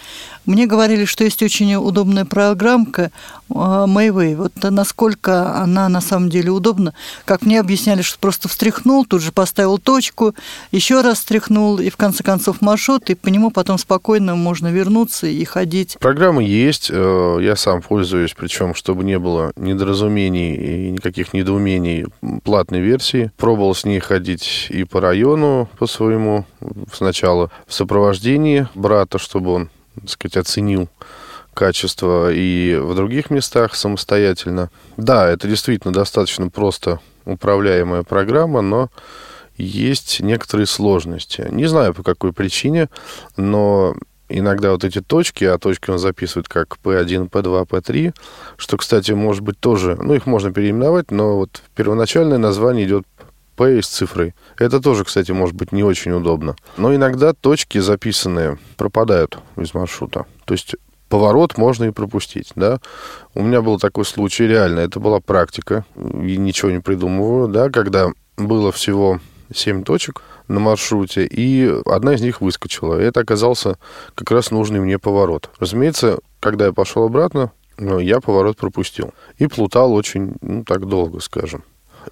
Мне 0.46 0.66
говорили, 0.66 1.04
что 1.04 1.24
есть 1.24 1.42
очень 1.42 1.74
удобная 1.74 2.24
программка 2.24 3.10
э, 3.48 3.54
Mayway. 3.54 4.36
Вот 4.36 4.52
насколько 4.62 5.56
она 5.56 5.88
на 5.88 6.00
самом 6.00 6.28
деле 6.28 6.50
удобна. 6.50 6.94
Как 7.24 7.42
мне 7.42 7.60
объясняли, 7.60 8.02
что 8.02 8.18
просто 8.18 8.48
встряхнул, 8.48 9.04
тут 9.06 9.22
же 9.22 9.32
поставил 9.32 9.78
точку, 9.78 10.34
еще 10.70 11.00
раз 11.00 11.18
встряхнул, 11.18 11.78
и 11.78 11.88
в 11.88 11.96
конце 11.96 12.22
концов 12.22 12.60
маршрут, 12.60 13.08
и 13.10 13.14
по 13.14 13.28
нему 13.28 13.50
потом 13.50 13.78
спокойно 13.78 14.34
можно 14.34 14.68
вернуться 14.68 15.26
и 15.26 15.44
ходить. 15.44 15.96
Программа 15.98 16.42
есть, 16.42 16.90
э, 16.90 17.38
я 17.40 17.56
сам 17.56 17.82
пользуюсь, 17.82 18.34
причем, 18.36 18.74
чтобы 18.74 19.04
не 19.04 19.18
было 19.18 19.52
недоразумений 19.56 20.54
и 20.54 20.90
никаких 20.90 21.32
недоумений 21.32 22.06
платной 22.42 22.80
версии. 22.80 23.30
Пробовал 23.36 23.74
с 23.74 23.84
ней 23.84 24.00
ходить 24.00 24.66
и 24.70 24.84
по 24.84 25.00
району 25.00 25.68
по 25.78 25.86
своему 25.86 26.44
сначала 26.92 27.50
в 27.66 27.74
сопровождении 27.74 28.68
брата, 28.74 29.18
чтобы 29.18 29.52
он, 29.52 29.70
так 30.00 30.10
сказать, 30.10 30.36
оценил 30.36 30.88
качество 31.54 32.32
и 32.32 32.76
в 32.76 32.94
других 32.94 33.30
местах 33.30 33.74
самостоятельно. 33.74 34.70
Да, 34.96 35.28
это 35.28 35.48
действительно 35.48 35.92
достаточно 35.92 36.50
просто 36.50 37.00
управляемая 37.24 38.02
программа, 38.02 38.60
но 38.60 38.90
есть 39.56 40.20
некоторые 40.20 40.66
сложности. 40.66 41.46
Не 41.50 41.66
знаю 41.66 41.94
по 41.94 42.02
какой 42.02 42.32
причине, 42.32 42.88
но 43.36 43.94
иногда 44.28 44.72
вот 44.72 44.84
эти 44.84 45.00
точки, 45.00 45.44
а 45.44 45.58
точки 45.58 45.90
он 45.90 45.98
записывает 45.98 46.48
как 46.48 46.76
P1, 46.82 47.30
P2, 47.30 47.66
P3, 47.68 48.14
что, 48.56 48.76
кстати, 48.76 49.12
может 49.12 49.42
быть 49.42 49.58
тоже, 49.60 49.96
ну, 50.00 50.14
их 50.14 50.26
можно 50.26 50.52
переименовать, 50.52 51.10
но 51.10 51.36
вот 51.36 51.62
первоначальное 51.76 52.38
название 52.38 52.86
идет 52.86 53.04
P 53.56 53.82
с 53.82 53.86
цифрой. 53.86 54.34
Это 54.58 54.80
тоже, 54.80 55.04
кстати, 55.04 55.32
может 55.32 55.54
быть 55.54 55.72
не 55.72 55.82
очень 55.82 56.12
удобно. 56.12 56.56
Но 56.76 56.94
иногда 56.94 57.32
точки 57.32 57.78
записанные 57.78 58.58
пропадают 58.76 59.38
из 59.56 59.74
маршрута. 59.74 60.26
То 60.44 60.54
есть 60.54 60.76
поворот 61.08 61.56
можно 61.56 61.84
и 61.84 61.90
пропустить, 61.90 62.52
да. 62.56 62.80
У 63.34 63.42
меня 63.42 63.62
был 63.62 63.78
такой 63.78 64.04
случай, 64.04 64.46
реально, 64.46 64.80
это 64.80 65.00
была 65.00 65.20
практика, 65.20 65.84
и 65.96 66.36
ничего 66.36 66.70
не 66.70 66.80
придумываю, 66.80 67.48
да, 67.48 67.70
когда 67.70 68.08
было 68.36 68.72
всего 68.72 69.20
7 69.52 69.84
точек 69.84 70.22
на 70.48 70.60
маршруте, 70.60 71.24
и 71.24 71.72
одна 71.86 72.14
из 72.14 72.20
них 72.20 72.40
выскочила. 72.40 72.96
Это 72.96 73.20
оказался 73.20 73.78
как 74.14 74.30
раз 74.30 74.50
нужный 74.50 74.80
мне 74.80 74.98
поворот. 74.98 75.50
Разумеется, 75.58 76.18
когда 76.40 76.66
я 76.66 76.72
пошел 76.72 77.04
обратно, 77.04 77.52
ну, 77.78 77.98
я 77.98 78.20
поворот 78.20 78.56
пропустил. 78.56 79.12
И 79.38 79.46
плутал 79.46 79.92
очень, 79.94 80.34
ну, 80.42 80.64
так 80.64 80.86
долго, 80.86 81.20
скажем. 81.20 81.64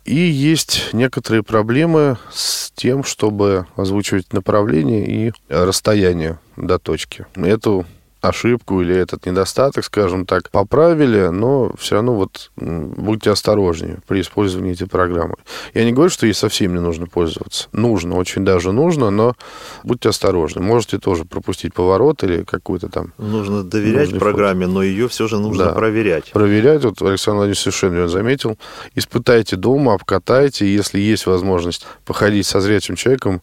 И 0.05 0.15
есть 0.15 0.91
некоторые 0.93 1.43
проблемы 1.43 2.19
с 2.33 2.71
тем, 2.75 3.05
чтобы 3.05 3.67
озвучивать 3.77 4.33
направление 4.33 5.07
и 5.07 5.33
расстояние 5.49 6.39
до 6.57 6.79
точки. 6.79 7.27
Эту 7.35 7.87
ошибку 8.23 8.81
или 8.81 8.95
этот 8.97 9.27
недостаток, 9.27 9.85
скажем 9.85 10.27
так, 10.27 10.49
поправили, 10.51 11.27
но 11.29 11.73
все 11.77 11.97
равно 11.97 12.15
вот 12.15 12.51
будьте 12.57 13.31
осторожнее 13.31 13.99
при 14.07 14.21
использовании 14.21 14.73
этой 14.75 14.87
программы. 14.89 15.35
Я 15.75 15.85
не 15.85 15.93
говорю, 15.93 16.09
что 16.11 16.27
ей 16.27 16.33
совсем 16.33 16.73
не 16.75 16.81
нужно 16.81 17.07
пользоваться. 17.07 17.69
Нужно, 17.73 18.17
очень 18.17 18.45
даже 18.45 18.73
нужно, 18.73 19.11
но 19.11 19.35
будьте 19.83 20.09
осторожны. 20.09 20.63
Можете 20.63 20.99
тоже 20.99 21.25
пропустить 21.25 21.75
поворот 21.75 22.23
или 22.23 22.45
какую-то 22.45 22.89
там 22.89 23.13
Нужно 23.19 23.65
доверять 23.65 24.17
программе, 24.19 24.67
но 24.67 24.83
ее 24.83 25.09
все 25.09 25.27
же 25.27 25.39
нужно 25.39 25.67
Да. 25.67 25.73
проверять. 25.73 26.31
проверять. 26.33 26.85
Вот 26.85 27.03
Александр 27.03 27.39
Владимирович 27.39 27.61
совершенно 27.61 27.95
верно 27.95 28.09
заметил. 28.09 28.57
Испытайте 28.95 29.57
дома, 29.57 29.95
обкатайте. 29.95 30.73
Если 30.73 31.01
есть 31.01 31.27
возможность 31.27 31.87
походить 32.05 32.47
со 32.47 32.61
зрячим 32.61 32.95
человеком, 32.95 33.43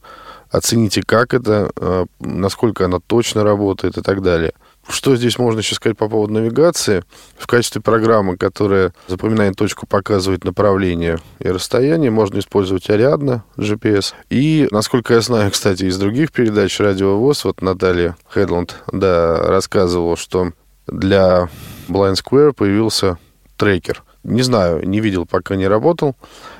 оцените, 0.51 1.03
как 1.05 1.33
это, 1.33 1.69
э, 1.75 2.05
насколько 2.21 2.85
она 2.85 2.99
точно 3.05 3.43
работает 3.43 3.97
и 3.97 4.01
так 4.01 4.21
далее. 4.21 4.53
Что 4.89 5.15
здесь 5.15 5.37
можно 5.37 5.59
еще 5.59 5.75
сказать 5.75 5.97
по 5.97 6.09
поводу 6.09 6.33
навигации? 6.33 7.03
В 7.37 7.45
качестве 7.45 7.79
программы, 7.79 8.37
которая 8.37 8.91
запоминает 9.07 9.55
точку, 9.55 9.85
показывает 9.85 10.43
направление 10.43 11.19
и 11.37 11.47
расстояние, 11.47 12.09
можно 12.09 12.39
использовать 12.39 12.89
Ариадна 12.89 13.43
GPS. 13.55 14.13
И, 14.31 14.67
насколько 14.71 15.13
я 15.13 15.21
знаю, 15.21 15.51
кстати, 15.51 15.83
из 15.83 15.97
других 15.99 16.31
передач 16.31 16.79
Радио 16.79 17.19
ВОЗ, 17.19 17.45
вот 17.45 17.61
Наталья 17.61 18.17
Хедланд, 18.33 18.77
да, 18.91 19.37
рассказывала, 19.37 20.17
что 20.17 20.53
для 20.87 21.49
Blind 21.87 22.15
Square 22.15 22.53
появился 22.53 23.19
трекер. 23.57 24.03
Не 24.23 24.41
знаю, 24.41 24.85
не 24.87 24.99
видел, 24.99 25.27
пока 25.27 25.55
не 25.55 25.67
работал 25.67 26.15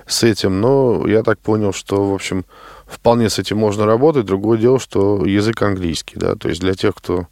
с 0.05 0.23
этим, 0.23 0.61
но 0.61 1.05
я 1.07 1.23
так 1.23 1.39
понял, 1.39 1.73
что, 1.73 2.11
в 2.11 2.13
общем, 2.13 2.45
вполне 2.85 3.29
с 3.29 3.39
этим 3.39 3.57
можно 3.57 3.85
работать. 3.85 4.25
Другое 4.25 4.59
дело, 4.59 4.79
что 4.79 5.25
язык 5.25 5.61
английский, 5.63 6.17
да, 6.17 6.35
то 6.35 6.47
есть 6.47 6.61
для 6.61 6.73
тех, 6.73 6.95
кто 6.95 7.27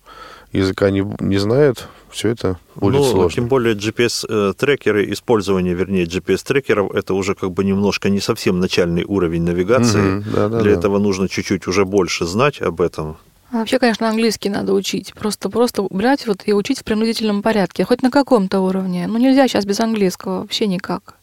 языка 0.58 0.90
не, 0.90 1.06
не 1.20 1.38
знает, 1.38 1.88
все 2.10 2.30
это 2.30 2.58
будет 2.76 3.00
ну, 3.00 3.04
сложно. 3.04 3.36
тем 3.36 3.48
более 3.48 3.76
GPS-трекеры, 3.76 5.12
использование, 5.12 5.74
вернее, 5.74 6.06
GPS-трекеров, 6.06 6.94
это 6.94 7.14
уже 7.14 7.36
как 7.36 7.52
бы 7.52 7.64
немножко 7.64 8.10
не 8.10 8.20
совсем 8.20 8.60
начальный 8.60 9.04
уровень 9.04 9.44
навигации. 9.44 10.00
Мгм, 10.00 10.24
да-да-да. 10.32 10.62
Для 10.62 10.72
этого 10.74 11.00
нужно 11.00 11.28
чуть-чуть 11.28 11.68
уже 11.68 11.86
больше 11.86 12.26
знать 12.26 12.62
об 12.62 12.82
этом. 12.82 13.18
А 13.52 13.58
вообще, 13.58 13.80
конечно, 13.80 14.10
английский 14.10 14.50
надо 14.50 14.74
учить. 14.74 15.14
Просто, 15.14 15.50
просто 15.50 15.84
брать 15.90 16.28
вот 16.28 16.44
и 16.46 16.54
учить 16.54 16.80
в 16.80 16.84
принудительном 16.84 17.42
порядке, 17.42 17.86
хоть 17.86 18.02
на 18.02 18.12
каком-то 18.12 18.60
уровне. 18.60 19.08
Ну, 19.08 19.18
нельзя 19.18 19.48
сейчас 19.48 19.66
без 19.66 19.80
английского, 19.80 20.42
вообще 20.42 20.68
никак. 20.68 21.17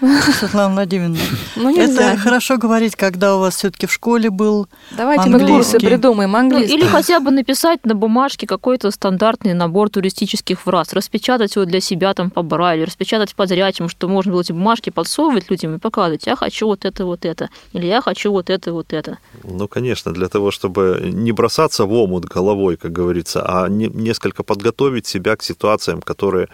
Светлана 0.00 0.74
Владимировна. 0.74 1.18
Ну, 1.56 1.74
Это 1.74 2.16
хорошо 2.18 2.58
говорить, 2.58 2.96
когда 2.96 3.34
у 3.36 3.40
вас 3.40 3.56
все-таки 3.56 3.86
в 3.86 3.92
школе 3.92 4.28
был 4.30 4.68
Давайте 4.90 5.30
мы 5.30 5.38
курсы 5.38 5.52
английский. 5.76 5.86
придумаем, 5.86 6.32
Ну, 6.32 6.38
английский. 6.38 6.76
или 6.76 6.84
хотя 6.86 7.18
бы 7.18 7.30
написать 7.30 7.84
на 7.86 7.94
бумажке 7.94 8.46
какой-то 8.46 8.90
стандартный 8.90 9.54
набор 9.54 9.88
туристических 9.88 10.60
фраз, 10.60 10.92
распечатать 10.92 11.56
его 11.56 11.64
для 11.64 11.80
себя 11.80 12.12
там 12.12 12.30
по 12.30 12.42
Брайлю, 12.42 12.84
распечатать 12.84 13.34
по 13.34 13.46
зрячим, 13.46 13.88
что 13.88 14.06
можно 14.08 14.32
было 14.32 14.42
эти 14.42 14.52
бумажки 14.52 14.90
подсовывать 14.90 15.50
людям 15.50 15.74
и 15.76 15.78
показывать, 15.78 16.26
я 16.26 16.36
хочу 16.36 16.66
вот 16.66 16.84
это, 16.84 17.06
вот 17.06 17.24
это, 17.24 17.48
или 17.72 17.86
я 17.86 18.02
хочу 18.02 18.30
вот 18.32 18.50
это, 18.50 18.72
вот 18.74 18.92
это. 18.92 19.16
Ну, 19.44 19.66
конечно, 19.66 20.12
для 20.12 20.28
того, 20.28 20.50
чтобы 20.50 21.00
не 21.12 21.32
бросаться 21.32 21.86
в 21.86 21.92
омут 21.94 22.26
головой, 22.26 22.76
как 22.76 22.92
говорится, 22.92 23.42
а 23.46 23.68
не- 23.68 23.88
несколько 23.88 24.42
подготовить 24.42 25.06
себя 25.06 25.36
к 25.36 25.42
ситуациям, 25.42 26.02
которые 26.02 26.48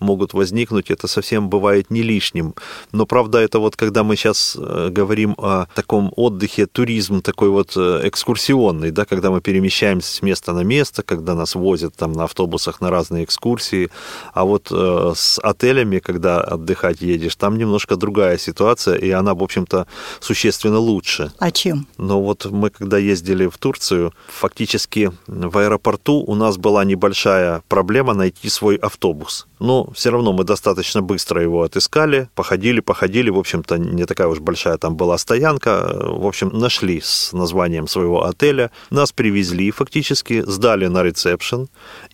могут 0.00 0.34
возникнуть, 0.34 0.90
это 0.90 1.06
совсем 1.06 1.48
бывает 1.48 1.90
не 1.90 2.02
лишним. 2.02 2.54
Но, 2.92 3.06
правда, 3.06 3.38
это 3.38 3.58
вот 3.58 3.76
когда 3.76 4.04
мы 4.04 4.16
сейчас 4.16 4.56
говорим 4.56 5.34
о 5.38 5.66
таком 5.74 6.12
отдыхе, 6.16 6.66
туризм 6.66 7.22
такой 7.22 7.48
вот 7.48 7.76
э, 7.76 8.00
экскурсионный, 8.04 8.90
да, 8.90 9.04
когда 9.04 9.30
мы 9.30 9.40
перемещаемся 9.40 10.14
с 10.14 10.22
места 10.22 10.52
на 10.52 10.60
место, 10.60 11.02
когда 11.02 11.34
нас 11.34 11.56
возят 11.56 11.96
там 11.96 12.12
на 12.12 12.24
автобусах 12.24 12.80
на 12.80 12.90
разные 12.90 13.24
экскурсии, 13.24 13.90
а 14.32 14.44
вот 14.44 14.68
э, 14.70 15.12
с 15.16 15.40
отелями, 15.40 15.98
когда 15.98 16.40
отдыхать 16.40 17.00
едешь, 17.00 17.34
там 17.34 17.58
немножко 17.58 17.96
другая 17.96 18.38
ситуация, 18.38 18.94
и 18.96 19.10
она, 19.10 19.34
в 19.34 19.42
общем-то, 19.42 19.86
существенно 20.20 20.78
лучше. 20.78 21.32
А 21.38 21.50
чем? 21.50 21.88
Но 21.96 22.22
вот 22.22 22.46
мы, 22.46 22.70
когда 22.70 22.98
ездили 22.98 23.46
в 23.48 23.58
Турцию, 23.58 24.12
фактически 24.28 25.10
в 25.26 25.58
аэропорту 25.58 26.24
у 26.26 26.34
нас 26.36 26.56
была 26.56 26.84
небольшая 26.84 27.62
проблема 27.68 28.14
найти 28.14 28.48
свой 28.48 28.76
автобус. 28.76 29.47
Но 29.60 29.90
все 29.92 30.10
равно 30.10 30.32
мы 30.32 30.44
достаточно 30.44 31.02
быстро 31.02 31.42
его 31.42 31.62
отыскали, 31.62 32.28
походили, 32.34 32.80
походили. 32.80 33.30
В 33.30 33.38
общем-то, 33.38 33.78
не 33.78 34.04
такая 34.06 34.28
уж 34.28 34.40
большая 34.40 34.78
там 34.78 34.96
была 34.96 35.18
стоянка. 35.18 35.88
В 36.04 36.26
общем, 36.26 36.50
нашли 36.52 37.00
с 37.00 37.32
названием 37.32 37.88
своего 37.88 38.24
отеля. 38.24 38.70
Нас 38.90 39.12
привезли 39.12 39.70
фактически, 39.70 40.42
сдали 40.42 40.86
на 40.86 41.02
ресепшн. 41.02 41.68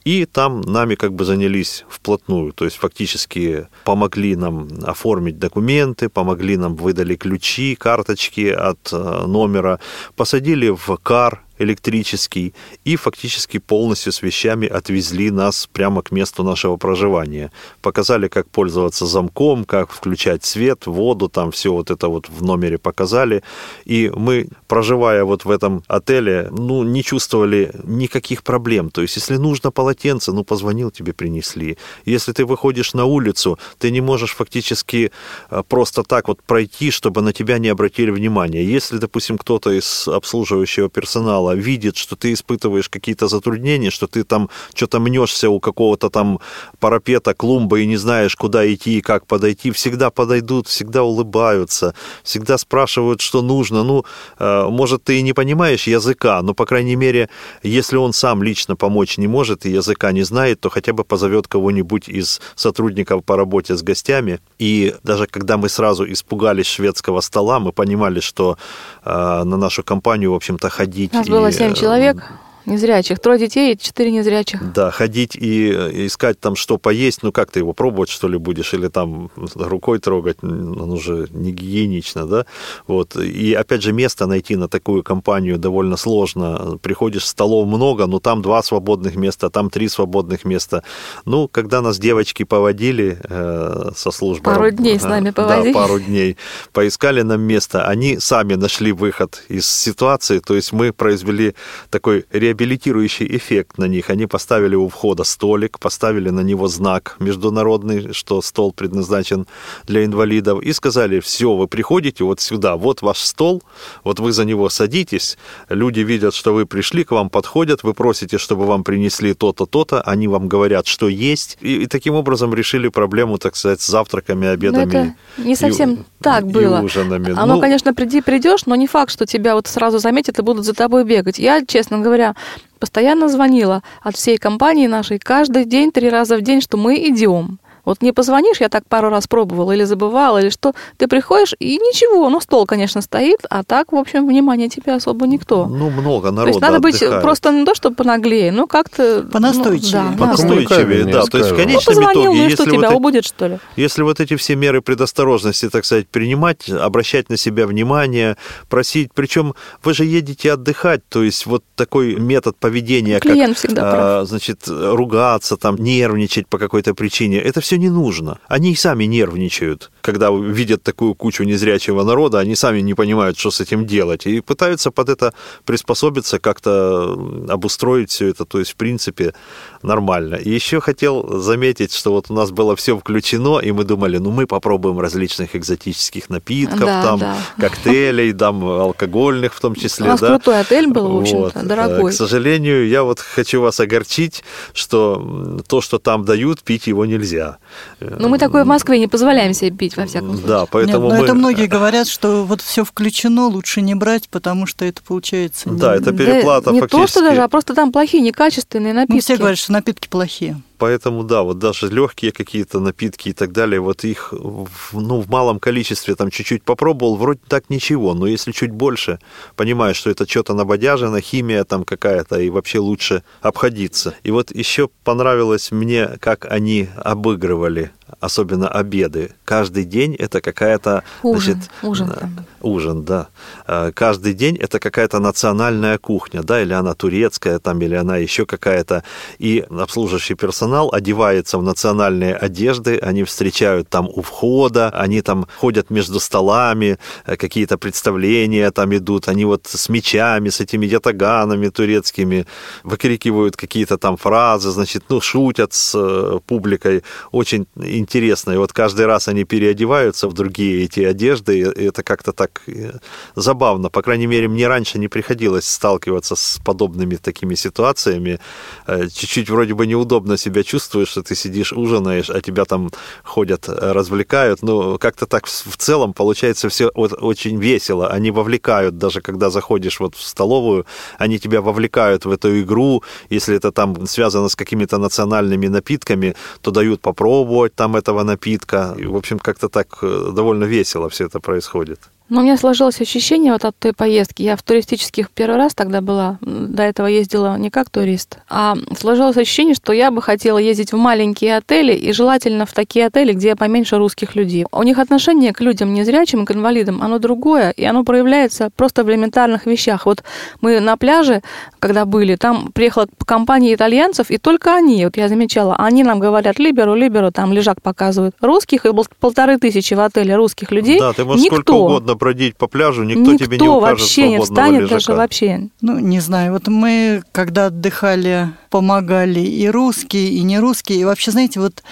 И 0.05 0.24
там 0.26 0.61
нами 0.61 0.95
как 0.95 1.12
бы 1.12 1.24
занялись 1.24 1.84
вплотную. 1.88 2.53
То 2.53 2.64
есть 2.64 2.76
фактически 2.76 3.68
помогли 3.84 4.36
нам 4.36 4.68
оформить 4.84 5.38
документы, 5.38 6.09
помогли 6.09 6.57
нам, 6.57 6.76
выдали 6.76 7.16
ключи, 7.16 7.76
карточки 7.76 8.49
от 8.49 8.92
э, 8.92 9.26
номера, 9.26 9.80
посадили 10.16 10.68
в 10.68 10.97
кар 11.03 11.43
электрический 11.59 12.55
и 12.85 12.97
фактически 12.97 13.59
полностью 13.59 14.13
с 14.13 14.23
вещами 14.23 14.67
отвезли 14.67 15.31
нас 15.31 15.69
прямо 15.73 16.03
к 16.03 16.11
месту 16.11 16.43
нашего 16.43 16.77
проживания. 16.77 17.51
Показали, 17.83 18.29
как 18.29 18.49
пользоваться 18.49 19.07
замком, 19.07 19.65
как 19.65 19.93
включать 19.93 20.45
свет, 20.45 20.87
воду, 20.87 21.29
там 21.29 21.51
все 21.51 21.73
вот 21.73 21.91
это 21.91 22.09
вот 22.09 22.29
в 22.29 22.43
номере 22.43 22.79
показали. 22.79 23.43
И 23.85 24.11
мы, 24.15 24.49
проживая 24.67 25.25
вот 25.25 25.45
в 25.45 25.51
этом 25.51 25.83
отеле, 25.89 26.49
ну, 26.51 26.83
не 26.83 27.03
чувствовали 27.03 27.73
никаких 27.85 28.43
проблем. 28.43 28.91
То 28.91 29.03
есть, 29.03 29.17
если 29.17 29.37
нужно 29.37 29.71
полотенце, 29.71 30.33
ну, 30.33 30.45
позвонил, 30.45 30.91
тебе 30.91 31.13
принесли. 31.13 31.77
Если 32.05 32.33
ты 32.33 32.45
выходишь 32.45 32.95
на 32.95 33.05
улицу, 33.05 33.59
ты 33.79 33.91
не 33.91 34.01
можешь 34.01 34.35
фактически 34.35 35.11
э, 35.51 35.63
просто 35.69 36.03
так 36.03 36.29
вот 36.29 36.43
пройти, 36.43 36.91
чтобы 36.91 37.23
на 37.23 37.33
тебя 37.33 37.59
не 37.59 37.69
обратили 37.69 38.11
внимания. 38.11 38.65
Если, 38.65 38.99
допустим, 38.99 39.39
кто-то 39.39 39.71
из 39.71 40.09
обслуживающего 40.09 40.89
персонала 40.89 41.43
видит, 41.53 41.97
что 41.97 42.16
ты 42.16 42.32
испытываешь 42.32 42.88
какие-то 42.88 43.28
затруднения, 43.28 43.90
что 43.90 44.07
ты 44.07 44.24
там 44.24 44.49
что-то 44.74 45.01
мнешься 45.01 45.51
у 45.51 45.61
какого-то 45.61 46.11
там 46.11 46.40
парапета, 46.80 47.34
клумбы 47.34 47.82
и 47.82 47.86
не 47.86 47.97
знаешь, 47.97 48.36
куда 48.36 48.72
идти 48.72 48.99
и 48.99 49.01
как 49.01 49.26
подойти, 49.26 49.70
всегда 49.70 50.11
подойдут, 50.11 50.68
всегда 50.68 51.03
улыбаются, 51.03 51.95
всегда 52.22 52.59
спрашивают, 52.59 53.20
что 53.20 53.42
нужно. 53.42 53.84
Ну, 53.84 54.05
э, 54.38 54.68
может, 54.70 55.05
ты 55.05 55.18
и 55.18 55.22
не 55.22 55.32
понимаешь 55.32 55.86
языка, 55.86 56.42
но, 56.42 56.55
по 56.55 56.66
крайней 56.66 56.97
мере, 56.97 57.28
если 57.62 57.97
он 57.97 58.12
сам 58.12 58.42
лично 58.42 58.76
помочь 58.76 59.18
не 59.18 59.26
может 59.26 59.66
и 59.66 59.70
языка 59.70 60.12
не 60.12 60.22
знает, 60.22 60.61
то 60.61 60.70
хотя 60.70 60.92
бы 60.92 61.05
позовет 61.05 61.49
кого-нибудь 61.49 62.09
из 62.09 62.40
сотрудников 62.55 63.24
по 63.24 63.36
работе 63.36 63.76
с 63.76 63.82
гостями. 63.82 64.40
И 64.59 64.95
даже 65.03 65.26
когда 65.26 65.57
мы 65.57 65.68
сразу 65.68 66.11
испугались 66.11 66.66
шведского 66.66 67.20
стола, 67.20 67.59
мы 67.59 67.72
понимали, 67.72 68.20
что 68.20 68.57
э, 69.05 69.42
на 69.45 69.57
нашу 69.57 69.82
компанию, 69.82 70.32
в 70.32 70.34
общем-то, 70.34 70.68
ходить... 70.68 71.12
И, 71.14 71.30
было 71.35 71.51
семь 71.51 71.74
человек 71.74 72.18
незрячих, 72.67 73.21
трое 73.21 73.39
детей 73.39 73.75
и 73.75 73.79
четыре 73.79 74.11
незрячих. 74.11 74.73
Да, 74.73 74.91
ходить 74.91 75.37
и 75.37 75.71
э, 75.71 76.07
искать 76.07 76.41
там, 76.41 76.57
что 76.57 76.79
поесть, 76.79 77.23
ну 77.23 77.33
как 77.33 77.51
ты 77.51 77.61
его 77.61 77.73
пробовать, 77.73 78.09
что 78.09 78.29
ли, 78.29 78.39
будешь, 78.39 78.75
или 78.75 78.89
там 78.89 79.31
рукой 79.55 79.99
трогать, 79.99 80.43
он 80.43 80.91
уже 80.93 81.29
не 81.31 81.53
гигиенично, 81.53 82.27
да, 82.27 82.47
вот. 82.87 83.17
И 83.17 83.55
опять 83.55 83.83
же, 83.83 83.93
место 83.93 84.27
найти 84.27 84.57
на 84.57 84.69
такую 84.69 85.03
компанию 85.03 85.59
довольно 85.59 85.97
сложно. 85.97 86.79
Приходишь, 86.83 87.27
столов 87.27 87.67
много, 87.67 88.07
но 88.07 88.21
там 88.21 88.43
два 88.43 88.62
свободных 88.62 89.17
места, 89.17 89.51
там 89.51 89.71
три 89.71 89.89
свободных 89.89 90.45
места. 90.45 90.83
Ну, 91.25 91.49
когда 91.49 91.81
нас 91.81 91.99
девочки 91.99 92.45
поводили 92.45 93.19
э, 93.23 93.91
со 93.95 94.11
службы... 94.11 94.45
Пару 94.45 94.71
дней 94.71 94.99
с 94.99 95.05
нами 95.05 95.31
повозили. 95.31 95.73
Да, 95.73 95.79
пару 95.79 96.01
дней. 96.01 96.37
Поискали 96.73 97.23
нам 97.23 97.41
место. 97.43 97.87
Они 97.87 98.19
сами 98.19 98.55
нашли 98.55 98.93
выход 98.93 99.43
из 99.49 99.69
ситуации, 99.69 100.39
то 100.39 100.55
есть 100.55 100.73
мы 100.73 100.93
произвели 100.93 101.55
такой 101.91 102.25
реабилитирующий 102.55 103.27
эффект 103.37 103.79
на 103.79 103.85
них. 103.87 104.11
Они 104.11 104.27
поставили 104.27 104.75
у 104.77 104.89
входа 104.89 105.25
столик, 105.25 105.79
поставили 105.79 106.31
на 106.31 106.41
него 106.41 106.69
знак 106.69 107.17
международный, 107.19 108.13
что 108.13 108.41
стол 108.43 108.73
предназначен 108.73 109.47
для 109.87 110.05
инвалидов, 110.05 110.63
и 110.63 110.73
сказали, 110.73 111.21
все, 111.21 111.55
вы 111.55 111.67
приходите 111.67 112.25
вот 112.25 112.41
сюда, 112.41 112.77
вот 112.77 113.03
ваш 113.03 113.19
стол, 113.19 113.63
вот 114.05 114.21
вы 114.21 114.33
за 114.33 114.45
него 114.45 114.69
садитесь, 114.69 115.37
люди 115.69 116.01
видят, 116.01 116.35
что 116.35 116.55
вы 116.55 116.67
пришли, 116.67 117.05
к 117.05 117.11
вам 117.11 117.29
подходят, 117.31 117.83
вы 117.83 117.93
просите, 117.95 118.39
чтобы 118.39 118.67
вам 118.67 118.85
принесли 118.85 119.35
то-то, 119.35 119.67
то-то, 119.67 120.01
они 120.03 120.29
вам 120.29 120.49
говорят, 120.49 120.87
что 120.87 121.09
есть, 121.09 121.59
и, 121.61 121.83
и 121.83 121.87
таким 121.87 122.15
образом 122.15 122.55
решили 122.55 122.89
проблему, 122.89 123.39
так 123.39 123.57
сказать, 123.57 123.81
с 123.81 123.87
завтраками, 123.87 124.47
Но 124.47 124.53
обедами. 124.53 124.85
Ну, 124.85 124.89
это 124.89 125.15
не 125.43 125.53
и- 125.53 125.57
совсем 125.57 126.05
так 126.21 126.45
и 126.45 126.47
было. 126.47 126.81
ужинами. 126.81 127.33
Оно, 127.37 127.55
Ну, 127.57 127.61
конечно, 127.61 127.95
приди, 127.95 128.21
придешь, 128.23 128.67
но 128.67 128.77
не 128.77 128.87
факт, 128.87 129.11
что 129.13 129.27
тебя 129.27 129.55
вот 129.55 129.67
сразу 129.67 129.99
заметят 129.99 130.39
и 130.39 130.43
будут 130.43 130.65
за 130.65 130.73
тобой 130.75 131.05
бегать. 131.05 131.39
Я, 131.39 131.65
честно 131.67 131.99
говоря, 131.99 132.35
постоянно 132.78 133.28
звонила 133.28 133.82
от 134.03 134.16
всей 134.16 134.36
компании 134.36 134.86
нашей 134.86 135.18
каждый 135.18 135.64
день, 135.64 135.90
три 135.90 136.11
раза 136.11 136.36
в 136.36 136.42
день, 136.42 136.61
что 136.61 136.76
мы 136.76 136.97
идем. 136.97 137.59
Вот 137.85 138.03
не 138.03 138.12
позвонишь, 138.12 138.61
я 138.61 138.68
так 138.68 138.87
пару 138.89 139.11
раз 139.11 139.26
пробовала 139.26 139.72
или 139.72 139.85
забывала, 139.85 140.39
или 140.41 140.51
что, 140.51 140.74
ты 140.97 141.07
приходишь, 141.07 141.55
и 141.59 141.76
ничего, 141.76 142.28
ну, 142.30 142.41
стол, 142.41 142.66
конечно, 142.66 143.01
стоит, 143.03 143.41
а 143.51 143.62
так, 143.64 143.93
в 143.93 143.97
общем, 143.97 144.26
внимания 144.26 144.68
тебе 144.68 144.93
особо 144.95 145.26
никто. 145.26 145.66
Ну, 145.66 145.91
много 145.91 146.28
То 146.28 146.35
народа 146.35 146.51
есть 146.51 146.61
надо 146.61 146.80
быть 146.80 146.97
отдыхает. 146.97 147.22
просто 147.22 147.51
не 147.51 147.64
то, 147.64 147.74
чтобы 147.74 147.97
понаглее, 147.97 148.53
но 148.53 148.66
как-то... 148.66 149.22
Понастойчивее. 149.32 150.03
Ну, 150.03 150.11
да, 150.12 150.18
По 150.18 150.26
надо. 150.26 150.43
Поустойчивее, 150.43 151.05
да. 151.05 151.22
То 151.24 151.39
есть 151.39 151.51
в. 151.51 151.53
Ну, 151.53 151.57
конечном 151.59 151.85
позвонил, 151.85 152.22
итоге, 152.22 152.39
ну 152.39 152.47
и 152.47 152.51
что, 152.51 152.62
если 152.62 152.64
тебя 152.64 152.76
вот, 152.78 152.87
эти- 152.87 152.97
убудет, 152.97 153.24
что 153.24 153.47
ли? 153.47 153.59
если 153.76 154.03
вот 154.03 154.20
эти 154.20 154.37
все 154.37 154.57
меры 154.57 154.80
предосторожности, 154.82 155.68
так 155.68 155.85
сказать, 155.85 156.09
принимать, 156.09 156.68
обращать 156.68 157.28
на 157.30 157.37
себя 157.37 157.66
внимание, 157.66 158.37
просить, 158.68 159.11
причем 159.14 159.55
вы 159.82 159.95
же 159.95 160.05
едете 160.05 160.53
отдыхать, 160.53 161.03
то 161.09 161.22
есть 161.22 161.47
вот 161.47 161.64
такой 161.76 162.16
метод 162.16 162.57
поведения, 162.57 163.20
Клиент 163.20 163.51
как, 163.51 163.59
всегда 163.59 163.82
а, 163.85 163.93
прав. 163.95 164.28
значит, 164.28 164.62
ругаться, 164.66 165.57
там, 165.57 165.76
нервничать 165.76 166.47
по 166.49 166.59
какой-то 166.59 166.95
причине, 166.95 167.39
это 167.39 167.61
все 167.61 167.74
не 167.77 167.91
нужно. 167.91 168.39
Они 168.49 168.72
и 168.72 168.77
сами 168.77 169.05
нервничают, 169.05 169.91
когда 170.01 170.31
видят 170.31 170.83
такую 170.83 171.14
кучу 171.14 171.45
незрячего 171.45 172.03
народа, 172.03 172.39
они 172.39 172.55
сами 172.57 172.81
не 172.81 172.95
понимают, 172.95 173.39
что 173.39 173.51
с 173.51 173.61
этим 173.61 173.87
делать, 173.87 174.27
и 174.27 174.41
пытаются 174.41 174.91
под 174.91 175.09
это 175.09 175.33
приспособиться, 175.64 176.39
как-то 176.39 177.14
обустроить 177.49 178.11
все 178.11 178.29
это, 178.29 178.45
то 178.45 178.59
есть, 178.59 178.72
в 178.72 178.77
принципе, 178.77 179.35
нормально. 179.83 180.37
И 180.37 180.51
еще 180.51 180.81
хотел 180.81 181.41
заметить, 181.41 181.93
что 181.93 182.12
вот 182.12 182.27
у 182.31 182.35
нас 182.35 182.51
было 182.51 182.77
все 182.77 182.97
включено, 182.99 183.59
и 183.59 183.72
мы 183.72 183.85
думали, 183.85 184.18
ну, 184.18 184.31
мы 184.31 184.47
попробуем 184.47 185.01
различных 185.01 185.57
экзотических 185.57 186.31
напитков, 186.31 186.81
Да, 186.81 187.03
там, 187.03 187.18
да. 187.18 187.37
коктейлей, 187.59 188.33
там, 188.33 188.64
алкогольных 188.64 189.55
в 189.55 189.61
том 189.61 189.75
числе, 189.75 190.07
У 190.07 190.09
нас 190.09 190.20
да. 190.20 190.29
крутой 190.29 190.61
отель 190.61 190.87
был, 190.89 191.09
в 191.09 191.20
общем-то, 191.20 191.43
Вот. 191.43 191.57
Э, 191.57 191.62
дорогой. 191.62 192.11
К 192.12 192.14
сожалению, 192.14 192.89
я 192.89 193.03
вот 193.03 193.20
хочу 193.20 193.61
вас 193.61 193.81
огорчить, 193.81 194.45
что 194.72 195.61
то, 195.66 195.81
что 195.81 195.99
там 195.99 196.25
дают, 196.25 196.62
пить 196.62 196.87
его 196.87 197.07
нельзя. 197.07 197.59
Но 198.01 198.29
мы 198.29 198.39
такое 198.39 198.65
в 198.65 198.67
Москве 198.67 198.99
не 198.99 199.07
позволяем 199.09 199.55
себе 199.55 199.71
пить, 199.71 199.97
во 199.97 200.07
всяком 200.07 200.33
случае. 200.33 200.47
Да, 200.49 200.67
поэтому 200.67 201.05
Нет, 201.07 201.12
но 201.15 201.19
мы... 201.21 201.25
это 201.25 201.35
многие 201.35 201.67
говорят, 201.67 202.07
что 202.09 202.45
вот 202.45 202.61
все 202.61 202.85
включено, 202.85 203.47
лучше 203.47 203.81
не 203.81 203.95
брать, 203.95 204.29
потому 204.29 204.67
что 204.67 204.85
это 204.85 205.03
получается... 205.03 205.71
не- 205.71 205.79
Да, 205.79 205.95
это 205.97 206.12
Да 206.12 206.25
переплата 206.25 206.71
не 206.71 206.81
то, 206.81 206.89
что 206.89 206.99
фактически. 206.99 207.23
даже, 207.23 207.43
а 207.43 207.49
просто 207.49 207.75
там 207.75 207.93
плохие, 207.93 208.23
некачественные 208.23 208.93
напитки. 208.93 209.15
Ну, 209.15 209.21
все 209.21 209.37
говорят, 209.37 209.59
что 209.59 209.73
напитки 209.73 210.09
плохие. 210.09 210.61
Поэтому, 210.79 211.22
да, 211.25 211.43
вот 211.43 211.59
даже 211.59 211.89
легкие 211.89 212.33
какие-то 212.33 212.81
напитки 212.81 213.29
и 213.29 213.33
так 213.33 213.53
далее, 213.53 213.81
вот 213.81 214.05
их 214.05 214.33
в, 214.33 215.01
ну, 215.01 215.20
в 215.20 215.29
малом 215.29 215.61
количестве 215.61 216.14
там 216.14 216.31
чуть-чуть 216.31 216.64
попробовал, 216.64 217.16
вроде 217.16 217.41
так 217.49 217.70
ничего, 217.70 218.14
но 218.14 218.27
если 218.27 218.53
чуть 218.53 218.72
больше, 218.72 219.18
понимаешь, 219.57 219.97
что 219.97 220.11
это 220.11 220.29
что-то 220.29 220.55
набодяжено, 220.55 221.20
химия 221.20 221.64
там 221.64 221.85
какая-то, 221.85 222.41
и 222.41 222.51
вообще 222.51 222.79
лучше 222.79 223.22
обходиться. 223.41 224.14
И 224.25 224.31
вот 224.31 224.55
еще 224.55 224.89
понравилось 225.05 225.70
мне, 225.70 226.09
как 226.20 226.47
они 226.51 226.89
обыгрывали 226.97 227.93
особенно 228.20 228.68
обеды. 228.68 229.33
Каждый 229.45 229.85
день 229.85 230.14
это 230.14 230.41
какая-то... 230.41 231.03
Ужин, 231.22 231.55
значит, 231.55 231.70
ужин. 231.83 232.11
Э, 232.11 232.27
ужин, 232.61 233.05
да. 233.05 233.29
Э, 233.66 233.93
каждый 233.95 234.35
день 234.35 234.57
это 234.57 234.79
какая-то 234.79 235.20
национальная 235.20 235.99
кухня, 235.99 236.43
да, 236.43 236.61
или 236.61 236.72
она 236.72 236.95
турецкая, 236.95 237.59
там, 237.59 237.81
или 237.81 237.95
она 237.95 238.16
еще 238.16 238.47
какая-то. 238.47 239.05
И 239.39 239.64
обслуживающий 239.70 240.35
персонал 240.35 240.64
одевается 240.93 241.59
в 241.59 241.62
национальные 241.62 242.35
одежды, 242.35 242.99
они 242.99 243.25
встречают 243.25 243.89
там 243.89 244.09
у 244.09 244.23
входа, 244.23 244.91
они 244.91 245.23
там 245.23 245.47
ходят 245.61 245.91
между 245.91 246.21
столами, 246.21 246.99
э, 247.27 247.37
какие-то 247.37 247.79
представления 247.79 248.71
там 248.71 248.95
идут, 248.95 249.29
они 249.29 249.45
вот 249.45 249.67
с 249.67 249.89
мечами, 249.89 250.49
с 250.49 250.61
этими 250.61 250.87
ятаганами 250.87 251.69
турецкими, 251.69 252.47
выкрикивают 252.83 253.57
какие-то 253.57 253.99
там 253.99 254.17
фразы, 254.17 254.71
значит, 254.71 255.05
ну, 255.09 255.21
шутят 255.21 255.73
с 255.73 256.41
публикой. 256.47 257.03
Очень 257.33 257.67
интересно. 257.77 258.53
И 258.53 258.57
вот 258.57 258.73
каждый 258.73 259.07
раз 259.07 259.29
они 259.29 259.45
переодеваются 259.45 260.29
в 260.29 260.33
другие 260.33 260.85
эти 260.85 261.01
одежды, 261.01 261.59
и 261.59 261.87
это 261.87 262.03
как-то 262.03 262.33
так 262.33 262.62
э, 262.67 262.93
забавно. 263.37 263.91
По 263.91 264.03
крайней 264.03 264.27
мере, 264.27 264.49
мне 264.49 264.69
раньше 264.69 264.99
не 264.99 265.09
приходилось 265.09 265.69
сталкиваться 265.69 266.37
с 266.37 266.61
подобными 266.65 267.17
такими 267.17 267.55
ситуациями. 267.55 268.39
Э, 268.87 269.09
чуть-чуть 269.09 269.51
вроде 269.51 269.75
бы 269.75 269.87
неудобно 269.87 270.37
себя 270.37 270.54
чувствуешь, 270.63 271.09
что 271.09 271.23
ты 271.23 271.35
сидишь, 271.35 271.73
ужинаешь, 271.73 272.31
а 272.31 272.41
тебя 272.41 272.65
там 272.65 272.91
ходят, 273.23 273.69
э, 273.69 273.93
развлекают. 273.93 274.63
Но 274.63 274.99
как-то 274.99 275.27
так 275.27 275.47
в 275.47 275.77
целом 275.77 276.13
получается 276.13 276.69
все 276.69 276.89
очень 276.89 277.59
весело. 277.59 278.09
Они 278.09 278.31
вовлекают, 278.31 278.99
даже 278.99 279.21
когда 279.21 279.51
заходишь 279.51 280.01
вот 280.01 280.15
в 280.15 280.23
столовую, 280.23 280.87
они 281.19 281.39
тебя 281.39 281.61
вовлекают 281.61 282.25
в 282.25 282.31
эту 282.31 282.61
игру. 282.61 283.03
Если 283.31 283.57
это 283.57 283.73
там 283.73 284.07
связано 284.07 284.49
с 284.49 284.57
какими-то 284.57 284.99
национальными 284.99 285.69
напитками, 285.69 286.35
то 286.61 286.71
дают 286.71 287.01
попробовать 287.01 287.75
там 287.75 287.97
этого 287.97 288.23
напитка. 288.23 288.95
И, 288.99 289.07
в 289.07 289.17
общем, 289.17 289.39
как-то 289.39 289.69
так 289.69 289.99
э, 290.03 290.33
довольно 290.33 290.65
весело 290.65 291.09
все 291.09 291.27
это 291.27 291.41
происходит. 291.41 291.99
Но 292.31 292.41
у 292.41 292.43
меня 292.43 292.57
сложилось 292.57 293.01
ощущение 293.01 293.53
вот 293.53 293.66
от 293.66 293.77
той 293.77 293.93
поездки. 293.93 294.43
Я 294.43 294.57
в 294.57 294.62
туристических 294.62 295.31
первый 295.31 295.57
раз 295.57 295.75
тогда 295.75 296.01
была. 296.01 296.39
До 296.41 296.83
этого 296.83 297.07
ездила 297.07 297.59
не 297.59 297.68
как 297.68 297.91
турист. 297.91 298.39
А 298.49 298.77
сложилось 298.99 299.37
ощущение, 299.37 299.75
что 299.75 299.93
я 299.93 300.11
бы 300.11 300.22
хотела 300.22 300.57
ездить 300.57 300.93
в 300.93 300.97
маленькие 300.97 301.59
отели 301.59 301.93
и 301.93 302.12
желательно 302.12 302.64
в 302.64 302.72
такие 302.72 303.07
отели, 303.07 303.35
где 303.35 303.55
поменьше 303.57 303.99
русских 303.99 304.37
людей. 304.37 304.64
У 304.72 304.83
них 304.83 304.99
отношение 304.99 305.53
к 305.53 305.61
людям 305.61 305.93
незрячим, 305.93 306.47
к 306.47 306.53
инвалидам, 306.53 307.03
оно 307.03 307.18
другое, 307.18 307.70
и 307.70 307.85
оно 307.85 308.05
проявляется 308.05 308.70
просто 308.75 309.05
в 309.05 309.11
элементарных 309.11 309.66
вещах. 309.66 310.07
Вот 310.07 310.25
мы 310.62 310.81
на 310.81 310.97
пляже, 310.97 311.43
когда 311.79 312.07
были, 312.07 312.37
там 312.37 312.72
приехала 312.72 313.07
компания 313.27 313.75
итальянцев, 313.75 314.31
и 314.31 314.39
только 314.39 314.75
они, 314.75 315.05
вот 315.05 315.18
я 315.18 315.29
замечала, 315.29 315.77
они 315.77 316.03
нам 316.03 316.20
говорят 316.20 316.59
«либеру, 316.59 316.95
либеру», 316.95 317.31
там 317.33 317.53
лежак 317.53 317.83
показывают. 317.83 318.35
Русских, 318.41 318.87
и 318.87 318.91
полторы 319.20 319.59
тысячи 319.59 319.93
в 319.93 320.01
отеле 320.01 320.37
русских 320.37 320.72
людей, 320.72 320.99
да, 320.99 321.12
ты 321.12 321.25
можешь 321.25 321.45
никто. 321.45 321.57
сколько 321.57 321.72
угодно 321.72 322.14
можно 322.15 322.17
бродить 322.17 322.57
по 322.57 322.67
пляжу, 322.67 323.05
никто, 323.05 323.33
никто 323.33 323.45
тебе 323.45 323.59
не 323.59 323.69
укажет 323.69 324.01
вообще 324.01 324.29
не 324.29 324.41
встанет 324.41 324.83
лежака. 324.83 324.95
даже 324.95 325.12
вообще. 325.12 325.69
Ну, 325.81 325.99
не 325.99 326.21
знаю, 326.21 326.53
вот 326.53 326.69
мы, 326.69 327.23
когда 327.33 327.67
отдыхали, 327.67 328.51
помогали 328.71 329.41
и 329.41 329.69
русские, 329.69 330.31
и 330.31 330.43
не 330.43 330.59
русские. 330.59 331.01
И 331.01 331.05
вообще, 331.05 331.31
знаете, 331.31 331.61
вот 331.61 331.83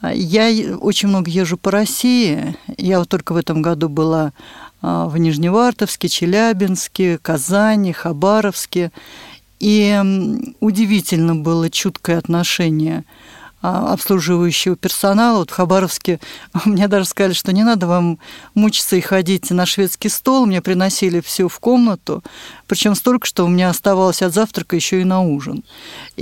а, 0.00 0.12
я 0.12 0.76
очень 0.76 1.08
много 1.08 1.30
езжу 1.30 1.56
по 1.56 1.70
России. 1.70 2.56
Я 2.78 2.98
вот 2.98 3.08
только 3.08 3.32
в 3.32 3.36
этом 3.36 3.62
году 3.62 3.88
была 3.88 4.32
а, 4.80 5.06
в 5.08 5.16
Нижневартовске, 5.18 6.08
Челябинске, 6.08 7.18
Казани, 7.18 7.92
Хабаровске. 7.92 8.92
И 9.60 9.96
удивительно 10.60 11.36
было 11.36 11.70
чуткое 11.70 12.18
отношение– 12.18 13.04
обслуживающего 13.62 14.76
персонала. 14.76 15.38
Вот 15.38 15.50
в 15.50 15.54
Хабаровске 15.54 16.20
мне 16.64 16.88
даже 16.88 17.06
сказали, 17.06 17.32
что 17.32 17.52
не 17.52 17.62
надо 17.62 17.86
вам 17.86 18.18
мучиться 18.54 18.96
и 18.96 19.00
ходить 19.00 19.50
на 19.50 19.66
шведский 19.66 20.08
стол. 20.08 20.46
Мне 20.46 20.60
приносили 20.60 21.20
все 21.20 21.48
в 21.48 21.58
комнату, 21.60 22.22
причем 22.66 22.94
столько, 22.94 23.26
что 23.26 23.44
у 23.44 23.48
меня 23.48 23.70
оставалось 23.70 24.22
от 24.22 24.34
завтрака 24.34 24.76
еще 24.76 25.00
и 25.00 25.04
на 25.04 25.22
ужин. 25.22 25.64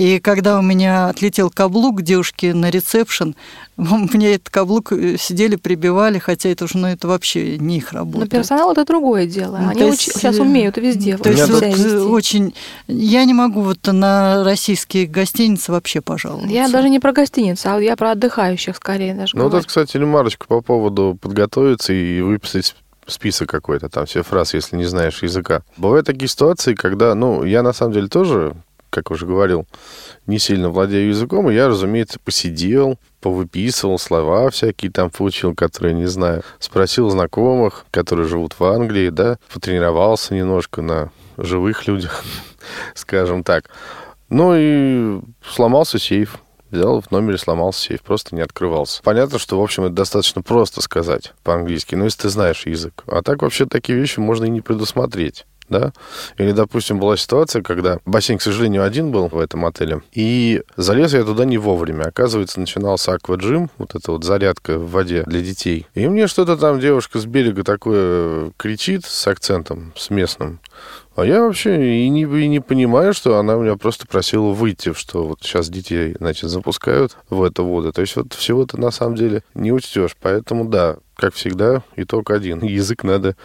И 0.01 0.19
когда 0.19 0.59
у 0.59 0.63
меня 0.63 1.09
отлетел 1.09 1.51
каблук 1.51 2.01
девушки 2.01 2.47
на 2.47 2.71
ресепшн, 2.71 3.37
мне 3.77 4.37
этот 4.37 4.49
каблук 4.49 4.93
э, 4.93 5.19
сидели, 5.19 5.57
прибивали, 5.57 6.19
хотя 6.19 6.49
это 6.49 6.65
уже, 6.65 6.79
ну, 6.79 6.87
это 6.87 7.07
вообще 7.07 7.59
не 7.59 7.77
их 7.77 7.93
работа. 7.93 8.21
Но 8.21 8.27
персонал 8.27 8.73
это 8.73 8.87
другое 8.87 9.27
дело. 9.27 9.59
Ну, 9.59 9.69
Они 9.69 9.83
есть, 9.83 10.01
сейчас 10.01 10.39
э, 10.39 10.41
умеют 10.41 10.79
везде. 10.79 11.19
То 11.19 11.29
есть 11.29 11.47
вот 11.51 11.63
э, 11.63 12.01
очень... 12.01 12.55
Я 12.87 13.27
не 13.27 13.35
могу 13.35 13.61
вот 13.61 13.87
на 13.89 14.43
российские 14.43 15.05
гостиницы 15.07 15.71
вообще 15.71 16.01
пожаловаться. 16.01 16.51
Я 16.51 16.71
даже 16.71 16.89
не 16.89 16.99
про 16.99 17.13
гостиницы, 17.13 17.67
а 17.67 17.79
я 17.79 17.95
про 17.95 18.13
отдыхающих 18.13 18.77
скорее 18.77 19.13
даже. 19.13 19.37
Ну, 19.37 19.51
вот, 19.51 19.67
кстати, 19.67 19.99
ремарочка 19.99 20.47
по 20.47 20.63
поводу 20.63 21.19
подготовиться 21.21 21.93
и 21.93 22.23
выписать 22.23 22.75
список 23.07 23.51
какой-то, 23.51 23.91
там 23.91 24.07
все 24.07 24.23
фразы, 24.23 24.57
если 24.57 24.77
не 24.77 24.85
знаешь 24.85 25.23
языка. 25.23 25.61
Бывают 25.77 26.07
такие 26.07 26.29
ситуации, 26.29 26.73
когда, 26.73 27.15
ну, 27.15 27.45
я 27.45 27.63
на 27.63 27.75
самом 27.75 27.93
деле 27.93 28.09
тоже 28.09 28.55
как 28.91 29.11
уже 29.11 29.27
говорил, 29.27 29.67
не 30.27 30.39
сильно 30.39 30.69
владею 30.69 31.09
языком, 31.09 31.51
и 31.51 31.55
я, 31.55 31.69
разумеется, 31.69 32.19
посидел, 32.23 32.99
повыписывал 33.21 33.99
слова 33.99 34.51
всякие 34.51 34.91
там 34.91 35.11
получил, 35.11 35.55
которые 35.55 35.95
не 35.95 36.07
знаю. 36.07 36.43
Спросил 36.59 37.09
знакомых, 37.11 37.87
которые 37.91 38.29
живут 38.29 38.59
в 38.59 38.65
Англии, 38.65 39.11
да, 39.11 39.39
потренировался 39.53 40.35
немножко 40.35 40.83
на 40.83 41.11
живых 41.37 41.87
людях, 41.87 42.25
скажем 42.95 43.45
так. 43.45 43.71
Ну 44.29 44.55
и 44.57 45.21
сломался 45.47 45.99
сейф. 45.99 46.39
Взял 46.71 47.01
в 47.01 47.11
номере, 47.11 47.37
сломался 47.37 47.81
сейф, 47.81 48.03
просто 48.03 48.37
не 48.37 48.43
открывался. 48.43 49.03
Понятно, 49.03 49.41
что, 49.41 49.59
в 49.59 49.63
общем, 49.63 49.85
это 49.85 49.95
достаточно 49.95 50.41
просто 50.41 50.81
сказать 50.81 51.33
по-английски, 51.43 51.97
но 51.97 52.05
если 52.05 52.23
ты 52.23 52.29
знаешь 52.29 52.65
язык. 52.65 53.03
А 53.09 53.23
так 53.23 53.43
вообще 53.43 53.67
такие 53.67 53.99
вещи 53.99 54.21
можно 54.21 54.45
и 54.45 54.51
не 54.51 54.61
предусмотреть 54.61 55.47
да, 55.71 55.93
или, 56.37 56.53
допустим, 56.53 56.99
была 56.99 57.17
ситуация, 57.17 57.63
когда 57.63 57.99
бассейн, 58.05 58.39
к 58.39 58.43
сожалению, 58.43 58.85
один 58.85 59.11
был 59.11 59.29
в 59.29 59.39
этом 59.39 59.65
отеле, 59.65 60.03
и 60.13 60.63
залез 60.77 61.15
я 61.15 61.25
туда 61.25 61.45
не 61.45 61.59
вовремя. 61.59 62.05
Оказывается, 62.05 62.61
начинался 62.61 63.13
акваджим, 63.13 63.71
вот 63.79 63.95
эта 63.95 64.13
вот 64.13 64.25
зарядка 64.25 64.79
в 64.79 64.91
воде 64.91 65.23
для 65.27 65.41
детей. 65.41 65.87
И 65.95 66.07
мне 66.09 66.27
что-то 66.27 66.57
там 66.57 66.81
девушка 66.81 67.19
с 67.19 67.27
берега 67.27 67.65
такое 67.65 68.53
кричит 68.57 69.05
с 69.05 69.27
акцентом, 69.27 69.93
с 69.97 70.11
местным. 70.11 70.61
А 71.17 71.25
я 71.25 71.43
вообще 71.43 72.05
и 72.05 72.09
не, 72.09 72.23
и 72.23 72.49
не 72.49 72.61
понимаю, 72.61 73.13
что 73.13 73.39
она 73.39 73.55
меня 73.55 73.77
просто 73.77 74.07
просила 74.07 74.53
выйти, 74.53 74.95
что 74.95 75.27
вот 75.27 75.41
сейчас 75.43 75.69
детей, 75.69 76.15
значит, 76.19 76.49
запускают 76.49 77.17
в 77.29 77.43
эту 77.43 77.65
воду. 77.65 77.93
То 77.93 78.01
есть 78.01 78.17
вот 78.17 78.33
всего-то 78.33 78.81
на 78.81 78.91
самом 78.91 79.17
деле 79.17 79.43
не 79.55 79.73
учтешь. 79.73 80.17
Поэтому 80.21 80.67
да, 80.67 80.97
как 81.17 81.35
всегда, 81.35 81.83
итог 81.97 82.31
один. 82.31 82.61
Язык 82.65 83.03
надо 83.05 83.37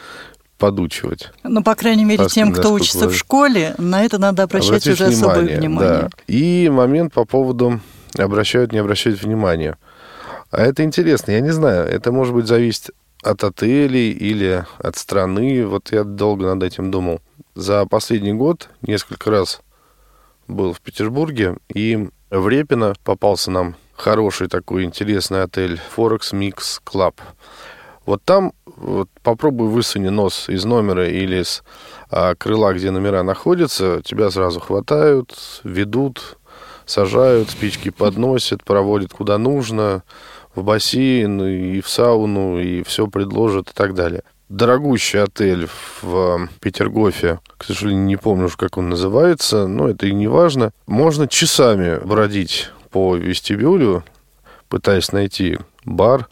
подучивать. 0.57 1.31
Ну, 1.43 1.63
по 1.63 1.75
крайней 1.75 2.05
мере, 2.05 2.27
тем, 2.27 2.53
кто 2.53 2.73
учится 2.73 3.09
в 3.09 3.15
школе, 3.15 3.75
на 3.77 4.03
это 4.03 4.17
надо 4.17 4.43
обращать 4.43 4.87
уже 4.87 5.05
внимание, 5.05 5.31
особое 5.31 5.59
внимание. 5.59 6.01
Да. 6.01 6.09
И 6.27 6.69
момент 6.69 7.13
по 7.13 7.25
поводу 7.25 7.79
обращают, 8.17 8.71
не 8.71 8.79
обращают 8.79 9.21
внимания. 9.21 9.77
А 10.51 10.61
это 10.61 10.83
интересно, 10.83 11.31
я 11.31 11.41
не 11.41 11.51
знаю, 11.51 11.87
это 11.87 12.11
может 12.11 12.33
быть 12.33 12.47
зависит 12.47 12.91
от 13.21 13.43
отелей 13.43 14.11
или 14.11 14.65
от 14.77 14.97
страны. 14.97 15.65
Вот 15.65 15.91
я 15.91 16.03
долго 16.03 16.45
над 16.45 16.63
этим 16.63 16.91
думал. 16.91 17.19
За 17.55 17.85
последний 17.85 18.33
год 18.33 18.69
несколько 18.81 19.31
раз 19.31 19.61
был 20.47 20.73
в 20.73 20.81
Петербурге, 20.81 21.57
и 21.73 22.07
в 22.29 22.47
Репино 22.47 22.93
попался 23.03 23.49
нам 23.49 23.75
хороший 23.95 24.47
такой 24.47 24.83
интересный 24.83 25.43
отель 25.43 25.79
Forex 25.95 26.33
Mix 26.33 26.79
Club. 26.85 27.15
Вот 28.05 28.21
там 28.23 28.53
вот 28.65 29.09
попробуй 29.23 29.69
высуни 29.69 30.09
нос 30.09 30.49
из 30.49 30.65
номера 30.65 31.09
или 31.09 31.41
из 31.41 31.63
а, 32.09 32.35
крыла, 32.35 32.73
где 32.73 32.91
номера 32.91 33.23
находятся, 33.23 34.01
тебя 34.03 34.29
сразу 34.29 34.59
хватают, 34.59 35.33
ведут, 35.63 36.37
сажают, 36.85 37.49
спички 37.49 37.89
подносят, 37.89 38.63
проводят 38.63 39.11
куда 39.11 39.37
нужно, 39.37 40.03
в 40.53 40.63
бассейн 40.63 41.41
и 41.43 41.81
в 41.81 41.89
сауну, 41.89 42.59
и 42.59 42.83
все 42.83 43.07
предложат 43.07 43.71
и 43.71 43.73
так 43.73 43.93
далее. 43.93 44.23
Дорогущий 44.49 45.21
отель 45.21 45.67
в 46.01 46.47
Петергофе, 46.59 47.39
к 47.57 47.63
сожалению, 47.63 48.05
не 48.05 48.15
помню 48.15 48.45
уж, 48.45 48.55
как 48.55 48.77
он 48.77 48.89
называется, 48.89 49.65
но 49.65 49.89
это 49.89 50.05
и 50.05 50.13
не 50.13 50.27
важно. 50.27 50.71
Можно 50.85 51.27
часами 51.27 51.99
бродить 52.05 52.69
по 52.91 53.15
вестибюлю, 53.15 54.03
пытаясь 54.69 55.11
найти 55.11 55.57
бар 55.83 56.29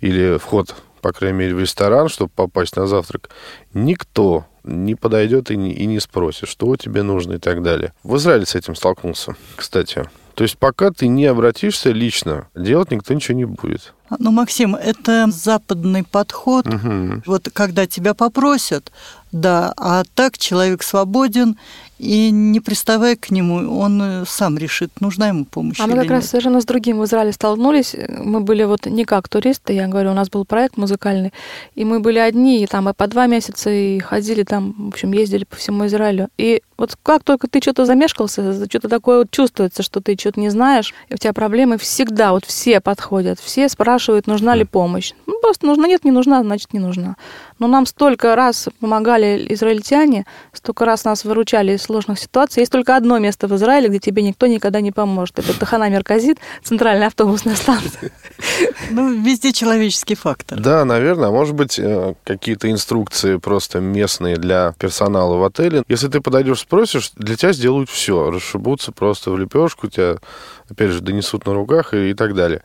или 0.00 0.38
вход 0.38 0.76
по 1.06 1.12
крайней 1.12 1.38
мере, 1.38 1.54
в 1.54 1.60
ресторан, 1.60 2.08
чтобы 2.08 2.32
попасть 2.34 2.74
на 2.74 2.88
завтрак, 2.88 3.30
никто 3.74 4.44
не 4.64 4.96
подойдет 4.96 5.52
и 5.52 5.56
не, 5.56 5.72
и 5.72 5.86
не 5.86 6.00
спросит, 6.00 6.48
что 6.48 6.74
тебе 6.74 7.04
нужно 7.04 7.34
и 7.34 7.38
так 7.38 7.62
далее. 7.62 7.92
В 8.02 8.16
Израиле 8.16 8.44
с 8.44 8.56
этим 8.56 8.74
столкнулся, 8.74 9.36
кстати, 9.54 10.02
То 10.34 10.42
есть 10.42 10.58
пока 10.58 10.90
ты 10.90 11.06
не 11.06 11.26
обратишься 11.26 11.92
лично, 11.92 12.48
делать 12.56 12.90
никто 12.90 13.14
ничего 13.14 13.38
не 13.38 13.44
будет. 13.44 13.94
Ну, 14.18 14.30
Максим, 14.30 14.74
это 14.74 15.26
западный 15.30 16.04
подход. 16.04 16.66
Угу. 16.66 17.22
Вот 17.26 17.48
когда 17.52 17.86
тебя 17.86 18.14
попросят, 18.14 18.92
да, 19.32 19.72
а 19.76 20.04
так 20.14 20.38
человек 20.38 20.82
свободен, 20.82 21.56
и 21.98 22.30
не 22.30 22.60
приставая 22.60 23.16
к 23.16 23.30
нему, 23.30 23.78
он 23.78 24.24
сам 24.26 24.58
решит, 24.58 24.90
нужна 25.00 25.28
ему 25.28 25.46
помощь. 25.46 25.80
А 25.80 25.86
мы 25.86 25.94
как 25.94 26.10
раз 26.10 26.24
нет. 26.24 26.30
совершенно 26.30 26.60
с 26.60 26.66
другим 26.66 26.98
в 26.98 27.04
Израиле 27.06 27.32
столкнулись. 27.32 27.96
Мы 28.08 28.40
были 28.40 28.64
вот 28.64 28.84
не 28.86 29.04
как 29.06 29.28
туристы, 29.28 29.72
я 29.72 29.88
говорю, 29.88 30.10
у 30.10 30.14
нас 30.14 30.28
был 30.28 30.44
проект 30.44 30.76
музыкальный, 30.76 31.32
и 31.74 31.84
мы 31.84 32.00
были 32.00 32.18
одни, 32.18 32.62
и 32.62 32.66
там 32.66 32.88
и 32.88 32.92
по 32.92 33.06
два 33.06 33.26
месяца, 33.26 33.70
и 33.70 33.98
ходили 33.98 34.42
там, 34.42 34.74
в 34.78 34.88
общем, 34.88 35.12
ездили 35.12 35.44
по 35.44 35.56
всему 35.56 35.86
Израилю. 35.86 36.28
И 36.36 36.62
вот 36.76 36.98
как 37.02 37.24
только 37.24 37.48
ты 37.48 37.60
что-то 37.62 37.86
замешкался, 37.86 38.66
что-то 38.66 38.88
такое 38.90 39.20
вот 39.20 39.30
чувствуется, 39.30 39.82
что 39.82 40.02
ты 40.02 40.16
что-то 40.18 40.38
не 40.38 40.50
знаешь, 40.50 40.92
и 41.08 41.14
у 41.14 41.16
тебя 41.16 41.32
проблемы 41.32 41.78
всегда, 41.78 42.32
вот 42.32 42.44
все 42.44 42.80
подходят, 42.82 43.40
все 43.40 43.70
спрашивают, 43.70 43.95
нужна 44.26 44.56
ли 44.56 44.64
помощь. 44.64 45.14
Ну, 45.26 45.38
просто 45.40 45.66
нужна, 45.66 45.88
нет, 45.88 46.04
не 46.04 46.10
нужна, 46.10 46.42
значит, 46.42 46.72
не 46.72 46.80
нужна. 46.80 47.16
Но 47.58 47.68
нам 47.68 47.86
столько 47.86 48.36
раз 48.36 48.68
помогали 48.80 49.46
израильтяне, 49.50 50.26
столько 50.52 50.84
раз 50.84 51.04
нас 51.04 51.24
выручали 51.24 51.72
из 51.72 51.82
сложных 51.82 52.18
ситуаций. 52.18 52.60
Есть 52.60 52.72
только 52.72 52.96
одно 52.96 53.18
место 53.18 53.48
в 53.48 53.54
Израиле, 53.56 53.88
где 53.88 53.98
тебе 53.98 54.22
никто 54.22 54.46
никогда 54.46 54.80
не 54.80 54.92
поможет. 54.92 55.38
Это 55.38 55.58
Тахана 55.58 55.88
Мерказит, 55.88 56.38
центральная 56.62 57.06
автобусная 57.06 57.56
станция. 57.56 58.10
Ну, 58.90 59.22
везде 59.22 59.52
человеческий 59.52 60.14
фактор. 60.14 60.60
Да, 60.60 60.84
наверное. 60.84 61.28
А 61.28 61.32
может 61.32 61.54
быть, 61.54 61.78
э, 61.78 62.14
какие-то 62.24 62.70
инструкции 62.70 63.36
просто 63.36 63.80
местные 63.80 64.36
для 64.36 64.74
персонала 64.78 65.36
в 65.36 65.44
отеле. 65.44 65.82
Если 65.88 66.08
ты 66.08 66.20
подойдешь, 66.20 66.60
спросишь, 66.60 67.12
для 67.16 67.36
тебя 67.36 67.52
сделают 67.52 67.88
все. 67.88 68.30
Расшибутся 68.30 68.92
просто 68.92 69.30
в 69.30 69.38
лепешку, 69.38 69.88
тебя, 69.88 70.16
опять 70.68 70.90
же, 70.90 71.00
донесут 71.00 71.46
на 71.46 71.54
руках 71.54 71.94
и, 71.94 72.10
и 72.10 72.14
так 72.14 72.34
далее. 72.34 72.62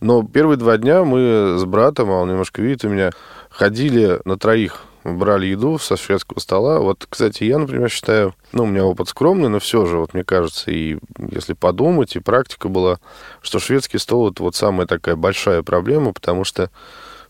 Но 0.00 0.22
первые 0.22 0.58
два 0.58 0.76
дня 0.76 1.04
мы 1.04 1.56
с 1.58 1.64
братом, 1.64 2.10
а 2.10 2.20
он 2.20 2.28
немножко 2.28 2.60
видит 2.60 2.84
у 2.84 2.88
меня, 2.88 3.10
ходили 3.54 4.20
на 4.24 4.36
троих 4.36 4.84
брали 5.04 5.46
еду 5.46 5.78
со 5.78 5.96
шведского 5.96 6.40
стола. 6.40 6.78
Вот, 6.78 7.06
кстати, 7.08 7.44
я, 7.44 7.58
например, 7.58 7.90
считаю, 7.90 8.34
ну, 8.52 8.64
у 8.64 8.66
меня 8.66 8.84
опыт 8.84 9.08
скромный, 9.08 9.48
но 9.48 9.58
все 9.58 9.86
же, 9.86 9.98
вот 9.98 10.14
мне 10.14 10.24
кажется, 10.24 10.70
и 10.70 10.98
если 11.30 11.52
подумать, 11.52 12.16
и 12.16 12.20
практика 12.20 12.68
была, 12.68 12.98
что 13.42 13.58
шведский 13.58 13.98
стол 13.98 14.30
это 14.30 14.42
вот 14.42 14.56
самая 14.56 14.86
такая 14.86 15.14
большая 15.16 15.62
проблема, 15.62 16.12
потому 16.14 16.44
что, 16.44 16.70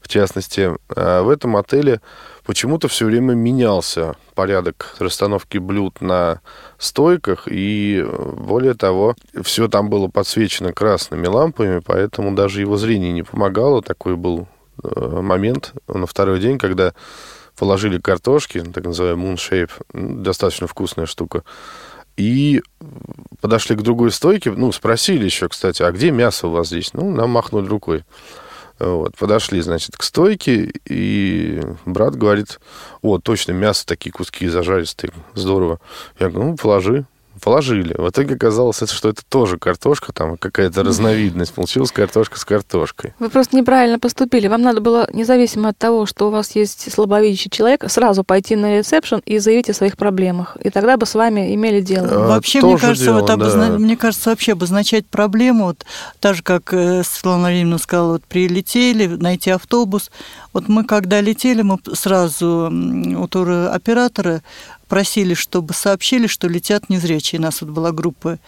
в 0.00 0.08
частности, 0.08 0.70
э, 0.94 1.22
в 1.22 1.28
этом 1.28 1.56
отеле 1.56 2.00
почему-то 2.46 2.86
все 2.86 3.06
время 3.06 3.34
менялся 3.34 4.14
порядок 4.34 4.94
расстановки 5.00 5.58
блюд 5.58 6.00
на 6.00 6.40
стойках, 6.78 7.48
и 7.50 8.06
более 8.36 8.74
того, 8.74 9.16
все 9.42 9.66
там 9.66 9.90
было 9.90 10.06
подсвечено 10.06 10.72
красными 10.72 11.26
лампами, 11.26 11.80
поэтому 11.84 12.36
даже 12.36 12.60
его 12.60 12.76
зрение 12.76 13.12
не 13.12 13.24
помогало. 13.24 13.82
Такой 13.82 14.14
был 14.14 14.46
момент 14.96 15.72
на 15.88 16.06
второй 16.06 16.40
день, 16.40 16.58
когда 16.58 16.94
положили 17.58 17.98
картошки, 17.98 18.60
так 18.60 18.84
называемый 18.84 19.32
moon 19.32 19.36
shape, 19.36 19.70
достаточно 19.92 20.66
вкусная 20.66 21.06
штука, 21.06 21.44
и 22.16 22.62
подошли 23.40 23.76
к 23.76 23.82
другой 23.82 24.10
стойке, 24.10 24.50
ну, 24.50 24.70
спросили 24.72 25.24
еще, 25.24 25.48
кстати, 25.48 25.82
а 25.82 25.90
где 25.90 26.10
мясо 26.10 26.46
у 26.46 26.50
вас 26.50 26.68
здесь? 26.68 26.92
Ну, 26.94 27.10
нам 27.10 27.30
махнули 27.30 27.66
рукой. 27.66 28.04
Вот, 28.78 29.16
подошли, 29.16 29.60
значит, 29.60 29.96
к 29.96 30.02
стойке, 30.02 30.72
и 30.84 31.62
брат 31.86 32.16
говорит, 32.16 32.60
о, 33.02 33.18
точно, 33.18 33.52
мясо, 33.52 33.86
такие 33.86 34.10
куски 34.10 34.48
зажаристые, 34.48 35.12
здорово. 35.34 35.80
Я 36.18 36.28
говорю, 36.28 36.50
ну, 36.50 36.56
положи. 36.56 37.06
Положили. 37.42 37.94
В 37.96 38.08
итоге 38.10 38.34
оказалось, 38.34 38.80
что 38.90 39.08
это 39.08 39.22
тоже 39.28 39.58
картошка, 39.58 40.12
там 40.12 40.36
какая-то 40.36 40.82
разновидность. 40.82 41.52
Получилась 41.52 41.90
картошка 41.90 42.38
с 42.38 42.44
картошкой. 42.44 43.14
Вы 43.18 43.28
просто 43.28 43.56
неправильно 43.56 43.98
поступили. 43.98 44.48
Вам 44.48 44.62
надо 44.62 44.80
было, 44.80 45.08
независимо 45.12 45.70
от 45.70 45.78
того, 45.78 46.06
что 46.06 46.28
у 46.28 46.30
вас 46.30 46.54
есть 46.54 46.92
слабовидящий 46.92 47.50
человек, 47.50 47.84
сразу 47.90 48.24
пойти 48.24 48.56
на 48.56 48.78
ресепшн 48.78 49.20
и 49.24 49.38
заявить 49.38 49.70
о 49.70 49.74
своих 49.74 49.96
проблемах. 49.96 50.56
И 50.62 50.70
тогда 50.70 50.96
бы 50.96 51.06
с 51.06 51.14
вами 51.14 51.54
имели 51.54 51.80
дело. 51.80 52.08
А, 52.10 52.28
Вообще, 52.28 52.60
мне 52.60 52.78
кажется, 52.78 53.04
дело, 53.06 53.20
вот 53.20 53.30
обозна- 53.30 53.72
да. 53.72 53.78
мне 53.78 53.96
кажется, 53.96 54.30
вообще 54.30 54.52
обозначать 54.52 55.06
проблему, 55.06 55.64
вот 55.66 55.84
так 56.20 56.34
же, 56.36 56.42
как 56.42 56.72
э, 56.72 57.02
Светлана 57.04 57.42
Владимировна 57.42 57.78
сказала, 57.78 58.12
вот 58.12 58.24
прилетели, 58.24 59.06
найти 59.06 59.50
автобус. 59.50 60.10
Вот 60.52 60.68
мы, 60.68 60.84
когда 60.84 61.20
летели, 61.20 61.62
мы 61.62 61.78
сразу 61.94 62.70
у 62.70 63.28
туроператора 63.28 64.42
просили, 64.88 65.34
чтобы 65.34 65.74
сообщили, 65.74 66.26
что 66.26 66.48
летят 66.48 66.88
незрячие. 66.88 67.38
У 67.38 67.42
нас 67.42 67.60
вот 67.60 67.70
была 67.70 67.92
группа, 67.92 68.38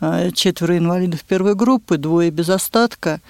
э, 0.00 0.30
четверо 0.32 0.78
инвалидов 0.78 1.20
первой 1.24 1.54
группы, 1.54 1.98
двое 1.98 2.30
без 2.30 2.48
остатка. 2.48 3.20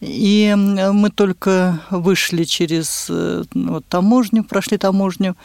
И 0.00 0.52
мы 0.56 1.10
только 1.10 1.80
вышли 1.90 2.42
через 2.42 3.06
э, 3.08 3.44
вот, 3.54 3.86
таможню, 3.86 4.42
прошли 4.42 4.76
таможню, 4.76 5.36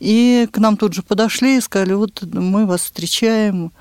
и 0.00 0.46
к 0.52 0.58
нам 0.58 0.76
тут 0.76 0.92
же 0.92 1.02
подошли 1.02 1.56
и 1.56 1.60
сказали, 1.62 1.94
вот 1.94 2.22
мы 2.22 2.66
вас 2.66 2.82
встречаем. 2.82 3.72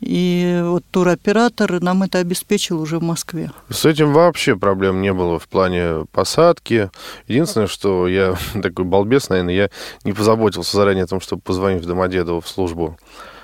И 0.00 0.60
вот 0.64 0.84
туроператор 0.90 1.80
нам 1.82 2.04
это 2.04 2.18
обеспечил 2.18 2.80
уже 2.80 2.98
в 2.98 3.02
Москве. 3.02 3.50
С 3.68 3.84
этим 3.84 4.12
вообще 4.12 4.56
проблем 4.56 5.02
не 5.02 5.12
было 5.12 5.38
в 5.38 5.48
плане 5.48 6.06
посадки. 6.12 6.90
Единственное, 7.26 7.66
что 7.66 8.06
я 8.06 8.36
такой 8.62 8.84
балбес, 8.84 9.28
наверное, 9.28 9.54
я 9.54 9.70
не 10.04 10.12
позаботился 10.12 10.76
заранее 10.76 11.04
о 11.04 11.08
том, 11.08 11.20
чтобы 11.20 11.42
позвонить 11.42 11.82
в 11.82 11.86
Домодедово 11.86 12.40
в 12.40 12.48
службу 12.48 12.96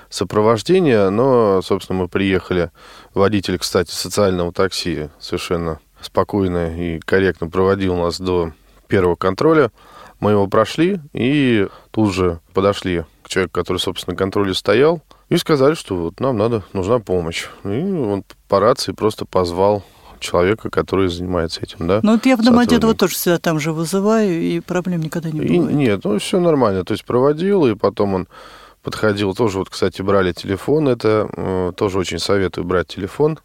сопровождения, 0.09 1.09
но, 1.09 1.61
собственно, 1.61 1.99
мы 1.99 2.07
приехали. 2.07 2.71
Водитель, 3.13 3.57
кстати, 3.57 3.91
социального 3.91 4.53
такси 4.53 5.09
совершенно 5.19 5.79
спокойно 5.99 6.77
и 6.79 6.99
корректно 6.99 7.49
проводил 7.49 7.95
нас 7.95 8.19
до 8.19 8.53
первого 8.87 9.15
контроля. 9.15 9.71
Мы 10.19 10.31
его 10.31 10.47
прошли 10.47 11.01
и 11.11 11.67
тут 11.91 12.13
же 12.13 12.39
подошли 12.53 13.03
к 13.23 13.29
человеку, 13.29 13.53
который, 13.53 13.77
собственно, 13.77 14.13
на 14.13 14.17
контроле 14.17 14.53
стоял, 14.53 15.01
и 15.29 15.37
сказали, 15.37 15.73
что 15.73 15.95
вот 15.95 16.19
нам 16.19 16.37
надо, 16.37 16.63
нужна 16.73 16.99
помощь. 16.99 17.45
И 17.63 17.67
он 17.67 18.23
по 18.47 18.59
рации 18.59 18.91
просто 18.91 19.25
позвал 19.25 19.83
человека, 20.19 20.69
который 20.69 21.09
занимается 21.09 21.61
этим, 21.61 21.87
да. 21.87 21.99
Ну 22.03 22.13
вот 22.13 22.25
я 22.25 22.37
в 22.37 22.43
Домодедово 22.43 22.95
тоже 22.95 23.15
всегда 23.15 23.37
там 23.37 23.59
же 23.59 23.71
вызываю, 23.73 24.41
и 24.41 24.59
проблем 24.59 25.01
никогда 25.01 25.29
не 25.29 25.39
И 25.39 25.59
бывает. 25.59 25.75
нет, 25.75 26.03
ну 26.03 26.17
все 26.19 26.39
нормально. 26.39 26.83
То 26.83 26.93
есть 26.93 27.05
проводил, 27.05 27.65
и 27.65 27.75
потом 27.75 28.13
он 28.13 28.27
подходил, 28.81 29.33
тоже 29.33 29.59
вот, 29.59 29.69
кстати, 29.69 30.01
брали 30.01 30.31
телефон. 30.31 30.87
Это 30.87 31.27
э, 31.35 31.71
тоже 31.75 31.99
очень 31.99 32.19
советую 32.19 32.65
брать 32.65 32.87
телефон 32.87 33.39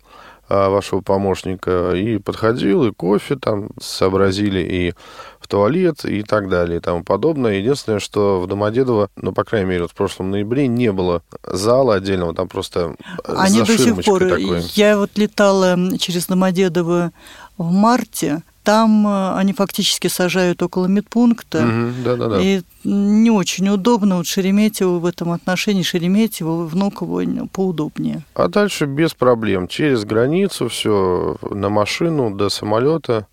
вашего 0.51 1.01
помощника. 1.01 1.93
И 1.95 2.19
подходил, 2.19 2.85
и 2.85 2.93
кофе 2.93 3.37
там 3.37 3.71
сообразили, 3.81 4.61
и 4.61 4.95
в 5.41 5.49
туалет, 5.49 6.05
и 6.05 6.23
так 6.23 6.49
далее, 6.49 6.79
и 6.79 6.81
тому 6.81 7.03
подобное. 7.03 7.55
Единственное, 7.55 7.99
что 7.99 8.41
в 8.41 8.47
Домодедово, 8.47 9.09
ну, 9.17 9.33
по 9.33 9.45
крайней 9.45 9.69
мере, 9.69 9.83
вот 9.83 9.93
в 9.93 9.95
прошлом 9.95 10.31
ноябре 10.31 10.69
не 10.69 10.93
было 10.93 11.23
зала 11.45 11.95
отдельного, 11.95 12.35
там 12.35 12.49
просто 12.49 12.97
э, 13.25 13.35
Они 13.37 13.59
за 13.59 13.67
до 13.67 13.79
сих 13.79 14.05
пор. 14.05 14.21
такой. 14.21 14.61
Я 14.75 14.99
вот 14.99 15.11
летала 15.17 15.79
через 15.99 16.27
Домодедово 16.27 17.13
в 17.57 17.71
марте. 17.71 18.43
Там 18.71 19.05
э, 19.05 19.35
они 19.35 19.53
фактически 19.53 20.07
сажают 20.07 20.63
около 20.63 20.87
медпункта. 20.87 21.63
Мгм, 21.63 22.05
Да-да-да. 22.05 22.41
И 22.41 22.63
не 22.85 23.29
очень 23.29 23.69
удобно. 23.69 24.19
Вот 24.19 24.29
Шереметьево 24.29 25.01
в 25.01 25.07
этом 25.07 25.33
отношении, 25.33 25.83
Шереметьево, 25.83 26.67
Внуково 26.67 27.25
поудобнее. 27.53 28.23
А 28.35 28.47
дальше 28.47 28.87
без 28.87 29.13
проблем. 29.13 29.67
Через 29.67 30.05
границу 30.05 30.69
все 30.69 31.37
на 31.51 31.69
машину 31.69 32.31
до 32.31 32.49
самолета. 32.49 33.27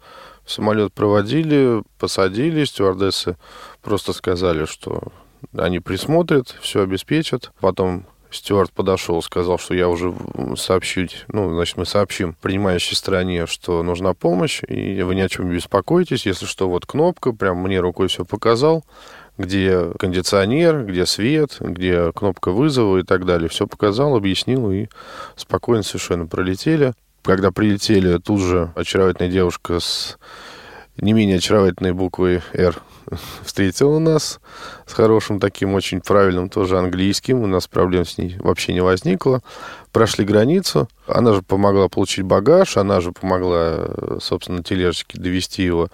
Самолет 0.48 0.92
проводили, 0.92 1.84
посадили, 2.00 2.66
стюардессы 2.66 3.38
просто 3.84 4.14
сказали, 4.14 4.66
что 4.66 5.04
они 5.56 5.80
присмотрят, 5.80 6.56
все 6.62 6.82
обеспечат. 6.82 7.52
Потом 7.60 8.08
стюард 8.32 8.72
подошел, 8.72 9.22
сказал, 9.22 9.58
что 9.58 9.74
я 9.74 9.90
уже 9.90 10.14
сообщу, 10.56 11.08
ну, 11.30 11.54
значит, 11.54 11.78
мы 11.78 11.86
сообщим 11.86 12.36
принимающей 12.42 12.96
стороне, 12.96 13.48
что 13.48 13.84
нужна 13.84 14.14
помощь, 14.14 14.62
и 14.68 15.02
вы 15.02 15.16
ни 15.16 15.22
о 15.22 15.30
чем 15.30 15.50
не 15.50 15.56
беспокойтесь. 15.56 16.26
Если 16.26 16.46
что, 16.46 16.70
вот 16.70 16.86
кнопка, 16.86 17.32
прям 17.32 17.58
мне 17.58 17.80
рукой 17.80 18.08
все 18.08 18.26
показал, 18.26 18.84
где 19.38 19.92
кондиционер, 20.00 20.84
где 20.86 21.06
свет, 21.06 21.58
где 21.60 22.12
кнопка 22.12 22.52
вызова 22.52 22.98
и 22.98 23.04
так 23.04 23.26
далее. 23.26 23.50
Все 23.50 23.68
показал, 23.68 24.16
объяснил, 24.16 24.72
и 24.72 24.88
спокойно 25.36 25.84
совершенно 25.84 26.26
пролетели. 26.26 26.94
Когда 27.24 27.52
прилетели, 27.52 28.18
тут 28.20 28.40
же 28.42 28.72
очаровательная 28.76 29.30
девушка 29.30 29.80
с 29.80 30.18
не 30.98 31.14
менее 31.14 31.38
очаровательной 31.38 31.94
буквой 31.94 32.42
«Р» 32.54 32.82
встретила 33.44 34.00
нас 34.00 34.40
с 34.86 34.94
хорошим 34.94 35.40
таким, 35.40 35.74
очень 35.74 36.02
правильным 36.02 36.50
тоже 36.50 36.78
английским. 36.78 37.42
У 37.42 37.48
нас 37.48 37.68
проблем 37.68 38.06
с 38.06 38.18
ней 38.18 38.38
вообще 38.40 38.74
не 38.74 38.82
возникло. 38.82 39.42
Прошли 39.92 40.26
границу. 40.26 40.88
Она 41.08 41.34
же 41.34 41.42
помогла 41.42 41.88
получить 41.88 42.26
багаж, 42.26 42.78
она 42.78 43.02
же 43.02 43.12
помогла, 43.12 43.88
собственно, 44.20 44.60
на 44.60 44.64
тележечке 44.64 45.20
довести 45.20 45.64
его 45.64 45.90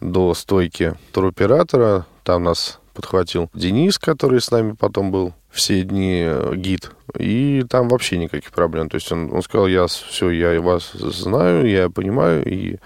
до 0.00 0.34
стойки 0.34 0.94
туроператора. 1.12 2.06
Там 2.22 2.44
нас 2.44 2.78
подхватил 2.94 3.50
Денис, 3.54 3.98
который 3.98 4.40
с 4.40 4.50
нами 4.50 4.72
потом 4.78 5.10
был 5.10 5.32
все 5.52 5.82
дни 5.82 6.22
э, 6.24 6.54
гид, 6.56 6.90
и 7.16 7.64
там 7.68 7.88
вообще 7.88 8.16
никаких 8.16 8.50
проблем. 8.50 8.88
То 8.88 8.96
есть 8.96 9.12
он, 9.12 9.32
он 9.32 9.42
сказал, 9.42 9.66
я 9.66 9.86
все, 9.86 10.30
я 10.30 10.60
вас 10.60 10.92
знаю, 10.92 11.68
я 11.68 11.90
понимаю, 11.90 12.44
и 12.44 12.78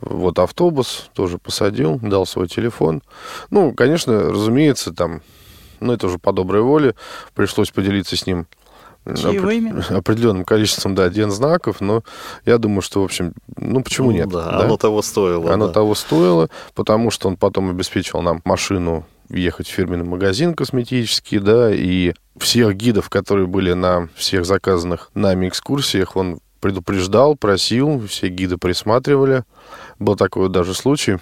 вот 0.00 0.38
автобус 0.38 1.10
тоже 1.14 1.38
посадил, 1.38 1.98
дал 2.00 2.26
свой 2.26 2.48
телефон. 2.48 3.02
Ну, 3.50 3.72
конечно, 3.72 4.30
разумеется, 4.30 4.92
там, 4.92 5.20
ну, 5.80 5.92
это 5.92 6.06
уже 6.06 6.18
по 6.18 6.32
доброй 6.32 6.62
воле, 6.62 6.94
пришлось 7.34 7.70
поделиться 7.70 8.16
с 8.16 8.26
ним 8.26 8.46
Чаевыми? 9.14 9.84
определенным 9.96 10.44
количеством, 10.44 10.94
да, 10.94 11.10
знаков, 11.10 11.80
но 11.80 12.02
я 12.44 12.58
думаю, 12.58 12.82
что, 12.82 13.02
в 13.02 13.04
общем, 13.04 13.34
ну, 13.56 13.82
почему 13.82 14.10
Ну 14.10 14.16
нет? 14.16 14.28
да, 14.28 14.60
оно 14.60 14.76
того 14.76 15.02
стоило. 15.02 15.52
Оно 15.52 15.68
да. 15.68 15.72
того 15.72 15.94
стоило, 15.94 16.48
потому 16.74 17.10
что 17.10 17.28
он 17.28 17.36
потом 17.36 17.70
обеспечил 17.70 18.20
нам 18.20 18.42
машину 18.44 19.06
ехать 19.30 19.66
в 19.66 19.70
фирменный 19.70 20.04
магазин 20.04 20.54
косметический, 20.54 21.38
да, 21.38 21.72
и 21.72 22.14
всех 22.38 22.74
гидов, 22.76 23.08
которые 23.08 23.46
были 23.46 23.72
на 23.72 24.08
всех 24.14 24.44
заказанных 24.44 25.10
нами 25.14 25.48
экскурсиях, 25.48 26.16
он 26.16 26.40
предупреждал, 26.60 27.36
просил, 27.36 28.06
все 28.06 28.28
гиды 28.28 28.56
присматривали. 28.56 29.44
Был 29.98 30.16
такой 30.16 30.44
вот 30.44 30.52
даже 30.52 30.74
случай, 30.74 31.18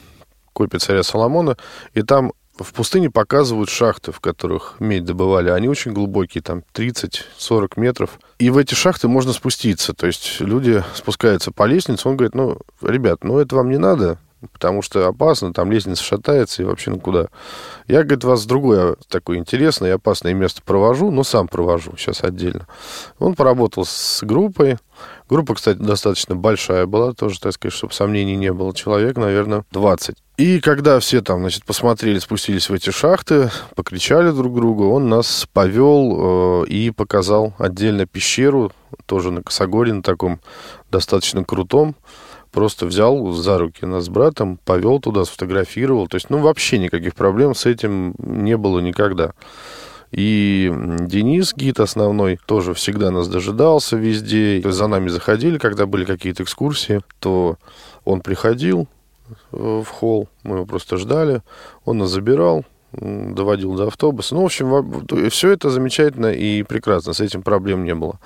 копия 0.52 0.78
царя 0.78 1.02
Соломона, 1.02 1.56
и 1.92 2.02
там 2.02 2.32
в 2.58 2.72
пустыне 2.72 3.10
показывают 3.10 3.68
шахты, 3.68 4.12
в 4.12 4.20
которых 4.20 4.76
медь 4.78 5.04
добывали. 5.04 5.50
Они 5.50 5.68
очень 5.68 5.92
глубокие, 5.92 6.40
там 6.40 6.62
30-40 6.72 7.72
метров. 7.76 8.20
И 8.38 8.50
в 8.50 8.58
эти 8.58 8.74
шахты 8.74 9.08
можно 9.08 9.32
спуститься. 9.32 9.92
То 9.92 10.06
есть 10.06 10.40
люди 10.40 10.84
спускаются 10.94 11.50
по 11.50 11.64
лестнице. 11.64 12.08
Он 12.08 12.16
говорит, 12.16 12.34
ну, 12.34 12.58
ребят, 12.80 13.24
ну 13.24 13.38
это 13.38 13.56
вам 13.56 13.70
не 13.70 13.78
надо, 13.78 14.18
потому 14.52 14.82
что 14.82 15.06
опасно, 15.06 15.52
там 15.52 15.70
лестница 15.70 16.02
шатается 16.02 16.62
и 16.62 16.64
вообще 16.64 16.90
ну 16.90 17.00
куда. 17.00 17.28
Я, 17.86 18.02
говорит, 18.02 18.24
вас 18.24 18.44
в 18.44 18.46
другое 18.46 18.96
такое 19.08 19.38
интересное 19.38 19.90
и 19.90 19.94
опасное 19.94 20.34
место 20.34 20.62
провожу, 20.64 21.10
но 21.10 21.24
сам 21.24 21.48
провожу 21.48 21.94
сейчас 21.96 22.22
отдельно. 22.22 22.66
Он 23.18 23.34
поработал 23.34 23.84
с 23.84 24.22
группой. 24.22 24.78
Группа, 25.28 25.54
кстати, 25.54 25.78
достаточно 25.78 26.36
большая 26.36 26.86
была, 26.86 27.12
тоже, 27.12 27.40
так 27.40 27.52
сказать, 27.52 27.74
чтобы 27.74 27.92
сомнений 27.92 28.36
не 28.36 28.52
было. 28.52 28.74
Человек, 28.74 29.16
наверное, 29.16 29.64
20. 29.70 30.16
И 30.36 30.60
когда 30.60 30.98
все 30.98 31.20
там, 31.20 31.40
значит, 31.40 31.64
посмотрели, 31.64 32.18
спустились 32.18 32.68
в 32.68 32.74
эти 32.74 32.90
шахты, 32.90 33.50
покричали 33.76 34.30
друг 34.32 34.54
другу, 34.56 34.90
он 34.90 35.08
нас 35.08 35.46
повел 35.52 36.64
э, 36.64 36.66
и 36.66 36.90
показал 36.90 37.54
отдельно 37.58 38.04
пещеру, 38.04 38.72
тоже 39.06 39.30
на 39.30 39.42
Косогоре, 39.42 39.92
на 39.92 40.02
таком 40.02 40.40
достаточно 40.90 41.44
крутом. 41.44 41.94
Просто 42.54 42.86
взял 42.86 43.32
за 43.32 43.58
руки 43.58 43.84
нас 43.84 44.04
с 44.04 44.08
братом, 44.08 44.58
повел 44.64 45.00
туда, 45.00 45.24
сфотографировал. 45.24 46.06
То 46.06 46.14
есть, 46.14 46.30
ну, 46.30 46.38
вообще 46.38 46.78
никаких 46.78 47.16
проблем 47.16 47.52
с 47.56 47.66
этим 47.66 48.14
не 48.18 48.56
было 48.56 48.78
никогда. 48.78 49.32
И 50.12 50.72
Денис, 51.00 51.52
гид 51.52 51.80
основной, 51.80 52.38
тоже 52.46 52.72
всегда 52.72 53.10
нас 53.10 53.26
дожидался 53.26 53.96
везде. 53.96 54.62
За 54.64 54.86
нами 54.86 55.08
заходили, 55.08 55.58
когда 55.58 55.86
были 55.86 56.04
какие-то 56.04 56.44
экскурсии, 56.44 57.00
то 57.18 57.56
он 58.04 58.20
приходил 58.20 58.86
э, 59.50 59.82
в 59.84 59.88
холл, 59.88 60.28
мы 60.44 60.58
его 60.58 60.66
просто 60.66 60.96
ждали, 60.96 61.42
он 61.84 61.98
нас 61.98 62.10
забирал, 62.10 62.64
доводил 63.00 63.74
до 63.74 63.86
автобуса. 63.86 64.34
Ну, 64.34 64.42
в 64.42 64.46
общем, 64.46 65.30
все 65.30 65.50
это 65.50 65.70
замечательно 65.70 66.32
и 66.32 66.62
прекрасно, 66.62 67.12
с 67.12 67.20
этим 67.20 67.42
проблем 67.42 67.84
не 67.84 67.94
было. 67.94 68.18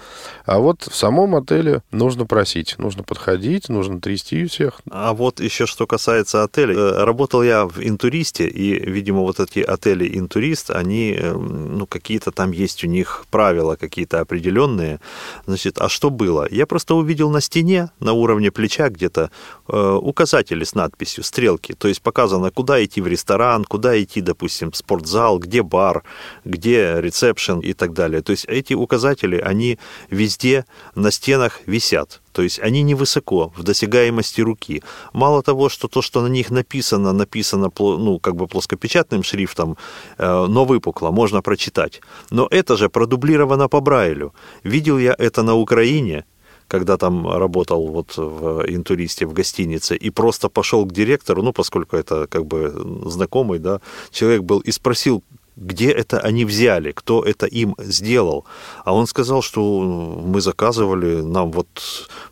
А 0.45 0.59
вот 0.59 0.83
в 0.83 0.95
самом 0.95 1.35
отеле 1.35 1.83
нужно 1.91 2.27
просить, 2.27 2.77
нужно 2.79 3.03
подходить, 3.03 3.69
нужно 3.69 4.01
трясти 4.01 4.47
всех. 4.47 4.81
А 4.91 5.13
вот 5.13 5.41
еще 5.41 5.67
что 5.67 5.87
касается 5.87 6.43
отелей. 6.43 6.77
Э, 6.77 7.05
Работал 7.05 7.43
я 7.43 7.67
в 7.67 7.79
Интуристе, 7.81 8.47
и, 8.49 8.79
видимо, 8.91 9.21
вот 9.21 9.41
эти 9.41 9.61
отели 9.61 10.19
Интурист, 10.19 10.71
они, 10.71 11.17
э, 11.19 11.33
ну, 11.33 11.87
какие-то 11.87 12.31
там 12.31 12.53
есть 12.53 12.85
у 12.85 12.87
них 12.87 13.25
правила 13.31 13.77
какие-то 13.77 14.21
определенные. 14.21 15.01
Значит, 15.47 15.81
а 15.81 15.89
что 15.89 16.11
было? 16.11 16.47
Я 16.51 16.67
просто 16.67 16.95
увидел 16.95 17.31
на 17.31 17.41
стене, 17.41 17.91
на 18.01 18.13
уровне 18.13 18.51
плеча 18.51 18.89
где-то, 18.89 19.31
э, 19.69 19.99
указатели 20.03 20.65
с 20.65 20.75
надписью, 20.75 21.25
стрелки. 21.25 21.75
То 21.75 21.89
есть 21.89 22.03
показано, 22.03 22.51
куда 22.51 22.83
идти 22.85 23.01
в 23.01 23.07
ресторан, 23.07 23.65
куда 23.65 24.01
идти, 24.03 24.21
допустим, 24.21 24.58
в 24.67 24.77
спортзал, 24.77 25.39
где 25.39 25.63
бар, 25.63 26.05
где 26.45 27.01
ресепшн 27.01 27.61
и 27.61 27.73
так 27.73 27.93
далее. 27.93 28.23
То 28.23 28.33
есть 28.33 28.45
эти 28.49 28.75
указатели, 28.75 29.37
они 29.37 29.79
везде 30.11 30.65
на 30.95 31.11
стенах 31.11 31.61
висят. 31.67 32.21
То 32.33 32.43
есть 32.43 32.61
они 32.61 32.83
невысоко, 32.83 33.53
в 33.57 33.63
досягаемости 33.63 34.43
руки. 34.43 34.83
Мало 35.13 35.43
того, 35.43 35.69
что 35.69 35.89
то, 35.89 36.03
что 36.03 36.23
на 36.23 36.29
них 36.29 36.51
написано, 36.51 37.13
написано 37.13 37.71
ну, 37.79 38.19
как 38.21 38.37
бы 38.37 38.47
плоскопечатным 38.47 39.23
шрифтом, 39.23 39.77
э, 40.19 40.47
но 40.49 40.65
выпукло, 40.65 41.11
можно 41.11 41.43
прочитать. 41.43 42.01
Но 42.31 42.47
это 42.51 42.77
же 42.77 42.89
продублировано 42.89 43.69
по 43.69 43.81
Брайлю. 43.81 44.33
Видел 44.63 44.99
я 44.99 45.17
это 45.19 45.43
на 45.43 45.55
Украине, 45.55 46.25
когда 46.69 46.97
там 46.97 47.27
работал 47.27 47.89
вот 47.89 48.17
в 48.17 48.65
интуристе 48.69 49.27
в 49.27 49.33
гостинице, 49.33 49.97
и 49.97 50.11
просто 50.11 50.49
пошел 50.49 50.85
к 50.87 50.93
директору, 50.93 51.43
ну, 51.43 51.53
поскольку 51.53 51.97
это 51.97 52.27
как 52.27 52.47
бы 52.47 52.73
знакомый, 53.07 53.59
да, 53.59 53.81
человек 54.11 54.43
был, 54.43 54.61
и 54.61 54.71
спросил, 54.71 55.23
где 55.59 55.91
это 55.91 56.21
они 56.21 56.45
взяли, 56.45 56.93
кто 56.93 57.23
это 57.23 57.47
им 57.47 57.75
сделал. 57.79 58.45
А 58.85 58.95
он 58.95 59.07
сказал, 59.07 59.43
что 59.43 59.81
мы 60.25 60.41
заказывали, 60.41 61.23
нам 61.23 61.51
вот 61.51 61.69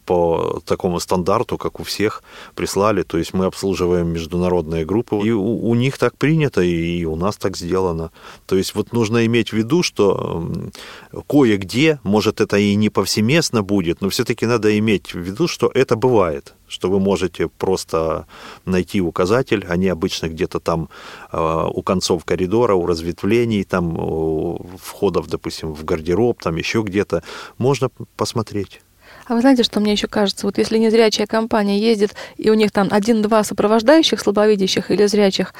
по 0.04 0.60
такому 0.64 1.00
стандарту, 1.00 1.58
как 1.58 1.80
у 1.80 1.82
всех, 1.82 2.22
прислали, 2.54 3.02
то 3.02 3.18
есть 3.18 3.34
мы 3.34 3.46
обслуживаем 3.46 4.08
международные 4.08 4.84
группы, 4.84 5.16
и 5.16 5.32
у, 5.32 5.68
у 5.68 5.74
них 5.74 5.98
так 5.98 6.16
принято, 6.16 6.62
и 6.62 7.04
у 7.04 7.16
нас 7.16 7.36
так 7.36 7.56
сделано. 7.56 8.10
То 8.46 8.56
есть 8.56 8.74
вот 8.74 8.92
нужно 8.92 9.26
иметь 9.26 9.50
в 9.50 9.56
виду, 9.56 9.82
что 9.82 10.48
кое-где, 11.28 11.98
может, 12.04 12.40
это 12.40 12.56
и 12.56 12.74
не 12.76 12.90
повсеместно 12.90 13.62
будет, 13.62 14.00
но 14.00 14.08
все-таки 14.08 14.46
надо 14.46 14.78
иметь 14.78 15.14
в 15.14 15.18
виду, 15.18 15.48
что 15.48 15.70
это 15.74 15.96
бывает 15.96 16.54
что 16.68 16.90
вы 16.90 17.00
можете 17.00 17.48
просто 17.48 18.26
найти 18.64 19.00
указатель, 19.00 19.64
они 19.68 19.88
обычно 19.88 20.28
где-то 20.28 20.60
там 20.60 20.88
э, 21.32 21.68
у 21.74 21.82
концов 21.82 22.24
коридора, 22.24 22.74
у 22.74 22.86
разветвлений, 22.86 23.64
там 23.64 23.96
у 23.98 24.66
входов, 24.80 25.28
допустим, 25.28 25.74
в 25.74 25.84
гардероб, 25.84 26.42
там 26.42 26.56
еще 26.56 26.82
где-то, 26.82 27.22
можно 27.58 27.90
посмотреть. 28.16 28.80
А 29.26 29.34
вы 29.34 29.40
знаете, 29.40 29.64
что 29.64 29.80
мне 29.80 29.92
еще 29.92 30.06
кажется? 30.06 30.46
Вот 30.46 30.56
если 30.58 30.78
незрячая 30.78 31.26
компания 31.26 31.80
ездит, 31.80 32.14
и 32.36 32.48
у 32.50 32.54
них 32.54 32.70
там 32.70 32.88
один-два 32.90 33.42
сопровождающих, 33.42 34.20
слабовидящих 34.20 34.90
или 34.90 35.06
зрячих, 35.06 35.52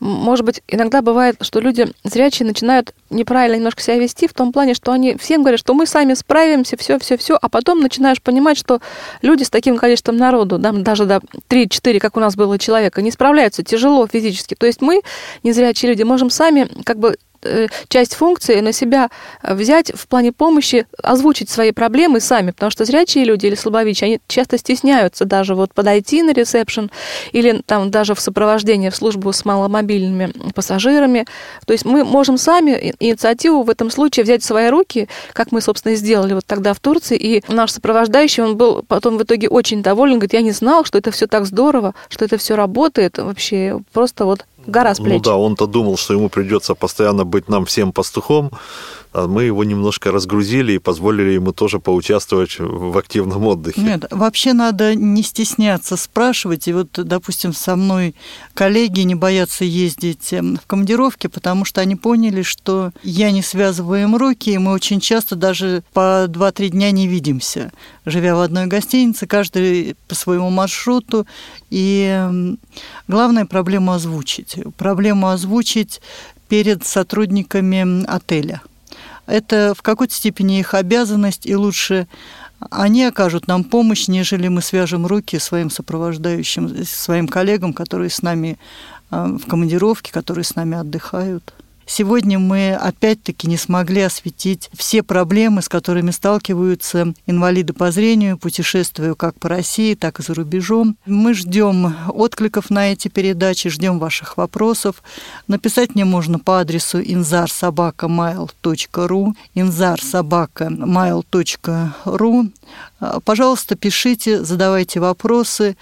может 0.00 0.44
быть, 0.44 0.62
иногда 0.68 1.02
бывает, 1.02 1.36
что 1.42 1.60
люди 1.60 1.88
зрячие 2.02 2.46
начинают 2.46 2.94
неправильно 3.10 3.56
немножко 3.56 3.82
себя 3.82 3.98
вести 3.98 4.26
в 4.26 4.32
том 4.32 4.52
плане, 4.52 4.72
что 4.74 4.92
они 4.92 5.16
всем 5.16 5.42
говорят, 5.42 5.60
что 5.60 5.74
мы 5.74 5.86
сами 5.86 6.14
справимся, 6.14 6.78
все, 6.78 6.98
все, 6.98 7.18
все, 7.18 7.38
а 7.40 7.48
потом 7.50 7.80
начинаешь 7.80 8.22
понимать, 8.22 8.56
что 8.56 8.80
люди 9.20 9.42
с 9.42 9.50
таким 9.50 9.76
количеством 9.76 10.16
народу, 10.16 10.58
да, 10.58 10.72
даже 10.72 11.04
до 11.04 11.20
3-4, 11.48 11.98
как 11.98 12.16
у 12.16 12.20
нас 12.20 12.36
было 12.36 12.58
человека, 12.58 13.02
не 13.02 13.10
справляются 13.10 13.62
тяжело 13.62 14.06
физически. 14.06 14.54
То 14.54 14.66
есть 14.66 14.80
мы, 14.80 15.02
незрячие 15.42 15.90
люди, 15.90 16.04
можем 16.04 16.30
сами 16.30 16.68
как 16.84 16.98
бы 16.98 17.16
часть 17.88 18.14
функции 18.14 18.60
на 18.60 18.72
себя 18.72 19.10
э, 19.42 19.54
взять 19.54 19.92
в 19.94 20.06
плане 20.08 20.32
помощи, 20.32 20.86
озвучить 21.02 21.48
свои 21.48 21.72
проблемы 21.72 22.20
сами, 22.20 22.50
потому 22.50 22.70
что 22.70 22.84
зрячие 22.84 23.24
люди 23.24 23.46
или 23.46 23.54
слабовидящие, 23.54 24.06
они 24.06 24.20
часто 24.28 24.58
стесняются 24.58 25.24
даже 25.24 25.54
вот 25.54 25.72
подойти 25.74 26.22
на 26.22 26.32
ресепшн 26.32 26.90
или 27.32 27.62
там 27.66 27.90
даже 27.90 28.14
в 28.14 28.20
сопровождении 28.20 28.90
в 28.90 28.96
службу 28.96 29.32
с 29.32 29.44
маломобильными 29.44 30.32
пассажирами. 30.54 31.26
То 31.66 31.72
есть 31.72 31.84
мы 31.84 32.04
можем 32.04 32.38
сами 32.38 32.94
инициативу 33.00 33.62
в 33.62 33.70
этом 33.70 33.90
случае 33.90 34.24
взять 34.24 34.42
в 34.42 34.46
свои 34.46 34.68
руки, 34.68 35.08
как 35.32 35.52
мы, 35.52 35.60
собственно, 35.60 35.92
и 35.92 35.96
сделали 35.96 36.34
вот 36.34 36.46
тогда 36.46 36.74
в 36.74 36.80
Турции, 36.80 37.16
и 37.16 37.42
наш 37.48 37.72
сопровождающий, 37.72 38.42
он 38.42 38.56
был 38.56 38.84
потом 38.86 39.18
в 39.18 39.22
итоге 39.22 39.48
очень 39.48 39.82
доволен, 39.82 40.14
говорит, 40.14 40.32
я 40.32 40.42
не 40.42 40.52
знал, 40.52 40.84
что 40.84 40.98
это 40.98 41.10
все 41.10 41.26
так 41.26 41.46
здорово, 41.46 41.94
что 42.08 42.24
это 42.24 42.36
все 42.36 42.56
работает, 42.56 43.18
вообще 43.18 43.80
просто 43.92 44.24
вот 44.24 44.46
гора 44.66 44.94
с 44.94 44.98
плеч. 44.98 45.12
Ну 45.12 45.20
да, 45.20 45.36
он-то 45.36 45.66
думал, 45.66 45.96
что 45.96 46.14
ему 46.14 46.28
придется 46.28 46.74
постоянно 46.74 47.24
быть 47.24 47.48
нам 47.48 47.64
всем 47.64 47.92
пастухом, 47.92 48.50
мы 49.12 49.44
его 49.44 49.64
немножко 49.64 50.12
разгрузили 50.12 50.72
и 50.72 50.78
позволили 50.78 51.30
ему 51.30 51.52
тоже 51.52 51.80
поучаствовать 51.80 52.56
в 52.58 52.96
активном 52.96 53.46
отдыхе. 53.46 53.80
Нет, 53.80 54.04
вообще 54.10 54.52
надо 54.52 54.94
не 54.94 55.22
стесняться 55.22 55.96
спрашивать. 55.96 56.68
И 56.68 56.72
вот, 56.72 56.90
допустим, 56.92 57.52
со 57.52 57.74
мной 57.74 58.14
коллеги 58.54 59.00
не 59.00 59.14
боятся 59.14 59.64
ездить 59.64 60.32
эм, 60.32 60.56
в 60.56 60.66
командировки, 60.66 61.26
потому 61.26 61.64
что 61.64 61.80
они 61.80 61.96
поняли, 61.96 62.42
что 62.42 62.92
я 63.02 63.32
не 63.32 63.42
связываю 63.42 64.02
им 64.02 64.16
руки, 64.16 64.50
и 64.50 64.58
мы 64.58 64.72
очень 64.72 65.00
часто 65.00 65.34
даже 65.34 65.82
по 65.92 66.26
2-3 66.28 66.68
дня 66.68 66.90
не 66.92 67.08
видимся. 67.08 67.72
Живя 68.06 68.36
в 68.36 68.40
одной 68.40 68.66
гостинице, 68.66 69.26
каждый 69.26 69.96
по 70.06 70.14
своему 70.14 70.50
маршруту. 70.50 71.26
И 71.70 72.06
эм, 72.08 72.58
главная 73.08 73.44
проблема 73.44 73.96
озвучить. 73.96 74.56
Проблему 74.76 75.28
озвучить 75.28 76.00
перед 76.48 76.84
сотрудниками 76.84 78.04
отеля. 78.06 78.60
Это 79.30 79.74
в 79.76 79.82
какой-то 79.82 80.12
степени 80.12 80.58
их 80.58 80.74
обязанность, 80.74 81.46
и 81.46 81.54
лучше 81.54 82.08
они 82.70 83.04
окажут 83.04 83.46
нам 83.46 83.62
помощь, 83.64 84.08
нежели 84.08 84.48
мы 84.48 84.60
свяжем 84.60 85.06
руки 85.06 85.38
своим 85.38 85.70
сопровождающим, 85.70 86.84
своим 86.84 87.28
коллегам, 87.28 87.72
которые 87.72 88.10
с 88.10 88.22
нами 88.22 88.58
э, 89.10 89.38
в 89.40 89.48
командировке, 89.48 90.12
которые 90.12 90.44
с 90.44 90.56
нами 90.56 90.76
отдыхают. 90.76 91.54
Сегодня 91.92 92.38
мы 92.38 92.74
опять-таки 92.74 93.48
не 93.48 93.56
смогли 93.56 94.02
осветить 94.02 94.70
все 94.74 95.02
проблемы, 95.02 95.60
с 95.60 95.68
которыми 95.68 96.12
сталкиваются 96.12 97.14
инвалиды 97.26 97.72
по 97.72 97.90
зрению, 97.90 98.38
путешествуя 98.38 99.14
как 99.14 99.36
по 99.40 99.48
России, 99.48 99.94
так 99.94 100.20
и 100.20 100.22
за 100.22 100.34
рубежом. 100.34 100.96
Мы 101.04 101.34
ждем 101.34 101.96
откликов 102.06 102.70
на 102.70 102.92
эти 102.92 103.08
передачи, 103.08 103.70
ждем 103.70 103.98
ваших 103.98 104.36
вопросов. 104.36 105.02
Написать 105.48 105.96
мне 105.96 106.04
можно 106.04 106.38
по 106.38 106.60
адресу 106.60 107.00
inzarsobakamail.ru 107.00 109.32
inzarsobakamail.ru 109.56 112.50
Пожалуйста, 113.24 113.74
пишите, 113.74 114.44
задавайте 114.44 115.00
вопросы, 115.00 115.76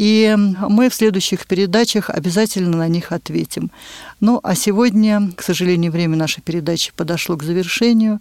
и 0.00 0.34
мы 0.34 0.88
в 0.88 0.94
следующих 0.94 1.46
передачах 1.46 2.08
обязательно 2.08 2.74
на 2.74 2.88
них 2.88 3.12
ответим. 3.12 3.70
Ну, 4.18 4.40
а 4.42 4.54
сегодня, 4.54 5.30
к 5.36 5.42
сожалению, 5.42 5.92
время 5.92 6.16
нашей 6.16 6.40
передачи 6.40 6.90
подошло 6.96 7.36
к 7.36 7.42
завершению. 7.42 8.20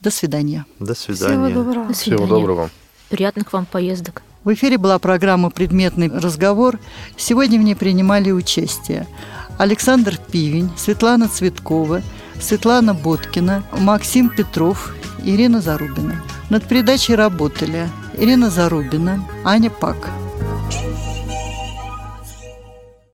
До 0.00 0.10
свидания. 0.10 0.66
До 0.80 0.92
свидания. 0.96 1.36
Всего 1.36 1.48
доброго. 1.48 1.86
До 1.86 1.94
Всего 1.94 2.16
свидания. 2.16 2.28
доброго. 2.28 2.70
Приятных 3.10 3.52
вам 3.52 3.64
поездок. 3.64 4.22
В 4.42 4.52
эфире 4.54 4.76
была 4.76 4.98
программа 4.98 5.50
«Предметный 5.50 6.08
разговор». 6.08 6.80
Сегодня 7.16 7.60
в 7.60 7.62
ней 7.62 7.76
принимали 7.76 8.32
участие 8.32 9.06
Александр 9.56 10.18
Пивень, 10.32 10.72
Светлана 10.76 11.28
Цветкова, 11.28 12.02
Светлана 12.40 12.92
Боткина, 12.92 13.62
Максим 13.78 14.30
Петров, 14.30 14.96
Ирина 15.22 15.60
Зарубина. 15.60 16.24
Над 16.48 16.66
передачей 16.66 17.14
работали 17.14 17.88
Ирина 18.18 18.50
Зарубина, 18.50 19.24
Аня 19.44 19.70
Пак. 19.70 20.10